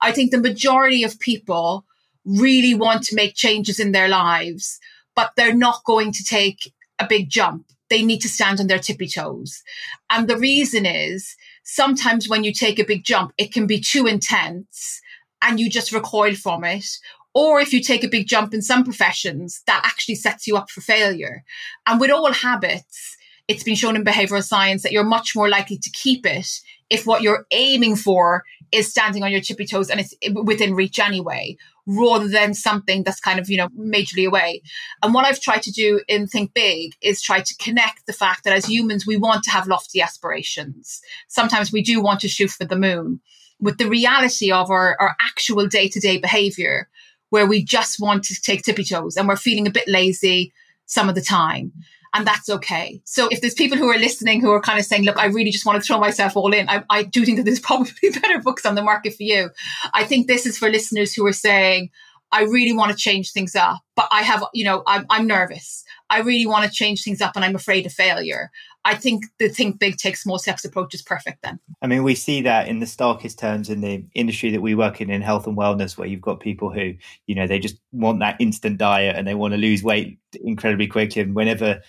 I 0.00 0.12
think 0.12 0.30
the 0.30 0.38
majority 0.38 1.02
of 1.02 1.18
people 1.18 1.84
really 2.24 2.74
want 2.74 3.02
to 3.04 3.16
make 3.16 3.34
changes 3.34 3.80
in 3.80 3.92
their 3.92 4.08
lives, 4.08 4.78
but 5.14 5.32
they're 5.36 5.54
not 5.54 5.84
going 5.84 6.12
to 6.12 6.24
take 6.24 6.72
a 6.98 7.06
big 7.06 7.28
jump. 7.28 7.66
they 7.90 8.02
need 8.02 8.20
to 8.20 8.28
stand 8.28 8.60
on 8.60 8.66
their 8.66 8.78
tippy 8.78 9.06
toes. 9.06 9.62
And 10.10 10.26
the 10.26 10.38
reason 10.38 10.86
is 10.86 11.36
sometimes 11.64 12.28
when 12.28 12.44
you 12.44 12.52
take 12.52 12.78
a 12.78 12.84
big 12.84 13.04
jump, 13.04 13.32
it 13.38 13.52
can 13.52 13.66
be 13.66 13.80
too 13.80 14.06
intense 14.06 15.00
and 15.44 15.60
you 15.60 15.70
just 15.70 15.92
recoil 15.92 16.34
from 16.34 16.64
it. 16.64 16.86
Or 17.34 17.60
if 17.60 17.72
you 17.72 17.80
take 17.80 18.02
a 18.02 18.08
big 18.08 18.26
jump 18.26 18.54
in 18.54 18.62
some 18.62 18.84
professions, 18.84 19.62
that 19.66 19.82
actually 19.84 20.14
sets 20.14 20.46
you 20.46 20.56
up 20.56 20.70
for 20.70 20.80
failure. 20.80 21.44
And 21.86 22.00
with 22.00 22.10
all 22.10 22.32
habits, 22.32 23.16
it's 23.46 23.62
been 23.62 23.74
shown 23.74 23.96
in 23.96 24.04
behavioral 24.04 24.42
science 24.42 24.82
that 24.82 24.92
you're 24.92 25.04
much 25.04 25.36
more 25.36 25.48
likely 25.48 25.76
to 25.76 25.90
keep 25.90 26.24
it 26.24 26.48
if 26.88 27.06
what 27.06 27.22
you're 27.22 27.46
aiming 27.50 27.96
for 27.96 28.44
is 28.72 28.88
standing 28.88 29.22
on 29.22 29.30
your 29.30 29.40
tippy 29.40 29.66
toes 29.66 29.90
and 29.90 30.00
it's 30.00 30.14
within 30.32 30.74
reach 30.74 30.98
anyway, 30.98 31.56
rather 31.86 32.28
than 32.28 32.54
something 32.54 33.02
that's 33.02 33.20
kind 33.20 33.38
of, 33.38 33.50
you 33.50 33.56
know, 33.56 33.68
majorly 33.68 34.26
away. 34.26 34.62
And 35.02 35.12
what 35.12 35.26
I've 35.26 35.40
tried 35.40 35.62
to 35.62 35.72
do 35.72 36.00
in 36.08 36.26
Think 36.26 36.54
Big 36.54 36.92
is 37.02 37.20
try 37.20 37.40
to 37.40 37.56
connect 37.58 38.06
the 38.06 38.12
fact 38.12 38.44
that 38.44 38.54
as 38.54 38.66
humans, 38.66 39.06
we 39.06 39.16
want 39.16 39.44
to 39.44 39.50
have 39.50 39.66
lofty 39.66 40.00
aspirations. 40.00 41.00
Sometimes 41.28 41.72
we 41.72 41.82
do 41.82 42.00
want 42.00 42.20
to 42.20 42.28
shoot 42.28 42.50
for 42.50 42.64
the 42.64 42.76
moon 42.76 43.20
with 43.60 43.78
the 43.78 43.88
reality 43.88 44.52
of 44.52 44.70
our, 44.70 44.96
our 45.00 45.16
actual 45.20 45.66
day 45.66 45.88
to 45.88 46.00
day 46.00 46.18
behavior, 46.18 46.88
where 47.30 47.46
we 47.46 47.62
just 47.64 48.00
want 48.00 48.24
to 48.24 48.40
take 48.40 48.62
tippy 48.62 48.84
toes 48.84 49.16
and 49.16 49.26
we're 49.26 49.36
feeling 49.36 49.66
a 49.66 49.70
bit 49.70 49.88
lazy 49.88 50.52
some 50.86 51.08
of 51.08 51.14
the 51.14 51.22
time 51.22 51.72
and 52.14 52.24
that's 52.24 52.48
okay. 52.48 53.02
So 53.04 53.26
if 53.30 53.40
there's 53.40 53.54
people 53.54 53.76
who 53.76 53.90
are 53.90 53.98
listening 53.98 54.40
who 54.40 54.52
are 54.52 54.60
kind 54.60 54.78
of 54.78 54.84
saying, 54.84 55.02
look, 55.02 55.18
I 55.18 55.26
really 55.26 55.50
just 55.50 55.66
want 55.66 55.82
to 55.82 55.86
throw 55.86 55.98
myself 55.98 56.36
all 56.36 56.54
in, 56.54 56.68
I, 56.68 56.84
I 56.88 57.02
do 57.02 57.24
think 57.24 57.38
that 57.38 57.42
there's 57.42 57.60
probably 57.60 58.10
better 58.10 58.38
books 58.38 58.64
on 58.64 58.76
the 58.76 58.82
market 58.82 59.14
for 59.14 59.24
you. 59.24 59.50
I 59.92 60.04
think 60.04 60.26
this 60.26 60.46
is 60.46 60.56
for 60.56 60.70
listeners 60.70 61.12
who 61.12 61.26
are 61.26 61.32
saying, 61.32 61.90
I 62.30 62.44
really 62.44 62.72
want 62.72 62.92
to 62.92 62.96
change 62.96 63.32
things 63.32 63.54
up, 63.54 63.80
but 63.96 64.08
I 64.10 64.22
have, 64.22 64.44
you 64.54 64.64
know, 64.64 64.82
I'm, 64.86 65.06
I'm 65.10 65.26
nervous. 65.26 65.84
I 66.08 66.20
really 66.20 66.46
want 66.46 66.64
to 66.64 66.70
change 66.70 67.02
things 67.02 67.20
up 67.20 67.32
and 67.34 67.44
I'm 67.44 67.54
afraid 67.56 67.84
of 67.84 67.92
failure. 67.92 68.50
I 68.84 68.94
think 68.94 69.24
the 69.38 69.48
think 69.48 69.78
big, 69.78 69.96
take 69.96 70.16
small 70.16 70.38
steps 70.38 70.64
approach 70.64 70.94
is 70.94 71.02
perfect 71.02 71.42
then. 71.42 71.58
I 71.80 71.86
mean, 71.86 72.02
we 72.02 72.14
see 72.14 72.42
that 72.42 72.68
in 72.68 72.80
the 72.80 72.86
starkest 72.86 73.38
terms 73.38 73.70
in 73.70 73.80
the 73.80 74.04
industry 74.14 74.50
that 74.50 74.60
we 74.60 74.74
work 74.74 75.00
in, 75.00 75.10
in 75.10 75.22
health 75.22 75.46
and 75.46 75.56
wellness, 75.56 75.96
where 75.96 76.06
you've 76.06 76.20
got 76.20 76.40
people 76.40 76.70
who, 76.70 76.94
you 77.26 77.34
know, 77.34 77.46
they 77.46 77.58
just 77.58 77.76
want 77.92 78.20
that 78.20 78.36
instant 78.40 78.78
diet 78.78 79.16
and 79.16 79.26
they 79.26 79.34
want 79.34 79.52
to 79.52 79.58
lose 79.58 79.82
weight 79.82 80.18
incredibly 80.42 80.86
quickly. 80.86 81.22
And 81.22 81.34
whenever 81.34 81.80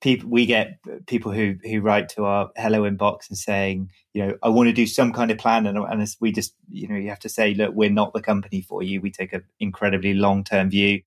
people 0.00 0.28
we 0.28 0.46
get 0.46 0.78
people 1.06 1.32
who 1.32 1.56
who 1.64 1.80
write 1.80 2.08
to 2.08 2.24
our 2.24 2.50
hello 2.56 2.88
inbox 2.88 3.28
and 3.28 3.36
saying 3.36 3.90
you 4.12 4.24
know 4.24 4.38
i 4.42 4.48
want 4.48 4.68
to 4.68 4.72
do 4.72 4.86
some 4.86 5.12
kind 5.12 5.30
of 5.30 5.38
plan 5.38 5.66
and, 5.66 5.76
and 5.76 6.14
we 6.20 6.30
just 6.30 6.54
you 6.70 6.86
know 6.86 6.94
you 6.94 7.08
have 7.08 7.18
to 7.18 7.28
say 7.28 7.52
look 7.54 7.74
we're 7.74 7.90
not 7.90 8.12
the 8.12 8.22
company 8.22 8.60
for 8.60 8.82
you 8.82 9.00
we 9.00 9.10
take 9.10 9.32
an 9.32 9.42
incredibly 9.58 10.14
long 10.14 10.44
term 10.44 10.70
view 10.70 11.02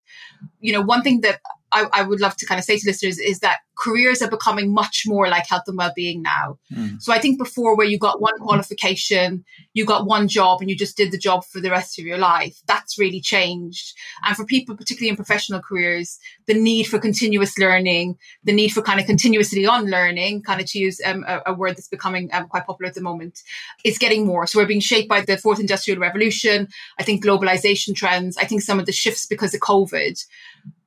you 0.59 0.73
know 0.73 0.81
one 0.81 1.01
thing 1.01 1.21
that 1.21 1.39
I, 1.71 1.87
I, 1.93 2.03
would 2.03 2.19
love 2.19 2.35
to 2.37 2.45
kind 2.45 2.59
of 2.59 2.65
say 2.65 2.77
to 2.77 2.87
listeners 2.87 3.17
is 3.17 3.39
that 3.39 3.59
careers 3.77 4.21
are 4.21 4.29
becoming 4.29 4.73
much 4.73 5.03
more 5.07 5.27
like 5.27 5.47
health 5.47 5.63
and 5.67 5.77
well-being 5.77 6.21
now. 6.21 6.57
Mm. 6.71 7.01
So 7.01 7.11
I 7.11 7.19
think 7.19 7.37
before 7.37 7.75
where 7.75 7.87
you 7.87 7.97
got 7.97 8.21
one 8.21 8.37
qualification, 8.39 9.43
you 9.73 9.85
got 9.85 10.05
one 10.05 10.27
job 10.27 10.61
and 10.61 10.69
you 10.69 10.75
just 10.75 10.97
did 10.97 11.11
the 11.11 11.17
job 11.17 11.43
for 11.45 11.59
the 11.59 11.71
rest 11.71 11.97
of 11.97 12.05
your 12.05 12.17
life, 12.17 12.59
that's 12.67 12.99
really 12.99 13.21
changed. 13.21 13.95
And 14.25 14.35
for 14.35 14.45
people, 14.45 14.75
particularly 14.75 15.09
in 15.09 15.15
professional 15.15 15.61
careers, 15.61 16.19
the 16.45 16.53
need 16.53 16.83
for 16.83 16.99
continuous 16.99 17.57
learning, 17.57 18.17
the 18.43 18.53
need 18.53 18.69
for 18.69 18.81
kind 18.81 18.99
of 18.99 19.05
continuously 19.05 19.65
on 19.65 19.85
learning, 19.85 20.43
kind 20.43 20.61
of 20.61 20.67
to 20.67 20.79
use 20.79 20.99
um, 21.05 21.25
a, 21.27 21.41
a, 21.47 21.53
word 21.53 21.71
that's 21.71 21.87
becoming 21.87 22.29
um, 22.33 22.47
quite 22.47 22.65
popular 22.65 22.87
at 22.87 22.95
the 22.95 23.01
moment, 23.01 23.39
is 23.83 23.97
getting 23.97 24.25
more. 24.25 24.45
So 24.45 24.59
we're 24.59 24.67
being 24.67 24.79
shaped 24.79 25.09
by 25.09 25.21
the 25.21 25.37
fourth 25.37 25.59
industrial 25.59 25.99
revolution. 25.99 26.67
I 26.99 27.03
think 27.03 27.23
globalization 27.23 27.95
trends. 27.95 28.37
I 28.37 28.45
think 28.45 28.61
some 28.61 28.79
of 28.79 28.85
the 28.85 28.91
shifts 28.91 29.25
because 29.25 29.53
of 29.53 29.61
COVID 29.61 30.23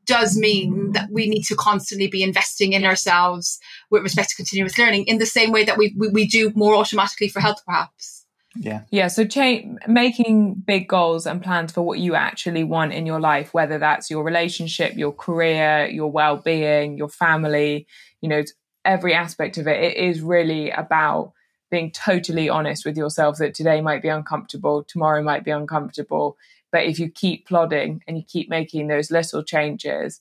does 0.06 0.36
mean 0.36 0.92
that 0.92 1.08
we 1.10 1.28
need 1.28 1.44
to 1.44 1.54
constantly 1.54 2.06
be 2.06 2.22
investing 2.22 2.72
in 2.72 2.84
ourselves 2.84 3.58
with 3.90 4.02
respect 4.02 4.30
to 4.30 4.36
continuous 4.36 4.78
learning 4.78 5.04
in 5.06 5.18
the 5.18 5.26
same 5.26 5.52
way 5.52 5.64
that 5.64 5.78
we, 5.78 5.94
we, 5.96 6.08
we 6.08 6.26
do 6.26 6.52
more 6.54 6.74
automatically 6.74 7.28
for 7.28 7.40
health, 7.40 7.62
perhaps. 7.66 8.26
Yeah. 8.56 8.82
Yeah. 8.90 9.08
So 9.08 9.24
cha- 9.24 9.62
making 9.88 10.54
big 10.54 10.88
goals 10.88 11.26
and 11.26 11.42
plans 11.42 11.72
for 11.72 11.82
what 11.82 11.98
you 11.98 12.14
actually 12.14 12.62
want 12.62 12.92
in 12.92 13.04
your 13.04 13.20
life, 13.20 13.52
whether 13.52 13.78
that's 13.78 14.10
your 14.10 14.22
relationship, 14.22 14.96
your 14.96 15.12
career, 15.12 15.86
your 15.86 16.10
well 16.10 16.36
being, 16.36 16.96
your 16.96 17.08
family, 17.08 17.86
you 18.20 18.28
know, 18.28 18.42
every 18.84 19.14
aspect 19.14 19.58
of 19.58 19.66
it, 19.66 19.82
it 19.82 19.96
is 19.96 20.20
really 20.20 20.70
about 20.70 21.32
being 21.70 21.90
totally 21.90 22.48
honest 22.48 22.84
with 22.84 22.96
yourself 22.96 23.38
that 23.38 23.54
today 23.54 23.80
might 23.80 24.02
be 24.02 24.08
uncomfortable, 24.08 24.84
tomorrow 24.84 25.22
might 25.22 25.44
be 25.44 25.50
uncomfortable, 25.50 26.36
but 26.74 26.86
if 26.86 26.98
you 26.98 27.08
keep 27.08 27.46
plodding 27.46 28.02
and 28.08 28.18
you 28.18 28.24
keep 28.26 28.50
making 28.50 28.88
those 28.88 29.08
little 29.08 29.44
changes 29.44 30.20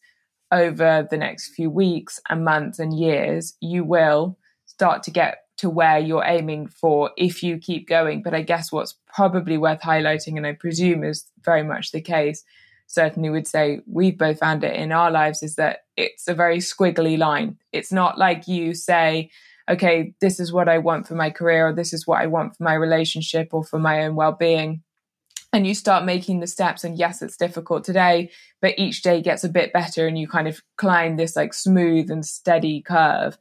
over 0.52 1.08
the 1.10 1.18
next 1.18 1.48
few 1.56 1.68
weeks 1.68 2.20
and 2.30 2.46
months 2.46 2.78
and 2.78 2.96
years, 2.96 3.56
you 3.60 3.84
will 3.84 4.38
start 4.68 5.02
to 5.02 5.10
get 5.10 5.46
to 5.58 5.68
where 5.68 5.98
you're 5.98 6.24
aiming 6.24 6.68
for 6.68 7.10
if 7.18 7.42
you 7.42 7.58
keep 7.58 7.88
going. 7.88 8.22
But 8.22 8.36
I 8.36 8.44
guess 8.44 8.72
what's 8.72 8.96
probably 9.12 9.58
worth 9.58 9.82
highlighting, 9.82 10.38
and 10.38 10.46
I 10.46 10.52
presume 10.54 11.04
is 11.04 11.26
very 11.44 11.64
much 11.64 11.92
the 11.92 12.02
case, 12.02 12.44
certainly 12.86 13.32
would 13.32 13.48
say 13.48 13.80
we've 13.88 14.20
both 14.20 14.38
found 14.38 14.64
it 14.64 14.76
in 14.76 14.92
our 14.92 15.10
lives, 15.10 15.42
is 15.42 15.56
that 15.56 15.80
it's 15.98 16.28
a 16.28 16.36
very 16.36 16.60
squiggly 16.60 17.18
line. 17.18 17.58
It's 17.72 17.92
not 17.92 18.20
like 18.20 18.48
you 18.48 18.76
say, 18.76 19.32
okay, 19.68 20.14
this 20.22 20.40
is 20.40 20.54
what 20.54 20.70
I 20.70 20.78
want 20.78 21.08
for 21.08 21.16
my 21.16 21.32
career, 21.32 21.70
or 21.70 21.74
this 21.74 21.94
is 21.94 22.06
what 22.06 22.22
I 22.22 22.28
want 22.28 22.56
for 22.56 22.62
my 22.62 22.76
relationship 22.76 23.56
or 23.56 23.64
for 23.64 23.80
my 23.80 24.06
own 24.06 24.14
well 24.14 24.34
being 24.34 24.84
and 25.54 25.68
you 25.68 25.76
start 25.76 26.04
making 26.04 26.40
the 26.40 26.48
steps 26.48 26.84
and 26.84 26.98
yes 26.98 27.22
it's 27.22 27.38
difficult 27.38 27.84
today 27.84 28.30
but 28.62 28.78
each 28.78 29.04
day 29.04 29.22
gets 29.22 29.44
a 29.44 29.50
bit 29.50 29.72
better 29.72 30.08
and 30.08 30.18
you 30.18 30.28
kind 30.28 30.48
of 30.48 30.60
climb 30.78 31.16
this 31.16 31.36
like 31.36 31.54
smooth 31.54 32.10
and 32.10 32.26
steady 32.26 32.82
curve 32.82 33.38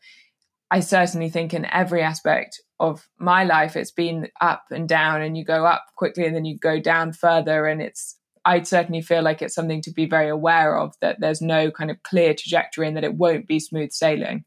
i 0.70 0.78
certainly 0.78 1.30
think 1.30 1.52
in 1.52 1.64
every 1.72 2.02
aspect 2.02 2.60
of 2.78 3.08
my 3.18 3.42
life 3.42 3.74
it's 3.74 3.90
been 3.90 4.28
up 4.40 4.64
and 4.70 4.88
down 4.88 5.22
and 5.22 5.36
you 5.36 5.44
go 5.44 5.64
up 5.64 5.86
quickly 5.96 6.24
and 6.24 6.36
then 6.36 6.44
you 6.44 6.56
go 6.58 6.78
down 6.78 7.12
further 7.12 7.66
and 7.66 7.80
it's 7.80 8.18
i 8.44 8.62
certainly 8.62 9.00
feel 9.00 9.22
like 9.22 9.40
it's 9.40 9.54
something 9.54 9.80
to 9.80 9.90
be 9.90 10.06
very 10.06 10.28
aware 10.28 10.76
of 10.78 10.94
that 11.00 11.18
there's 11.20 11.40
no 11.40 11.70
kind 11.70 11.90
of 11.90 12.02
clear 12.02 12.34
trajectory 12.34 12.86
and 12.86 12.96
that 12.96 13.04
it 13.04 13.14
won't 13.14 13.48
be 13.48 13.58
smooth 13.58 13.90
sailing 13.90 14.44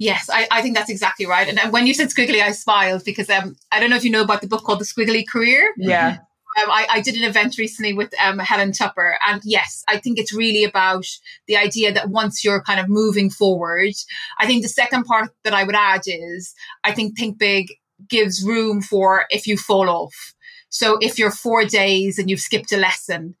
Yes, 0.00 0.28
I, 0.28 0.48
I 0.50 0.62
think 0.62 0.74
that's 0.74 0.90
exactly 0.90 1.26
right. 1.26 1.48
And, 1.48 1.60
and 1.60 1.72
when 1.72 1.86
you 1.86 1.94
said 1.94 2.08
squiggly, 2.08 2.42
I 2.42 2.50
smiled 2.50 3.04
because 3.04 3.30
um, 3.30 3.54
I 3.70 3.78
don't 3.78 3.88
know 3.88 3.94
if 3.94 4.04
you 4.04 4.10
know 4.10 4.22
about 4.22 4.40
the 4.40 4.48
book 4.48 4.64
called 4.64 4.80
The 4.80 4.84
Squiggly 4.84 5.24
Career. 5.26 5.72
Yeah. 5.76 6.18
Um, 6.62 6.70
I, 6.70 6.86
I, 6.90 7.00
did 7.02 7.16
an 7.16 7.24
event 7.24 7.58
recently 7.58 7.92
with 7.92 8.14
um, 8.18 8.38
Helen 8.38 8.72
Tupper, 8.72 9.18
and 9.28 9.42
yes, 9.44 9.84
I 9.88 9.98
think 9.98 10.18
it's 10.18 10.32
really 10.32 10.64
about 10.64 11.04
the 11.46 11.56
idea 11.56 11.92
that 11.92 12.08
once 12.08 12.42
you're 12.42 12.62
kind 12.62 12.80
of 12.80 12.88
moving 12.88 13.28
forward, 13.28 13.92
I 14.38 14.46
think 14.46 14.62
the 14.62 14.68
second 14.68 15.04
part 15.04 15.30
that 15.44 15.52
I 15.52 15.64
would 15.64 15.74
add 15.74 16.02
is 16.06 16.54
I 16.82 16.92
think 16.92 17.16
Think 17.16 17.38
Big 17.38 17.74
gives 18.08 18.42
room 18.42 18.80
for 18.80 19.26
if 19.28 19.46
you 19.46 19.58
fall 19.58 19.90
off. 19.90 20.34
So 20.70 20.98
if 21.00 21.18
you're 21.18 21.30
four 21.30 21.64
days 21.64 22.18
and 22.18 22.30
you've 22.30 22.40
skipped 22.40 22.72
a 22.72 22.78
lesson, 22.78 23.34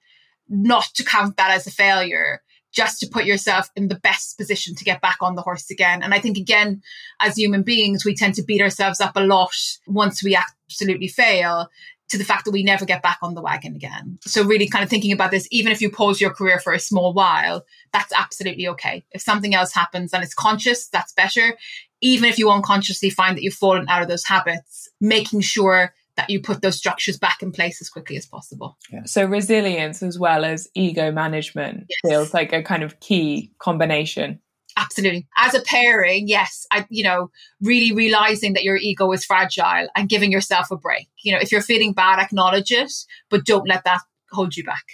not 0.48 0.84
to 0.94 1.04
count 1.04 1.36
that 1.38 1.50
as 1.50 1.66
a 1.66 1.70
failure, 1.70 2.42
just 2.72 3.00
to 3.00 3.06
put 3.06 3.24
yourself 3.24 3.70
in 3.74 3.88
the 3.88 3.98
best 3.98 4.36
position 4.36 4.74
to 4.74 4.84
get 4.84 5.00
back 5.00 5.16
on 5.22 5.34
the 5.34 5.42
horse 5.42 5.70
again. 5.70 6.02
And 6.02 6.12
I 6.12 6.18
think, 6.20 6.36
again, 6.36 6.82
as 7.20 7.36
human 7.36 7.62
beings, 7.62 8.04
we 8.04 8.14
tend 8.14 8.34
to 8.34 8.42
beat 8.42 8.60
ourselves 8.60 9.00
up 9.00 9.16
a 9.16 9.20
lot 9.20 9.56
once 9.86 10.22
we 10.22 10.36
absolutely 10.36 11.08
fail 11.08 11.68
to 12.08 12.18
the 12.18 12.24
fact 12.24 12.44
that 12.44 12.52
we 12.52 12.62
never 12.62 12.84
get 12.84 13.02
back 13.02 13.18
on 13.22 13.34
the 13.34 13.42
wagon 13.42 13.74
again. 13.74 14.18
So 14.22 14.44
really 14.44 14.68
kind 14.68 14.84
of 14.84 14.90
thinking 14.90 15.12
about 15.12 15.30
this, 15.30 15.48
even 15.50 15.72
if 15.72 15.80
you 15.80 15.90
pause 15.90 16.20
your 16.20 16.30
career 16.30 16.60
for 16.60 16.72
a 16.72 16.78
small 16.78 17.12
while, 17.12 17.64
that's 17.92 18.12
absolutely 18.16 18.68
okay. 18.68 19.04
If 19.12 19.22
something 19.22 19.54
else 19.54 19.72
happens 19.72 20.12
and 20.12 20.22
it's 20.22 20.34
conscious, 20.34 20.88
that's 20.88 21.12
better. 21.12 21.56
Even 22.00 22.28
if 22.28 22.38
you 22.38 22.50
unconsciously 22.50 23.10
find 23.10 23.36
that 23.36 23.42
you've 23.42 23.54
fallen 23.54 23.88
out 23.88 24.02
of 24.02 24.08
those 24.08 24.24
habits, 24.24 24.88
making 25.00 25.40
sure 25.40 25.94
that 26.16 26.30
you 26.30 26.40
put 26.40 26.62
those 26.62 26.76
structures 26.76 27.18
back 27.18 27.42
in 27.42 27.52
place 27.52 27.80
as 27.80 27.90
quickly 27.90 28.16
as 28.16 28.26
possible. 28.26 28.78
Yeah. 28.90 29.02
So 29.04 29.24
resilience 29.24 30.02
as 30.02 30.18
well 30.18 30.44
as 30.44 30.68
ego 30.74 31.12
management 31.12 31.86
yes. 31.88 31.98
feels 32.10 32.34
like 32.34 32.52
a 32.52 32.62
kind 32.62 32.82
of 32.82 33.00
key 33.00 33.52
combination. 33.58 34.40
Absolutely. 34.76 35.26
As 35.38 35.54
a 35.54 35.62
pairing, 35.62 36.28
yes, 36.28 36.66
I, 36.70 36.86
you 36.90 37.02
know, 37.02 37.30
really 37.62 37.92
realizing 37.92 38.52
that 38.52 38.64
your 38.64 38.76
ego 38.76 39.10
is 39.12 39.24
fragile 39.24 39.88
and 39.96 40.08
giving 40.08 40.30
yourself 40.30 40.70
a 40.70 40.76
break. 40.76 41.08
You 41.22 41.32
know, 41.32 41.38
if 41.40 41.50
you're 41.50 41.62
feeling 41.62 41.94
bad, 41.94 42.18
acknowledge 42.18 42.70
it, 42.70 42.92
but 43.30 43.46
don't 43.46 43.68
let 43.68 43.84
that 43.84 44.02
hold 44.30 44.56
you 44.56 44.64
back. 44.64 44.84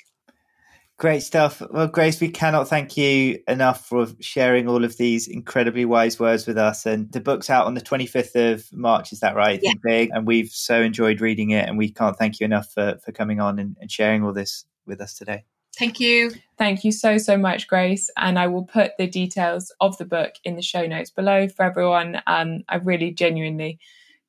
Great 0.99 1.25
stuff. 1.25 1.61
Well, 1.73 1.89
Grace, 1.89 2.21
we 2.21 2.29
cannot 2.29 2.69
thank 2.69 2.97
you 2.97 3.41
enough 3.49 3.87
for 3.87 4.07
sharing 4.21 4.69
all 4.69 4.85
of 4.85 4.99
these 4.99 5.27
incredibly 5.27 5.85
wise 5.85 6.21
words 6.21 6.47
with 6.47 6.57
us. 6.57 6.87
And 6.87 7.11
the 7.11 7.21
book's 7.21 7.51
out 7.51 7.67
on 7.67 7.75
the 7.75 7.81
25th 7.81 8.53
of 8.53 8.73
March, 8.73 9.13
is 9.13 9.19
that 9.19 9.35
right? 9.35 9.59
Yeah. 9.61 9.73
Big. 9.83 10.11
And 10.13 10.29
we've 10.29 10.51
so 10.51 10.81
enjoyed 10.81 11.21
reading 11.21 11.51
it. 11.51 11.69
And 11.69 11.77
we 11.77 11.91
can't 11.91 12.17
thank 12.17 12.39
you 12.39 12.45
enough 12.45 12.71
for, 12.73 12.99
for 13.05 13.11
coming 13.11 13.41
on 13.41 13.59
and, 13.59 13.77
and 13.81 13.91
sharing 13.91 14.23
all 14.23 14.33
this 14.33 14.65
with 14.87 15.01
us 15.01 15.15
today. 15.15 15.45
Thank 15.79 16.01
you. 16.01 16.33
Thank 16.59 16.85
you 16.85 16.93
so, 16.93 17.19
so 17.19 17.37
much, 17.37 17.67
Grace. 17.67 18.11
And 18.17 18.39
I 18.39 18.47
will 18.47 18.65
put 18.65 18.93
the 18.99 19.07
details 19.07 19.73
of 19.81 19.97
the 19.99 20.05
book 20.05 20.35
in 20.45 20.55
the 20.55 20.63
show 20.63 20.87
notes 20.87 21.11
below 21.11 21.49
for 21.49 21.65
everyone. 21.65 22.21
Um, 22.27 22.63
I 22.69 22.77
really 22.77 23.11
genuinely 23.11 23.79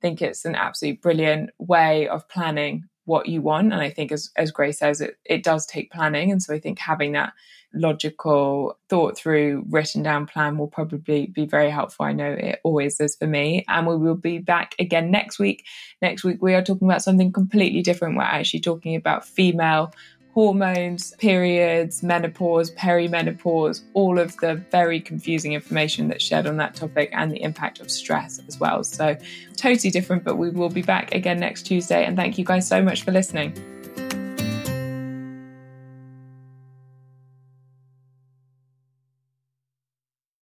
think 0.01 0.21
it's 0.21 0.45
an 0.45 0.55
absolutely 0.55 0.97
brilliant 0.97 1.51
way 1.59 2.07
of 2.07 2.27
planning 2.29 2.85
what 3.05 3.27
you 3.27 3.41
want. 3.41 3.73
And 3.73 3.81
I 3.81 3.89
think, 3.89 4.11
as, 4.11 4.31
as 4.37 4.51
Grace 4.51 4.79
says, 4.79 5.01
it, 5.01 5.17
it 5.25 5.43
does 5.43 5.65
take 5.65 5.91
planning. 5.91 6.31
And 6.31 6.41
so 6.41 6.53
I 6.53 6.59
think 6.59 6.79
having 6.79 7.11
that 7.11 7.33
logical, 7.73 8.77
thought 8.87 9.17
through, 9.17 9.65
written 9.69 10.03
down 10.03 10.25
plan 10.27 10.57
will 10.57 10.67
probably 10.67 11.27
be 11.27 11.45
very 11.45 11.69
helpful. 11.69 12.05
I 12.05 12.13
know 12.13 12.31
it 12.31 12.59
always 12.63 12.99
is 12.99 13.15
for 13.15 13.27
me. 13.27 13.65
And 13.67 13.87
we 13.87 13.97
will 13.97 14.15
be 14.15 14.37
back 14.37 14.75
again 14.79 15.11
next 15.11 15.39
week. 15.39 15.65
Next 16.01 16.23
week, 16.23 16.41
we 16.41 16.53
are 16.53 16.61
talking 16.61 16.87
about 16.87 17.01
something 17.01 17.31
completely 17.31 17.81
different. 17.81 18.15
We're 18.15 18.23
actually 18.23 18.61
talking 18.61 18.95
about 18.95 19.25
female 19.25 19.93
hormones, 20.33 21.13
periods, 21.17 22.01
menopause, 22.01 22.71
perimenopause, 22.71 23.81
all 23.93 24.17
of 24.17 24.35
the 24.37 24.55
very 24.71 24.99
confusing 24.99 25.53
information 25.53 26.07
that's 26.07 26.23
shared 26.23 26.47
on 26.47 26.57
that 26.57 26.73
topic 26.75 27.09
and 27.13 27.31
the 27.31 27.41
impact 27.41 27.79
of 27.79 27.91
stress 27.91 28.41
as 28.47 28.59
well. 28.59 28.83
So, 28.83 29.15
totally 29.55 29.91
different, 29.91 30.23
but 30.23 30.37
we 30.37 30.49
will 30.49 30.69
be 30.69 30.81
back 30.81 31.13
again 31.13 31.39
next 31.39 31.63
Tuesday. 31.63 32.03
And 32.03 32.17
thank 32.17 32.37
you 32.37 32.45
guys 32.45 32.67
so 32.67 32.81
much 32.81 33.03
for 33.03 33.11
listening. 33.11 33.53